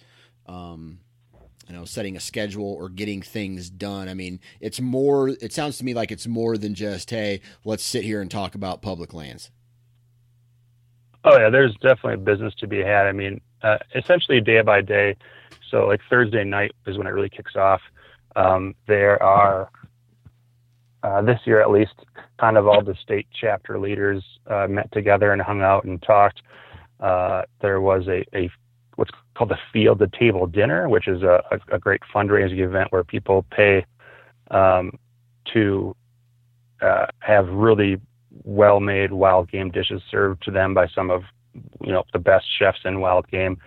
um, 0.46 1.00
you 1.68 1.74
know, 1.74 1.84
setting 1.84 2.16
a 2.16 2.20
schedule 2.20 2.74
or 2.74 2.88
getting 2.88 3.22
things 3.22 3.70
done. 3.70 4.08
I 4.08 4.14
mean, 4.14 4.40
it's 4.60 4.80
more. 4.80 5.28
It 5.28 5.52
sounds 5.52 5.78
to 5.78 5.84
me 5.84 5.94
like 5.94 6.10
it's 6.10 6.26
more 6.26 6.58
than 6.58 6.74
just, 6.74 7.08
hey, 7.08 7.40
let's 7.64 7.84
sit 7.84 8.04
here 8.04 8.20
and 8.20 8.30
talk 8.30 8.54
about 8.54 8.82
public 8.82 9.14
lands. 9.14 9.50
Oh 11.24 11.38
yeah, 11.38 11.50
there's 11.50 11.74
definitely 11.74 12.14
a 12.14 12.18
business 12.18 12.54
to 12.56 12.66
be 12.66 12.78
had. 12.78 13.06
I 13.06 13.12
mean, 13.12 13.40
uh, 13.62 13.78
essentially 13.94 14.40
day 14.40 14.60
by 14.62 14.80
day. 14.80 15.16
So 15.70 15.86
like 15.86 16.00
Thursday 16.10 16.44
night 16.44 16.72
is 16.86 16.98
when 16.98 17.06
it 17.06 17.10
really 17.10 17.30
kicks 17.30 17.56
off. 17.56 17.80
Um, 18.34 18.74
there 18.86 19.22
are 19.22 19.70
uh, 21.02 21.22
this 21.22 21.40
year 21.44 21.60
at 21.60 21.70
least, 21.70 21.94
kind 22.38 22.56
of 22.56 22.66
all 22.66 22.82
the 22.82 22.94
state 22.94 23.26
chapter 23.32 23.78
leaders 23.78 24.22
uh, 24.46 24.66
met 24.68 24.90
together 24.92 25.32
and 25.32 25.42
hung 25.42 25.62
out 25.62 25.84
and 25.84 26.02
talked. 26.02 26.42
Uh, 27.00 27.42
there 27.60 27.80
was 27.80 28.06
a, 28.08 28.24
a 28.36 28.50
what's 28.96 29.10
called 29.34 29.50
the 29.50 29.58
field 29.72 29.98
to 29.98 30.08
table 30.08 30.46
dinner, 30.46 30.88
which 30.88 31.08
is 31.08 31.22
a, 31.22 31.42
a, 31.50 31.76
a 31.76 31.78
great 31.78 32.00
fundraising 32.14 32.58
event 32.58 32.90
where 32.92 33.04
people 33.04 33.44
pay 33.50 33.84
um, 34.50 34.98
to 35.52 35.96
uh, 36.80 37.06
have 37.20 37.48
really 37.48 38.00
well-made 38.44 39.12
wild 39.12 39.50
game 39.50 39.70
dishes 39.70 40.02
served 40.10 40.42
to 40.44 40.50
them 40.50 40.74
by 40.74 40.86
some 40.88 41.10
of 41.10 41.22
you 41.82 41.92
know 41.92 42.04
the 42.12 42.18
best 42.18 42.46
chefs 42.58 42.80
in 42.84 43.00
wild 43.00 43.28
game. 43.28 43.58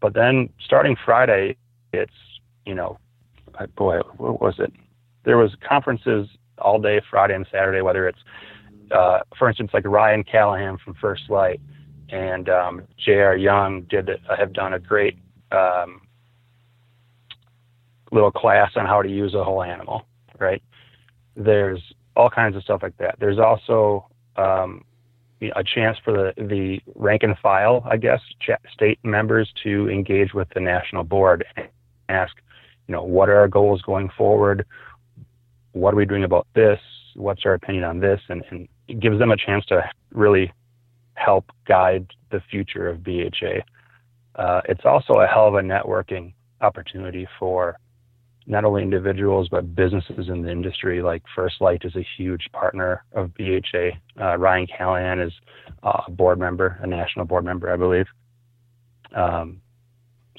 But 0.00 0.14
then 0.14 0.50
starting 0.64 0.96
Friday, 1.04 1.56
it's 1.92 2.12
you 2.66 2.74
know, 2.74 2.98
boy, 3.76 3.98
what 4.16 4.40
was 4.40 4.54
it? 4.58 4.72
There 5.24 5.36
was 5.36 5.54
conferences 5.66 6.28
all 6.58 6.80
day 6.80 7.00
Friday 7.10 7.34
and 7.34 7.46
Saturday. 7.50 7.82
Whether 7.82 8.08
it's, 8.08 8.18
uh, 8.90 9.20
for 9.38 9.48
instance, 9.48 9.70
like 9.72 9.84
Ryan 9.86 10.24
Callahan 10.24 10.78
from 10.78 10.94
First 10.94 11.24
Lite 11.28 11.60
and 12.10 12.48
um, 12.48 12.82
J.R. 13.04 13.36
Young 13.36 13.82
did 13.82 14.10
uh, 14.10 14.36
have 14.36 14.52
done 14.52 14.74
a 14.74 14.78
great 14.78 15.18
um, 15.52 16.02
little 18.12 18.30
class 18.30 18.72
on 18.76 18.86
how 18.86 19.02
to 19.02 19.08
use 19.08 19.34
a 19.34 19.42
whole 19.42 19.62
animal, 19.62 20.06
right? 20.38 20.62
There's 21.36 21.80
all 22.16 22.30
kinds 22.30 22.56
of 22.56 22.62
stuff 22.62 22.82
like 22.82 22.96
that. 22.98 23.16
There's 23.18 23.38
also 23.38 24.06
um, 24.36 24.84
a 25.54 25.64
chance 25.64 25.98
for 26.04 26.12
the, 26.12 26.32
the 26.42 26.80
rank 26.94 27.22
and 27.22 27.36
file, 27.38 27.82
I 27.90 27.96
guess, 27.96 28.20
state 28.72 28.98
members 29.02 29.52
to 29.64 29.88
engage 29.90 30.32
with 30.34 30.48
the 30.54 30.60
national 30.60 31.04
board 31.04 31.44
and 31.56 31.68
ask, 32.08 32.32
you 32.86 32.92
know, 32.92 33.02
what 33.02 33.28
are 33.28 33.38
our 33.38 33.48
goals 33.48 33.82
going 33.82 34.10
forward? 34.16 34.64
What 35.72 35.94
are 35.94 35.96
we 35.96 36.06
doing 36.06 36.24
about 36.24 36.46
this? 36.54 36.78
What's 37.14 37.44
our 37.44 37.54
opinion 37.54 37.84
on 37.84 38.00
this? 38.00 38.20
And, 38.28 38.44
and 38.50 38.68
it 38.88 39.00
gives 39.00 39.18
them 39.18 39.30
a 39.30 39.36
chance 39.36 39.64
to 39.66 39.82
really 40.12 40.52
help 41.14 41.50
guide 41.66 42.06
the 42.30 42.40
future 42.50 42.88
of 42.88 43.02
BHA. 43.02 43.62
Uh, 44.34 44.60
it's 44.68 44.84
also 44.84 45.14
a 45.14 45.26
hell 45.26 45.48
of 45.48 45.54
a 45.54 45.60
networking 45.60 46.32
opportunity 46.60 47.26
for 47.38 47.78
not 48.46 48.64
only 48.64 48.82
individuals 48.82 49.48
but 49.48 49.74
businesses 49.74 50.28
in 50.28 50.42
the 50.42 50.50
industry. 50.50 51.02
Like 51.02 51.22
First 51.34 51.60
Lite 51.60 51.84
is 51.84 51.96
a 51.96 52.06
huge 52.16 52.48
partner 52.52 53.04
of 53.12 53.32
BHA. 53.34 53.90
Uh, 54.20 54.36
Ryan 54.38 54.66
Callahan 54.66 55.20
is 55.20 55.32
a 55.82 56.10
board 56.10 56.38
member, 56.38 56.78
a 56.82 56.86
national 56.86 57.24
board 57.24 57.44
member, 57.44 57.72
I 57.72 57.76
believe. 57.76 58.06
Um, 59.14 59.60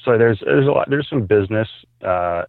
so 0.02 0.18
there's 0.18 0.40
there's 0.44 0.66
a 0.66 0.70
lot 0.70 0.88
there's 0.88 1.08
some 1.08 1.26
business 1.26 1.68
uh, 2.02 2.44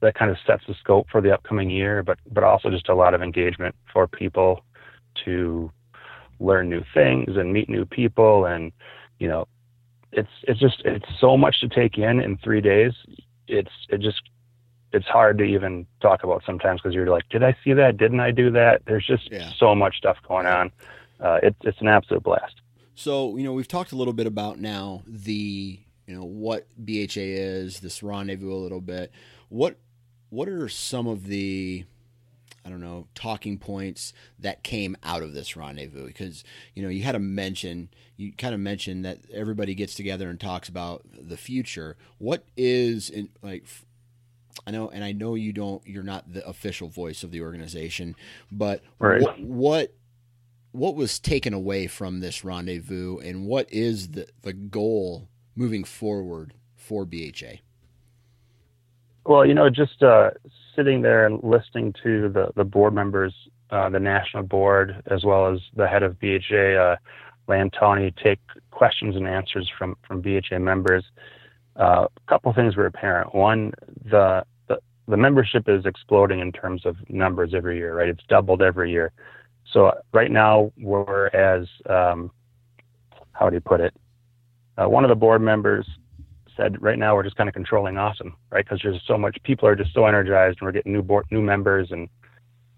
that 0.00 0.14
kind 0.14 0.30
of 0.30 0.36
sets 0.46 0.62
the 0.66 0.74
scope 0.80 1.06
for 1.10 1.20
the 1.20 1.32
upcoming 1.32 1.70
year, 1.70 2.02
but 2.02 2.18
but 2.32 2.42
also 2.42 2.70
just 2.70 2.88
a 2.88 2.94
lot 2.94 3.14
of 3.14 3.22
engagement 3.22 3.74
for 3.92 4.08
people 4.08 4.64
to 5.24 5.70
learn 6.40 6.68
new 6.68 6.82
things 6.94 7.36
and 7.36 7.52
meet 7.52 7.68
new 7.68 7.84
people 7.84 8.46
and 8.46 8.70
you 9.18 9.26
know 9.26 9.46
it's 10.12 10.28
it's 10.44 10.60
just 10.60 10.80
it's 10.84 11.06
so 11.20 11.36
much 11.36 11.60
to 11.60 11.68
take 11.68 11.98
in 11.98 12.20
in 12.20 12.38
three 12.38 12.60
days 12.60 12.92
it's 13.48 13.70
it 13.88 14.00
just 14.00 14.22
it's 14.92 15.06
hard 15.06 15.38
to 15.38 15.44
even 15.44 15.86
talk 16.00 16.24
about 16.24 16.42
sometimes 16.46 16.80
because 16.80 16.94
you're 16.94 17.08
like 17.08 17.28
did 17.28 17.42
i 17.42 17.56
see 17.64 17.72
that? 17.72 17.96
Didn't 17.96 18.20
i 18.20 18.30
do 18.30 18.50
that? 18.52 18.82
There's 18.86 19.06
just 19.06 19.30
yeah. 19.30 19.50
so 19.58 19.74
much 19.74 19.96
stuff 19.96 20.16
going 20.26 20.46
on. 20.46 20.70
Uh, 21.20 21.38
it's 21.42 21.58
it's 21.62 21.80
an 21.80 21.88
absolute 21.88 22.22
blast. 22.22 22.54
So 22.94 23.36
you 23.36 23.44
know 23.44 23.52
we've 23.52 23.68
talked 23.68 23.92
a 23.92 23.96
little 23.96 24.12
bit 24.12 24.26
about 24.26 24.58
now 24.58 25.02
the 25.06 25.80
you 26.06 26.14
know 26.14 26.24
what 26.24 26.66
bha 26.76 27.06
is 27.16 27.80
this 27.80 28.02
rendezvous 28.02 28.52
a 28.52 28.54
little 28.54 28.80
bit. 28.80 29.12
What 29.48 29.78
what 30.30 30.48
are 30.48 30.68
some 30.68 31.06
of 31.06 31.26
the 31.26 31.84
I 32.64 32.70
don't 32.70 32.80
know, 32.80 33.06
talking 33.14 33.58
points 33.58 34.12
that 34.38 34.62
came 34.62 34.96
out 35.02 35.22
of 35.22 35.32
this 35.32 35.56
rendezvous? 35.56 36.06
Because, 36.06 36.44
you 36.74 36.82
know, 36.82 36.88
you 36.88 37.02
had 37.02 37.12
to 37.12 37.18
mention, 37.18 37.88
you 38.16 38.32
kind 38.32 38.54
of 38.54 38.60
mentioned 38.60 39.04
that 39.04 39.18
everybody 39.32 39.74
gets 39.74 39.94
together 39.94 40.28
and 40.28 40.38
talks 40.38 40.68
about 40.68 41.04
the 41.12 41.36
future. 41.36 41.96
What 42.18 42.44
is, 42.56 43.08
in, 43.10 43.30
like, 43.42 43.64
I 44.66 44.70
know, 44.70 44.88
and 44.88 45.02
I 45.02 45.12
know 45.12 45.34
you 45.34 45.52
don't, 45.52 45.86
you're 45.86 46.02
not 46.02 46.32
the 46.32 46.46
official 46.46 46.88
voice 46.88 47.22
of 47.22 47.30
the 47.30 47.40
organization, 47.40 48.16
but 48.52 48.82
right. 48.98 49.22
what, 49.22 49.40
what, 49.40 49.94
what 50.72 50.94
was 50.94 51.18
taken 51.18 51.54
away 51.54 51.86
from 51.86 52.20
this 52.20 52.44
rendezvous 52.44 53.18
and 53.18 53.46
what 53.46 53.72
is 53.72 54.08
the, 54.08 54.28
the 54.42 54.52
goal 54.52 55.28
moving 55.56 55.84
forward 55.84 56.54
for 56.76 57.04
BHA? 57.04 57.60
Well, 59.24 59.44
you 59.44 59.54
know, 59.54 59.68
just 59.68 60.02
uh, 60.02 60.30
sitting 60.78 61.02
there 61.02 61.26
and 61.26 61.42
listening 61.42 61.92
to 62.04 62.28
the, 62.28 62.50
the 62.54 62.62
board 62.62 62.94
members, 62.94 63.34
uh, 63.70 63.90
the 63.90 63.98
national 63.98 64.44
board, 64.44 65.02
as 65.10 65.24
well 65.24 65.52
as 65.52 65.58
the 65.74 65.88
head 65.88 66.04
of 66.04 66.18
BHA, 66.20 66.76
uh, 66.76 66.96
Land 67.48 67.74
Tawney, 67.78 68.14
take 68.22 68.38
questions 68.70 69.16
and 69.16 69.26
answers 69.26 69.68
from, 69.76 69.96
from 70.06 70.20
BHA 70.20 70.60
members, 70.60 71.04
uh, 71.76 72.06
a 72.06 72.30
couple 72.30 72.52
things 72.52 72.76
were 72.76 72.86
apparent. 72.86 73.34
One, 73.34 73.72
the, 74.04 74.44
the, 74.68 74.78
the 75.08 75.16
membership 75.16 75.68
is 75.68 75.84
exploding 75.84 76.38
in 76.38 76.52
terms 76.52 76.86
of 76.86 76.96
numbers 77.08 77.54
every 77.54 77.76
year, 77.76 77.96
right? 77.96 78.08
It's 78.08 78.22
doubled 78.28 78.62
every 78.62 78.92
year. 78.92 79.12
So 79.72 79.92
right 80.12 80.30
now 80.30 80.72
we're 80.78 81.26
as, 81.28 81.66
um, 81.90 82.30
how 83.32 83.50
do 83.50 83.56
you 83.56 83.60
put 83.60 83.80
it? 83.80 83.94
Uh, 84.76 84.88
one 84.88 85.04
of 85.04 85.08
the 85.08 85.16
board 85.16 85.42
members 85.42 85.86
said, 86.58 86.82
right 86.82 86.98
now 86.98 87.14
we're 87.14 87.22
just 87.22 87.36
kind 87.36 87.48
of 87.48 87.54
controlling 87.54 87.96
awesome, 87.96 88.36
right? 88.50 88.64
Because 88.64 88.80
there's 88.82 89.00
so 89.06 89.16
much 89.16 89.38
people 89.44 89.66
are 89.66 89.76
just 89.76 89.94
so 89.94 90.04
energized, 90.04 90.58
and 90.60 90.66
we're 90.66 90.72
getting 90.72 90.92
new 90.92 91.02
board, 91.02 91.24
new 91.30 91.40
members, 91.40 91.90
and 91.90 92.10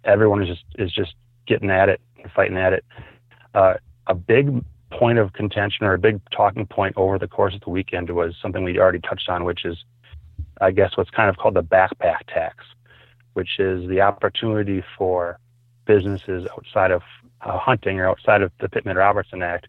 everyone 0.04 0.40
is 0.42 0.48
just 0.48 0.64
is 0.78 0.92
just 0.92 1.14
getting 1.46 1.70
at 1.70 1.88
it 1.88 2.00
fighting 2.34 2.56
at 2.56 2.72
it. 2.72 2.84
Uh, 3.54 3.74
a 4.06 4.14
big 4.14 4.64
point 4.90 5.18
of 5.18 5.32
contention 5.32 5.86
or 5.86 5.94
a 5.94 5.98
big 5.98 6.20
talking 6.30 6.66
point 6.66 6.94
over 6.96 7.18
the 7.18 7.28
course 7.28 7.54
of 7.54 7.60
the 7.60 7.70
weekend 7.70 8.10
was 8.10 8.34
something 8.40 8.64
we 8.64 8.78
already 8.78 9.00
touched 9.00 9.28
on, 9.28 9.44
which 9.44 9.64
is, 9.64 9.84
I 10.60 10.70
guess, 10.72 10.96
what's 10.96 11.10
kind 11.10 11.30
of 11.30 11.36
called 11.36 11.54
the 11.54 11.62
backpack 11.62 12.26
tax, 12.28 12.64
which 13.34 13.58
is 13.58 13.88
the 13.88 14.00
opportunity 14.00 14.82
for 14.98 15.38
businesses 15.86 16.46
outside 16.52 16.90
of 16.90 17.02
uh, 17.42 17.58
hunting 17.58 18.00
or 18.00 18.08
outside 18.08 18.42
of 18.42 18.52
the 18.60 18.68
Pittman 18.68 18.96
Robertson 18.96 19.42
Act 19.42 19.68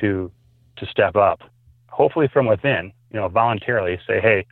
to 0.00 0.30
to 0.76 0.86
step 0.86 1.16
up, 1.16 1.42
hopefully 1.88 2.28
from 2.28 2.46
within, 2.46 2.92
you 3.12 3.18
know, 3.18 3.28
voluntarily 3.28 3.98
say, 4.06 4.20
hey, 4.20 4.46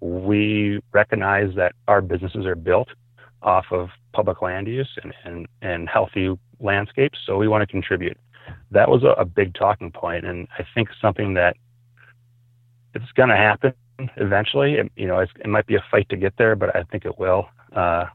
we 0.00 0.80
recognize 0.92 1.54
that 1.56 1.72
our 1.88 2.00
businesses 2.00 2.46
are 2.46 2.54
built 2.54 2.88
off 3.42 3.66
of 3.70 3.88
public 4.12 4.42
land 4.42 4.66
use 4.66 4.98
and, 5.02 5.12
and, 5.24 5.46
and 5.62 5.88
healthy 5.88 6.36
landscapes, 6.60 7.18
so 7.26 7.36
we 7.36 7.48
want 7.48 7.62
to 7.62 7.66
contribute. 7.66 8.16
That 8.70 8.88
was 8.88 9.02
a, 9.02 9.20
a 9.20 9.24
big 9.24 9.54
talking 9.54 9.90
point, 9.90 10.24
and 10.24 10.48
I 10.58 10.66
think 10.74 10.88
something 11.00 11.34
that 11.34 11.56
it's 12.94 13.12
going 13.12 13.28
to 13.28 13.36
happen 13.36 13.72
eventually. 14.16 14.74
It, 14.74 14.90
you 14.96 15.06
know, 15.06 15.20
it 15.20 15.46
might 15.46 15.66
be 15.66 15.76
a 15.76 15.84
fight 15.90 16.08
to 16.10 16.16
get 16.16 16.34
there, 16.38 16.56
but 16.56 16.74
I 16.74 16.82
think 16.84 17.04
it 17.04 17.18
will. 17.18 17.48
Uh, 17.74 18.06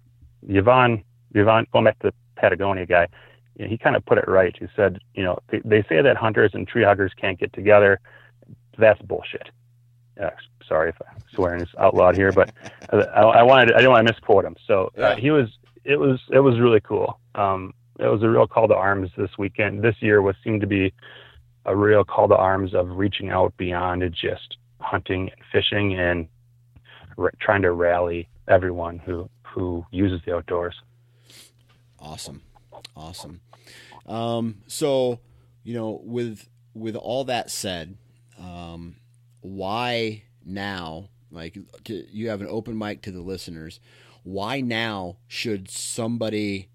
Yvonne, 0.47 1.03
Yvon, 1.35 1.69
going 1.71 1.85
back 1.85 1.99
to 1.99 2.07
the 2.07 2.13
Patagonia 2.35 2.85
guy, 2.85 3.07
you 3.55 3.65
know, 3.65 3.69
he 3.69 3.77
kind 3.77 3.95
of 3.95 4.05
put 4.05 4.17
it 4.17 4.27
right. 4.27 4.55
He 4.57 4.67
said, 4.75 4.99
you 5.13 5.23
know, 5.23 5.39
they, 5.49 5.61
they 5.63 5.83
say 5.83 6.01
that 6.01 6.17
hunters 6.17 6.51
and 6.53 6.67
tree 6.67 6.83
huggers 6.83 7.11
can't 7.19 7.39
get 7.39 7.53
together. 7.53 7.99
That's 8.77 9.01
bullshit. 9.01 9.49
Uh, 10.19 10.29
sorry 10.67 10.89
if 10.89 10.95
swearing 11.33 11.61
is 11.61 11.69
outlawed 11.77 12.15
here, 12.15 12.31
but 12.31 12.51
I, 12.91 12.97
I, 12.97 13.43
wanted 13.43 13.73
I 13.73 13.77
didn't 13.77 13.91
want 13.91 14.07
to 14.07 14.13
misquote 14.13 14.45
him. 14.45 14.55
So 14.67 14.91
uh, 14.97 15.15
he 15.15 15.31
was 15.31 15.49
it 15.83 15.97
was 15.97 16.19
it 16.31 16.39
was 16.39 16.59
really 16.59 16.81
cool. 16.81 17.19
Um, 17.35 17.73
it 17.99 18.07
was 18.07 18.23
a 18.23 18.29
real 18.29 18.47
call 18.47 18.67
to 18.67 18.75
arms 18.75 19.09
this 19.17 19.37
weekend. 19.37 19.83
This 19.83 19.95
year 19.99 20.21
was 20.21 20.35
seemed 20.43 20.61
to 20.61 20.67
be 20.67 20.93
a 21.65 21.75
real 21.75 22.03
call 22.03 22.27
to 22.27 22.35
arms 22.35 22.73
of 22.73 22.89
reaching 22.97 23.29
out 23.29 23.55
beyond 23.57 24.03
just 24.19 24.57
hunting 24.79 25.29
and 25.29 25.41
fishing 25.51 25.93
and 25.99 26.27
r- 27.17 27.33
trying 27.39 27.61
to 27.61 27.71
rally 27.71 28.27
everyone 28.47 28.97
who 28.99 29.29
who 29.43 29.85
uses 29.91 30.21
the 30.25 30.35
outdoors. 30.35 30.75
Awesome, 31.99 32.41
awesome. 32.95 33.41
Um, 34.07 34.61
so 34.67 35.19
you 35.63 35.73
know, 35.73 36.01
with 36.03 36.47
with 36.73 36.95
all 36.95 37.25
that 37.25 37.51
said, 37.51 37.97
um, 38.39 38.95
why 39.41 40.23
now? 40.45 41.09
Like, 41.31 41.57
to, 41.85 42.05
you 42.11 42.29
have 42.29 42.41
an 42.41 42.47
open 42.49 42.77
mic 42.77 43.01
to 43.03 43.11
the 43.11 43.21
listeners. 43.21 43.79
Why 44.23 44.61
now 44.61 45.17
should 45.27 45.69
somebody 45.69 46.69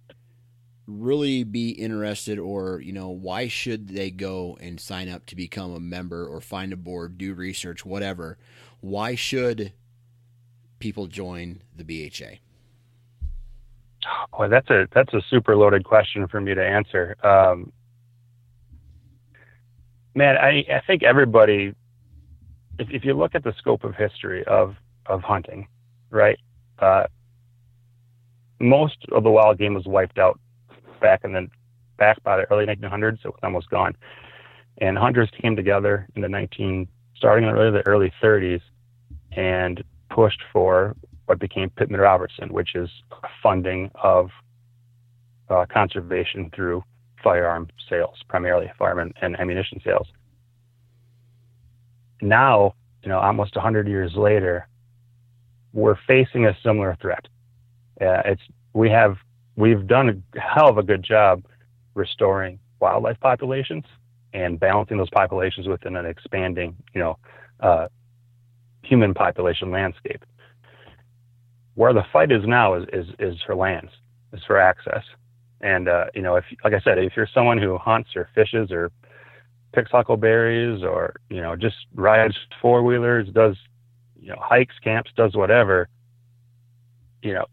really 0.87 1.45
be 1.45 1.71
interested, 1.71 2.39
or 2.39 2.81
you 2.81 2.93
know, 2.93 3.09
why 3.09 3.49
should 3.49 3.89
they 3.89 4.11
go 4.11 4.57
and 4.61 4.81
sign 4.81 5.09
up 5.09 5.27
to 5.27 5.37
become 5.37 5.75
a 5.75 5.81
member 5.81 6.27
or 6.27 6.41
find 6.41 6.73
a 6.73 6.77
board, 6.77 7.19
do 7.19 7.35
research, 7.35 7.85
whatever? 7.85 8.39
Why 8.81 9.15
should 9.15 9.73
people 10.79 11.07
join 11.07 11.63
the 11.75 11.85
BHA? 11.85 12.37
Well, 14.39 14.49
that's 14.49 14.71
a 14.71 14.87
that's 14.95 15.13
a 15.15 15.21
super 15.29 15.57
loaded 15.57 15.85
question 15.85 16.29
for 16.29 16.41
me 16.41 16.55
to 16.55 16.65
answer. 16.65 17.17
Um, 17.25 17.73
man, 20.15 20.37
I, 20.37 20.65
I 20.73 20.83
think 20.87 21.03
everybody 21.03 21.75
if, 22.79 22.89
if 22.91 23.05
you 23.05 23.15
look 23.15 23.35
at 23.35 23.45
the 23.45 23.55
scope 23.59 23.85
of 23.85 23.95
history 23.95 24.45
of, 24.47 24.77
of 25.07 25.23
hunting, 25.23 25.69
right, 26.11 26.39
uh, 26.79 27.05
most 28.61 28.97
of 29.13 29.23
the 29.23 29.31
wild 29.31 29.59
game 29.59 29.75
was 29.75 29.87
wiped 29.87 30.19
out 30.19 30.39
back 31.01 31.25
in 31.25 31.33
the 31.33 31.49
back 31.99 32.23
by 32.23 32.37
the 32.37 32.45
early 32.51 32.67
1900s. 32.67 33.25
It 33.25 33.29
was 33.29 33.41
almost 33.43 33.71
gone, 33.71 33.97
and 34.79 34.99
hunters 34.99 35.31
came 35.41 35.57
together 35.57 36.07
in 36.15 36.23
the 36.23 36.29
19 36.29 36.89
starting 37.17 37.49
in 37.49 37.55
really 37.55 37.71
the 37.71 37.87
early 37.87 38.13
30s 38.23 38.61
and 39.33 39.83
pushed 40.11 40.43
for 40.53 40.95
what 41.25 41.39
became 41.39 41.71
Pittman 41.71 42.01
Robertson, 42.01 42.53
which 42.53 42.75
is 42.75 42.91
funding 43.43 43.91
of 44.03 44.31
uh, 45.49 45.65
conservation 45.73 46.51
through 46.55 46.85
firearm 47.25 47.69
sales, 47.89 48.17
primarily 48.29 48.71
firearm 48.79 48.99
and, 48.99 49.15
and 49.23 49.41
ammunition 49.41 49.81
sales 49.83 50.09
now, 52.21 52.75
you 53.03 53.09
know, 53.09 53.19
almost 53.19 53.55
100 53.55 53.89
years 53.89 54.13
later, 54.17 54.69
we're 55.73 55.97
facing 56.07 56.47
a 56.47 56.57
similar 56.63 56.97
threat. 57.01 57.27
Uh, 58.01 58.23
it's 58.25 58.43
we 58.73 58.91
have 58.91 59.17
we've 59.57 59.87
done 59.87 60.23
a 60.35 60.41
hell 60.41 60.69
of 60.69 60.79
a 60.79 60.83
good 60.83 61.03
job 61.03 61.45
restoring 61.95 62.59
wildlife 62.81 63.19
populations 63.21 63.85
and 64.33 64.61
balancing 64.61 64.99
those 64.99 65.11
populations 65.11 65.67
within 65.67 65.97
an 65.97 66.05
expanding, 66.05 66.77
you 66.95 67.01
know, 67.01 67.19
uh, 67.61 67.89
human 68.83 69.15
population 69.15 69.71
landscape. 69.71 70.25
Where 71.75 71.93
the 71.93 72.05
fight 72.13 72.33
is 72.33 72.43
now 72.47 72.75
is 72.75 72.85
is, 72.93 73.07
is 73.19 73.37
for 73.45 73.55
lands, 73.55 73.91
is 74.33 74.41
for 74.47 74.59
access. 74.59 75.03
And 75.61 75.89
uh, 75.89 76.07
you 76.15 76.23
know, 76.23 76.37
if 76.37 76.45
like 76.65 76.75
I 76.75 76.81
said, 76.81 76.99
if 76.99 77.15
you're 77.17 77.29
someone 77.33 77.59
who 77.59 77.79
hunts 77.79 78.11
or 78.15 78.29
fishes 78.35 78.71
or 78.71 78.91
picks 79.77 79.91
huckleberries 79.91 80.83
or 80.83 81.15
you 81.29 81.41
know 81.41 81.55
just 81.55 81.77
rides 81.95 82.35
four 82.61 82.83
wheelers, 82.83 83.29
does 83.29 83.57
you 84.19 84.31
know 84.31 84.41
hikes, 84.41 84.75
camps, 84.83 85.11
does 85.17 85.37
whatever, 85.37 85.89
you 87.23 87.35
know, 87.35 87.45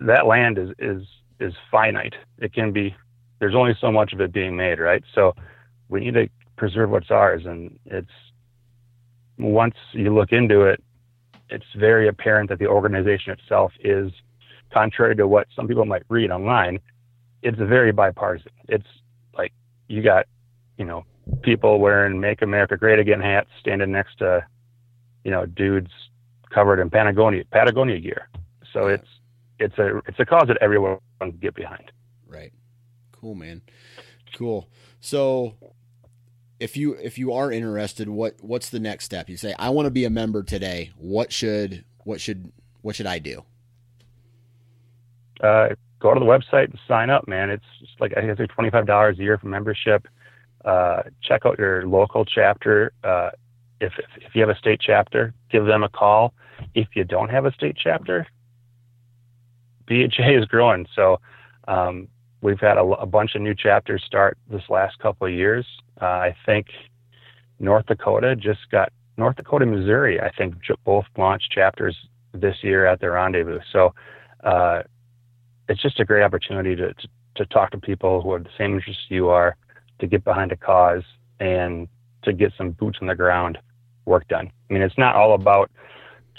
that 0.00 0.26
land 0.26 0.58
is 0.58 0.70
is 0.78 1.02
is 1.38 1.54
finite. 1.70 2.14
It 2.38 2.52
can 2.52 2.72
be 2.72 2.94
there's 3.38 3.54
only 3.54 3.74
so 3.80 3.90
much 3.92 4.12
of 4.12 4.20
it 4.20 4.32
being 4.32 4.56
made, 4.56 4.78
right? 4.80 5.02
So 5.14 5.34
we 5.88 6.00
need 6.00 6.14
to 6.14 6.28
preserve 6.56 6.90
what's 6.90 7.10
ours, 7.10 7.42
and 7.46 7.78
it's 7.86 8.10
once 9.38 9.76
you 9.92 10.12
look 10.12 10.32
into 10.32 10.62
it, 10.62 10.82
it's 11.48 11.64
very 11.76 12.08
apparent 12.08 12.50
that 12.50 12.58
the 12.58 12.66
organization 12.66 13.32
itself 13.32 13.72
is 13.80 14.10
contrary 14.72 15.16
to 15.16 15.26
what 15.26 15.46
some 15.54 15.66
people 15.68 15.84
might 15.84 16.02
read 16.08 16.30
online. 16.30 16.80
It's 17.42 17.58
very 17.58 17.92
bipartisan. 17.92 18.52
It's 18.68 18.86
like 19.36 19.52
you 19.88 20.02
got, 20.02 20.26
you 20.76 20.84
know, 20.84 21.04
people 21.42 21.80
wearing 21.80 22.20
"Make 22.20 22.42
America 22.42 22.76
Great 22.76 22.98
Again" 22.98 23.20
hats 23.20 23.50
standing 23.60 23.92
next 23.92 24.18
to, 24.18 24.44
you 25.24 25.30
know, 25.30 25.46
dudes 25.46 25.90
covered 26.50 26.80
in 26.80 26.90
Patagonia 26.90 27.44
Patagonia 27.50 27.98
gear. 27.98 28.28
So 28.72 28.86
it's 28.86 29.08
it's 29.58 29.78
a 29.78 29.98
it's 30.06 30.18
a 30.18 30.26
cause 30.26 30.48
that 30.48 30.58
everyone 30.60 30.98
can 31.20 31.32
get 31.32 31.54
behind. 31.54 31.92
Right. 32.26 32.52
Cool, 33.12 33.34
man. 33.34 33.62
Cool. 34.36 34.68
So 35.00 35.54
if 36.58 36.76
you 36.76 36.94
if 36.94 37.18
you 37.18 37.32
are 37.32 37.50
interested, 37.50 38.08
what 38.08 38.36
what's 38.40 38.68
the 38.68 38.80
next 38.80 39.04
step? 39.04 39.28
You 39.28 39.36
say, 39.36 39.54
I 39.58 39.70
want 39.70 39.86
to 39.86 39.90
be 39.90 40.04
a 40.04 40.10
member 40.10 40.42
today. 40.42 40.90
What 40.96 41.32
should 41.32 41.84
what 42.04 42.20
should 42.20 42.52
what 42.82 42.96
should 42.96 43.06
I 43.06 43.18
do? 43.18 43.44
Uh, 45.42 45.70
go 46.00 46.12
to 46.12 46.20
the 46.20 46.26
website 46.26 46.64
and 46.64 46.78
sign 46.86 47.08
up, 47.10 47.26
man. 47.26 47.50
It's 47.50 47.64
like 47.98 48.12
I 48.16 48.34
think 48.34 48.50
twenty 48.50 48.70
five 48.70 48.86
dollars 48.86 49.18
a 49.18 49.22
year 49.22 49.38
for 49.38 49.48
membership. 49.48 50.06
Uh, 50.64 51.02
check 51.22 51.42
out 51.46 51.58
your 51.58 51.86
local 51.86 52.24
chapter. 52.24 52.92
Uh, 53.02 53.30
if, 53.80 53.92
if 53.98 54.22
if 54.26 54.34
you 54.34 54.40
have 54.42 54.50
a 54.50 54.58
state 54.58 54.80
chapter, 54.80 55.32
give 55.50 55.64
them 55.64 55.82
a 55.82 55.88
call. 55.88 56.34
If 56.74 56.88
you 56.94 57.04
don't 57.04 57.30
have 57.30 57.46
a 57.46 57.52
state 57.52 57.76
chapter, 57.82 58.26
BHA 59.86 60.30
is 60.38 60.44
growing. 60.44 60.86
So 60.94 61.18
um, 61.66 62.08
we've 62.42 62.60
had 62.60 62.76
a, 62.76 62.82
a, 62.82 63.06
bunch 63.06 63.34
of 63.34 63.42
new 63.42 63.54
chapters 63.54 64.02
start 64.06 64.38
this 64.50 64.62
last 64.68 64.98
couple 64.98 65.26
of 65.26 65.32
years. 65.32 65.66
Uh, 66.00 66.04
I 66.04 66.36
think 66.46 66.66
North 67.58 67.86
Dakota 67.86 68.36
just 68.36 68.70
got 68.70 68.92
North 69.16 69.36
Dakota, 69.36 69.66
Missouri. 69.66 70.20
I 70.20 70.30
think 70.30 70.54
both 70.84 71.04
launched 71.16 71.50
chapters 71.52 71.96
this 72.32 72.56
year 72.62 72.86
at 72.86 73.00
their 73.00 73.12
rendezvous. 73.12 73.60
So 73.72 73.94
uh, 74.44 74.82
it's 75.68 75.82
just 75.82 76.00
a 76.00 76.04
great 76.04 76.22
opportunity 76.22 76.74
to, 76.76 76.94
to, 76.94 77.08
to 77.36 77.46
talk 77.46 77.70
to 77.72 77.78
people 77.78 78.22
who 78.22 78.32
have 78.32 78.44
the 78.44 78.50
same 78.56 78.74
interests 78.74 79.04
you 79.08 79.28
are, 79.28 79.56
to 80.00 80.06
get 80.06 80.24
behind 80.24 80.52
a 80.52 80.56
cause, 80.56 81.04
and 81.38 81.88
to 82.22 82.32
get 82.32 82.52
some 82.56 82.72
boots 82.72 82.98
on 83.00 83.08
the 83.08 83.14
ground 83.14 83.58
work 84.04 84.26
done. 84.28 84.50
I 84.68 84.72
mean, 84.72 84.82
it's 84.82 84.98
not 84.98 85.14
all 85.14 85.34
about 85.34 85.70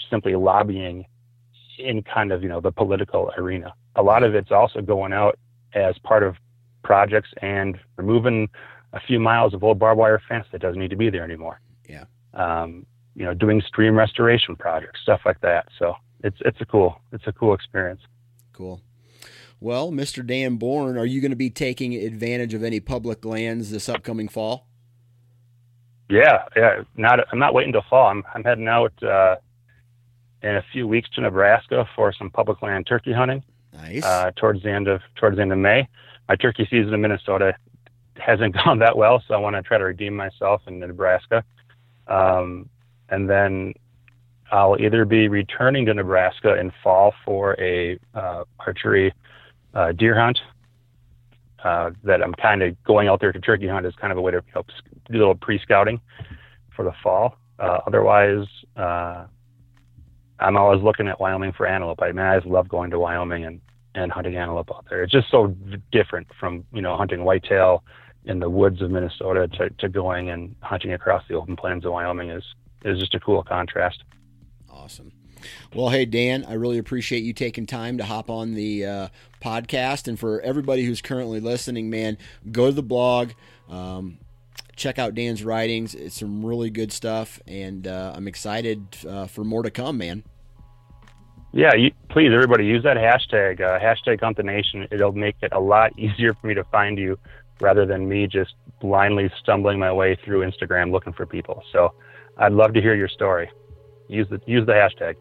simply 0.10 0.36
lobbying 0.36 1.06
in 1.80 2.04
kind 2.04 2.32
of 2.32 2.44
you 2.44 2.50
know 2.50 2.62
the 2.62 2.72
political 2.72 3.32
arena. 3.38 3.74
A 3.96 4.04
lot 4.04 4.24
of 4.24 4.36
it's 4.36 4.52
also 4.52 4.82
going 4.82 5.14
out 5.14 5.38
as 5.74 5.98
part 6.00 6.24
of 6.24 6.36
projects 6.84 7.30
and 7.42 7.80
removing 7.98 8.50
a 8.94 9.00
few 9.00 9.20
miles 9.20 9.54
of 9.54 9.64
old 9.64 9.80
barbed 9.80 10.00
wire 10.00 10.22
fence 10.28 10.46
that 10.52 10.62
doesn't 10.62 10.80
need 10.80 10.90
to 10.90 10.96
be 10.96 11.10
there 11.10 11.24
anymore. 11.24 11.60
Yeah. 11.88 12.06
Um, 12.34 12.86
you 13.16 13.26
know, 13.26 13.34
doing 13.34 13.62
stream 13.62 13.98
restoration 13.98 14.56
projects, 14.56 15.02
stuff 15.02 15.22
like 15.26 15.42
that. 15.42 15.68
So 15.78 15.96
it's 16.24 16.38
it's 16.42 16.62
a 16.62 16.66
cool 16.66 17.02
it's 17.12 17.28
a 17.28 17.34
cool 17.34 17.54
experience. 17.54 18.02
Cool. 18.54 18.82
Well, 19.62 19.92
Mr. 19.92 20.26
Dan 20.26 20.56
Bourne, 20.56 20.98
are 20.98 21.06
you 21.06 21.22
going 21.22 21.32
to 21.32 21.38
be 21.38 21.52
taking 21.52 21.94
advantage 21.94 22.56
of 22.56 22.64
any 22.64 22.80
public 22.80 23.24
lands 23.24 23.70
this 23.70 23.88
upcoming 23.88 24.28
fall? 24.28 24.66
Yeah, 26.10 26.46
yeah. 26.56 26.82
Not 26.98 27.20
I'm 27.32 27.38
not 27.38 27.54
waiting 27.54 27.72
till 27.72 27.84
fall. 27.88 28.08
I'm 28.08 28.24
I'm 28.34 28.44
heading 28.44 28.68
out 28.68 28.92
uh, 29.04 29.36
in 30.42 30.56
a 30.56 30.66
few 30.74 30.88
weeks 30.88 31.10
to 31.12 31.22
Nebraska 31.22 31.88
for 31.96 32.12
some 32.12 32.32
public 32.32 32.64
land 32.64 32.88
turkey 32.88 33.14
hunting. 33.14 33.44
Nice. 33.72 34.04
Uh, 34.04 34.32
towards 34.36 34.64
the 34.64 34.72
end 34.72 34.88
of 34.88 35.02
towards 35.16 35.38
the 35.38 35.44
end 35.44 35.54
of 35.54 35.60
May, 35.60 35.88
my 36.28 36.36
turkey 36.36 36.68
season 36.70 36.96
in 36.96 37.00
Minnesota 37.00 37.54
hasn't 38.18 38.56
gone 38.66 38.80
that 38.80 38.98
well, 38.98 39.24
so 39.28 39.36
I 39.36 39.38
want 39.38 39.56
to 39.56 39.62
try 39.62 39.78
to 39.78 39.86
redeem 39.86 40.16
myself 40.16 40.64
in 40.66 40.80
Nebraska. 40.80 41.44
Um, 42.08 42.68
and 43.10 43.30
then 43.30 43.76
I'll 44.52 44.82
either 44.82 45.06
be 45.06 45.28
returning 45.28 45.86
to 45.86 45.94
Nebraska 45.94 46.60
in 46.60 46.74
fall 46.84 47.14
for 47.24 47.56
a 47.62 48.00
uh, 48.16 48.44
archery 48.60 49.14
uh, 49.74 49.92
deer 49.92 50.20
hunt. 50.20 50.40
Uh, 51.64 51.92
that 52.04 52.24
I'm 52.24 52.34
kind 52.34 52.64
of 52.64 52.84
going 52.84 53.08
out 53.08 53.20
there 53.22 53.32
to 53.32 53.40
turkey 53.40 53.68
hunt 53.68 53.86
is 53.86 53.94
kind 53.96 54.12
of 54.12 54.18
a 54.18 54.22
way 54.22 54.32
to 54.32 54.38
you 54.38 54.54
know, 54.56 54.64
do 55.12 55.18
a 55.18 55.20
little 55.20 55.36
pre-scouting 55.36 56.02
for 56.76 56.84
the 56.84 56.92
fall. 57.04 57.36
Uh, 57.60 57.78
otherwise, 57.86 58.48
uh, 58.76 59.26
I'm 60.40 60.58
always 60.58 60.82
looking 60.82 61.08
at 61.08 61.20
Wyoming 61.20 61.52
for 61.52 61.68
antelope. 61.68 62.02
I 62.02 62.12
mean, 62.14 62.26
I 62.26 62.38
just 62.38 62.48
love 62.48 62.68
going 62.68 62.90
to 62.90 63.00
Wyoming 63.00 63.46
and, 63.46 63.62
and 63.94 64.12
hunting 64.12 64.36
antelope 64.36 64.72
out 64.74 64.86
there. 64.90 65.04
It's 65.04 65.12
just 65.12 65.30
so 65.30 65.56
different 65.92 66.28
from, 66.40 66.66
you 66.74 66.82
know, 66.82 66.98
hunting 66.98 67.24
whitetail 67.24 67.84
in 68.26 68.40
the 68.40 68.50
woods 68.50 68.82
of 68.82 68.90
Minnesota 68.90 69.48
to, 69.48 69.70
to 69.70 69.88
going 69.88 70.32
and 70.32 70.56
hunting 70.62 70.94
across 70.94 71.24
the 71.30 71.36
open 71.36 71.56
plains 71.56 71.86
of 71.86 71.92
Wyoming 71.92 72.32
is, 72.32 72.44
is 72.84 72.98
just 72.98 73.14
a 73.14 73.20
cool 73.20 73.44
contrast. 73.44 74.04
Awesome. 74.68 75.12
Well, 75.74 75.90
hey, 75.90 76.06
Dan, 76.06 76.46
I 76.48 76.54
really 76.54 76.78
appreciate 76.78 77.24
you 77.24 77.34
taking 77.34 77.66
time 77.66 77.98
to 77.98 78.06
hop 78.06 78.30
on 78.30 78.54
the 78.54 78.86
uh, 78.86 79.08
podcast. 79.42 80.08
And 80.08 80.20
for 80.20 80.42
everybody 80.42 80.84
who's 80.84 81.02
currently 81.02 81.40
listening, 81.40 81.90
man, 81.90 82.18
go 82.52 82.68
to 82.68 82.72
the 82.72 82.84
blog. 82.84 83.32
Um, 83.70 84.18
check 84.76 85.00
out 85.00 85.16
Dan's 85.16 85.44
writings. 85.44 85.94
It's 85.96 86.20
some 86.20 86.46
really 86.46 86.70
good 86.70 86.92
stuff, 86.92 87.40
and 87.48 87.88
uh, 87.88 88.14
I'm 88.16 88.28
excited 88.28 88.86
uh, 89.08 89.28
for 89.28 89.44
more 89.44 89.64
to 89.64 89.72
come, 89.72 89.98
man. 89.98 90.24
Yeah, 91.54 91.76
you, 91.76 91.92
please, 92.10 92.32
everybody, 92.34 92.66
use 92.66 92.84
that 92.84 92.98
hashtag, 92.98 93.62
uh, 93.62 93.80
hashtag 93.80 94.22
Hunt 94.22 94.38
the 94.38 94.44
Nation. 94.44 94.88
It'll 94.90 95.12
make 95.12 95.36
it 95.42 95.52
a 95.52 95.60
lot 95.60 95.92
easier 96.00 96.34
for 96.34 96.48
me 96.48 96.54
to 96.54 96.64
find 96.66 96.98
you 96.98 97.20
rather 97.60 97.86
than 97.86 98.08
me 98.08 98.26
just 98.26 98.56
blindly 98.80 99.32
stumbling 99.40 99.78
my 99.78 99.92
way 99.92 100.18
through 100.26 100.42
Instagram 100.50 100.92
looking 100.92 101.14
for 101.14 101.26
people. 101.26 101.62
So 101.72 101.94
I'd 102.38 102.54
love 102.54 102.74
to 102.74 102.82
hear 102.82 102.96
your 102.96 103.10
story. 103.10 103.52
Use 104.08 104.28
the 104.30 104.42
use 104.46 104.66
the 104.66 104.74
hashtag. 104.74 105.16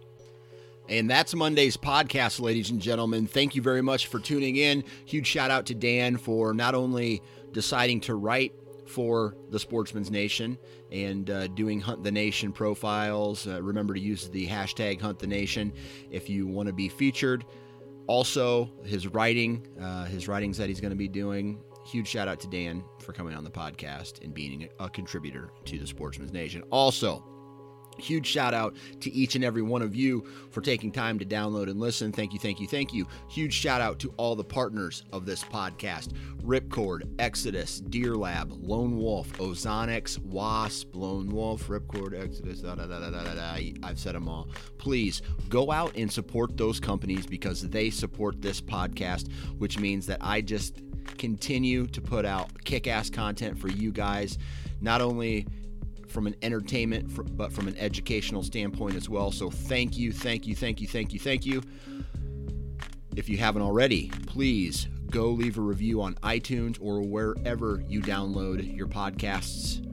And 0.90 1.08
that's 1.08 1.32
Monday's 1.36 1.76
podcast, 1.76 2.40
ladies 2.40 2.70
and 2.70 2.80
gentlemen. 2.80 3.28
Thank 3.28 3.54
you 3.54 3.62
very 3.62 3.80
much 3.80 4.08
for 4.08 4.18
tuning 4.18 4.56
in. 4.56 4.82
Huge 5.06 5.24
shout 5.28 5.48
out 5.48 5.66
to 5.66 5.74
Dan 5.74 6.16
for 6.16 6.52
not 6.52 6.74
only 6.74 7.22
deciding 7.52 8.00
to 8.02 8.16
write 8.16 8.52
for 8.86 9.36
the 9.50 9.58
Sportsman's 9.60 10.10
Nation 10.10 10.58
and 10.90 11.30
uh, 11.30 11.46
doing 11.46 11.80
Hunt 11.80 12.02
the 12.02 12.10
Nation 12.10 12.52
profiles. 12.52 13.46
Uh, 13.46 13.62
remember 13.62 13.94
to 13.94 14.00
use 14.00 14.28
the 14.30 14.48
hashtag 14.48 15.00
Hunt 15.00 15.20
the 15.20 15.28
Nation 15.28 15.72
if 16.10 16.28
you 16.28 16.48
want 16.48 16.66
to 16.66 16.72
be 16.72 16.88
featured. 16.88 17.44
Also, 18.08 18.68
his 18.82 19.06
writing, 19.06 19.64
uh, 19.80 20.06
his 20.06 20.26
writings 20.26 20.58
that 20.58 20.68
he's 20.68 20.80
going 20.80 20.90
to 20.90 20.96
be 20.96 21.06
doing. 21.06 21.62
Huge 21.86 22.08
shout 22.08 22.26
out 22.26 22.40
to 22.40 22.48
Dan 22.48 22.82
for 22.98 23.12
coming 23.12 23.34
on 23.34 23.44
the 23.44 23.50
podcast 23.50 24.24
and 24.24 24.34
being 24.34 24.68
a 24.80 24.90
contributor 24.90 25.52
to 25.66 25.78
the 25.78 25.86
Sportsman's 25.86 26.32
Nation. 26.32 26.64
Also, 26.70 27.24
Huge 27.98 28.26
shout 28.26 28.54
out 28.54 28.76
to 29.00 29.12
each 29.12 29.34
and 29.34 29.44
every 29.44 29.62
one 29.62 29.82
of 29.82 29.94
you 29.94 30.26
for 30.50 30.60
taking 30.60 30.90
time 30.90 31.18
to 31.18 31.24
download 31.24 31.70
and 31.70 31.78
listen. 31.78 32.12
Thank 32.12 32.32
you, 32.32 32.38
thank 32.38 32.60
you, 32.60 32.66
thank 32.66 32.94
you. 32.94 33.06
Huge 33.28 33.52
shout 33.52 33.80
out 33.80 33.98
to 34.00 34.12
all 34.16 34.34
the 34.34 34.44
partners 34.44 35.04
of 35.12 35.26
this 35.26 35.44
podcast 35.44 36.12
Ripcord, 36.42 37.02
Exodus, 37.18 37.80
Deer 37.80 38.16
Lab, 38.16 38.52
Lone 38.62 38.96
Wolf, 38.96 39.30
Ozonics, 39.34 40.18
Wasp, 40.18 40.94
Lone 40.94 41.28
Wolf, 41.28 41.68
Ripcord, 41.68 42.18
Exodus, 42.18 42.60
da, 42.60 42.74
da, 42.74 42.86
da, 42.86 42.98
da, 42.98 43.10
da, 43.10 43.34
da. 43.34 43.72
I've 43.82 43.98
said 43.98 44.14
them 44.14 44.28
all. 44.28 44.48
Please 44.78 45.20
go 45.48 45.70
out 45.70 45.94
and 45.96 46.10
support 46.10 46.56
those 46.56 46.80
companies 46.80 47.26
because 47.26 47.68
they 47.68 47.90
support 47.90 48.40
this 48.40 48.60
podcast, 48.60 49.30
which 49.58 49.78
means 49.78 50.06
that 50.06 50.18
I 50.20 50.40
just 50.40 50.80
continue 51.18 51.86
to 51.88 52.00
put 52.00 52.24
out 52.24 52.64
kick 52.64 52.86
ass 52.86 53.10
content 53.10 53.58
for 53.58 53.68
you 53.68 53.92
guys. 53.92 54.38
Not 54.80 55.02
only 55.02 55.46
from 56.10 56.26
an 56.26 56.34
entertainment, 56.42 57.36
but 57.36 57.52
from 57.52 57.68
an 57.68 57.76
educational 57.78 58.42
standpoint 58.42 58.96
as 58.96 59.08
well. 59.08 59.30
So 59.32 59.50
thank 59.50 59.96
you, 59.96 60.12
thank 60.12 60.46
you, 60.46 60.54
thank 60.54 60.80
you, 60.80 60.86
thank 60.86 61.12
you, 61.12 61.18
thank 61.18 61.46
you. 61.46 61.62
If 63.16 63.28
you 63.28 63.38
haven't 63.38 63.62
already, 63.62 64.10
please 64.26 64.88
go 65.10 65.30
leave 65.30 65.58
a 65.58 65.60
review 65.60 66.00
on 66.00 66.14
iTunes 66.16 66.78
or 66.80 67.02
wherever 67.02 67.82
you 67.88 68.00
download 68.00 68.76
your 68.76 68.86
podcasts. 68.86 69.84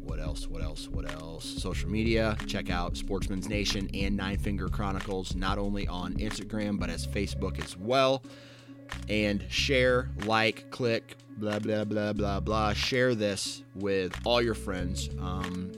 What 0.00 0.18
else? 0.18 0.48
What 0.48 0.62
else? 0.62 0.88
What 0.88 1.10
else? 1.10 1.44
Social 1.44 1.90
media. 1.90 2.36
Check 2.46 2.70
out 2.70 2.96
Sportsman's 2.96 3.48
Nation 3.48 3.90
and 3.92 4.16
Nine 4.16 4.38
Finger 4.38 4.68
Chronicles, 4.68 5.34
not 5.34 5.58
only 5.58 5.86
on 5.88 6.14
Instagram, 6.14 6.78
but 6.78 6.88
as 6.88 7.06
Facebook 7.06 7.62
as 7.62 7.76
well 7.76 8.22
and 9.08 9.44
share, 9.48 10.10
like, 10.24 10.70
click, 10.70 11.16
blah, 11.36 11.58
blah, 11.58 11.84
blah, 11.84 12.12
blah, 12.12 12.40
blah. 12.40 12.72
Share 12.72 13.14
this 13.14 13.62
with 13.74 14.14
all 14.24 14.40
your 14.40 14.54
friends. 14.54 15.10
Um, 15.20 15.72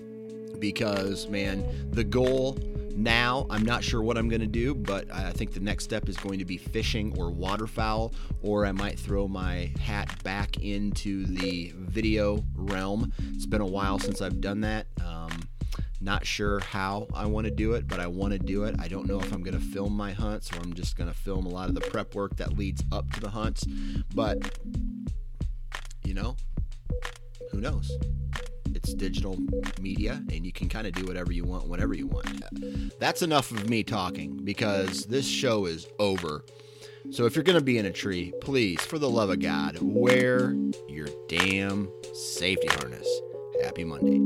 because, 0.58 1.28
man, 1.28 1.90
the 1.90 2.04
goal 2.04 2.58
now, 2.96 3.46
I'm 3.50 3.62
not 3.62 3.84
sure 3.84 4.02
what 4.02 4.16
I'm 4.16 4.28
going 4.28 4.40
to 4.40 4.46
do, 4.46 4.74
but 4.74 5.12
I 5.12 5.30
think 5.30 5.52
the 5.52 5.60
next 5.60 5.84
step 5.84 6.08
is 6.08 6.16
going 6.16 6.38
to 6.38 6.46
be 6.46 6.56
fishing 6.56 7.14
or 7.18 7.30
waterfowl, 7.30 8.14
or 8.40 8.64
I 8.64 8.72
might 8.72 8.98
throw 8.98 9.28
my 9.28 9.70
hat 9.78 10.22
back 10.24 10.58
into 10.62 11.26
the 11.26 11.74
video 11.76 12.42
realm. 12.54 13.12
It's 13.34 13.44
been 13.44 13.60
a 13.60 13.66
while 13.66 13.98
since 13.98 14.22
I've 14.22 14.40
done 14.40 14.62
that. 14.62 14.86
Um, 15.04 15.30
not 16.00 16.26
sure 16.26 16.60
how 16.60 17.06
I 17.14 17.26
want 17.26 17.46
to 17.46 17.50
do 17.50 17.72
it, 17.72 17.88
but 17.88 18.00
I 18.00 18.06
want 18.06 18.32
to 18.32 18.38
do 18.38 18.64
it. 18.64 18.76
I 18.78 18.88
don't 18.88 19.06
know 19.06 19.18
if 19.18 19.32
I'm 19.32 19.42
going 19.42 19.58
to 19.58 19.64
film 19.64 19.96
my 19.96 20.12
hunts 20.12 20.52
or 20.52 20.60
I'm 20.60 20.74
just 20.74 20.96
going 20.96 21.08
to 21.08 21.16
film 21.16 21.46
a 21.46 21.48
lot 21.48 21.68
of 21.68 21.74
the 21.74 21.80
prep 21.80 22.14
work 22.14 22.36
that 22.36 22.56
leads 22.58 22.82
up 22.92 23.10
to 23.12 23.20
the 23.20 23.30
hunts. 23.30 23.64
But, 24.14 24.58
you 26.04 26.14
know, 26.14 26.36
who 27.50 27.60
knows? 27.60 27.90
It's 28.74 28.92
digital 28.92 29.38
media, 29.80 30.22
and 30.30 30.44
you 30.44 30.52
can 30.52 30.68
kind 30.68 30.86
of 30.86 30.92
do 30.92 31.06
whatever 31.06 31.32
you 31.32 31.44
want 31.44 31.66
whenever 31.66 31.94
you 31.94 32.06
want. 32.06 32.42
That's 33.00 33.22
enough 33.22 33.50
of 33.50 33.68
me 33.70 33.82
talking 33.82 34.36
because 34.44 35.06
this 35.06 35.26
show 35.26 35.64
is 35.64 35.86
over. 35.98 36.44
So 37.10 37.24
if 37.24 37.36
you're 37.36 37.44
going 37.44 37.58
to 37.58 37.64
be 37.64 37.78
in 37.78 37.86
a 37.86 37.92
tree, 37.92 38.32
please, 38.40 38.80
for 38.80 38.98
the 38.98 39.08
love 39.08 39.30
of 39.30 39.40
God, 39.40 39.78
wear 39.80 40.56
your 40.88 41.08
damn 41.28 41.88
safety 42.12 42.68
harness. 42.68 43.08
Happy 43.62 43.84
Monday. 43.84 44.20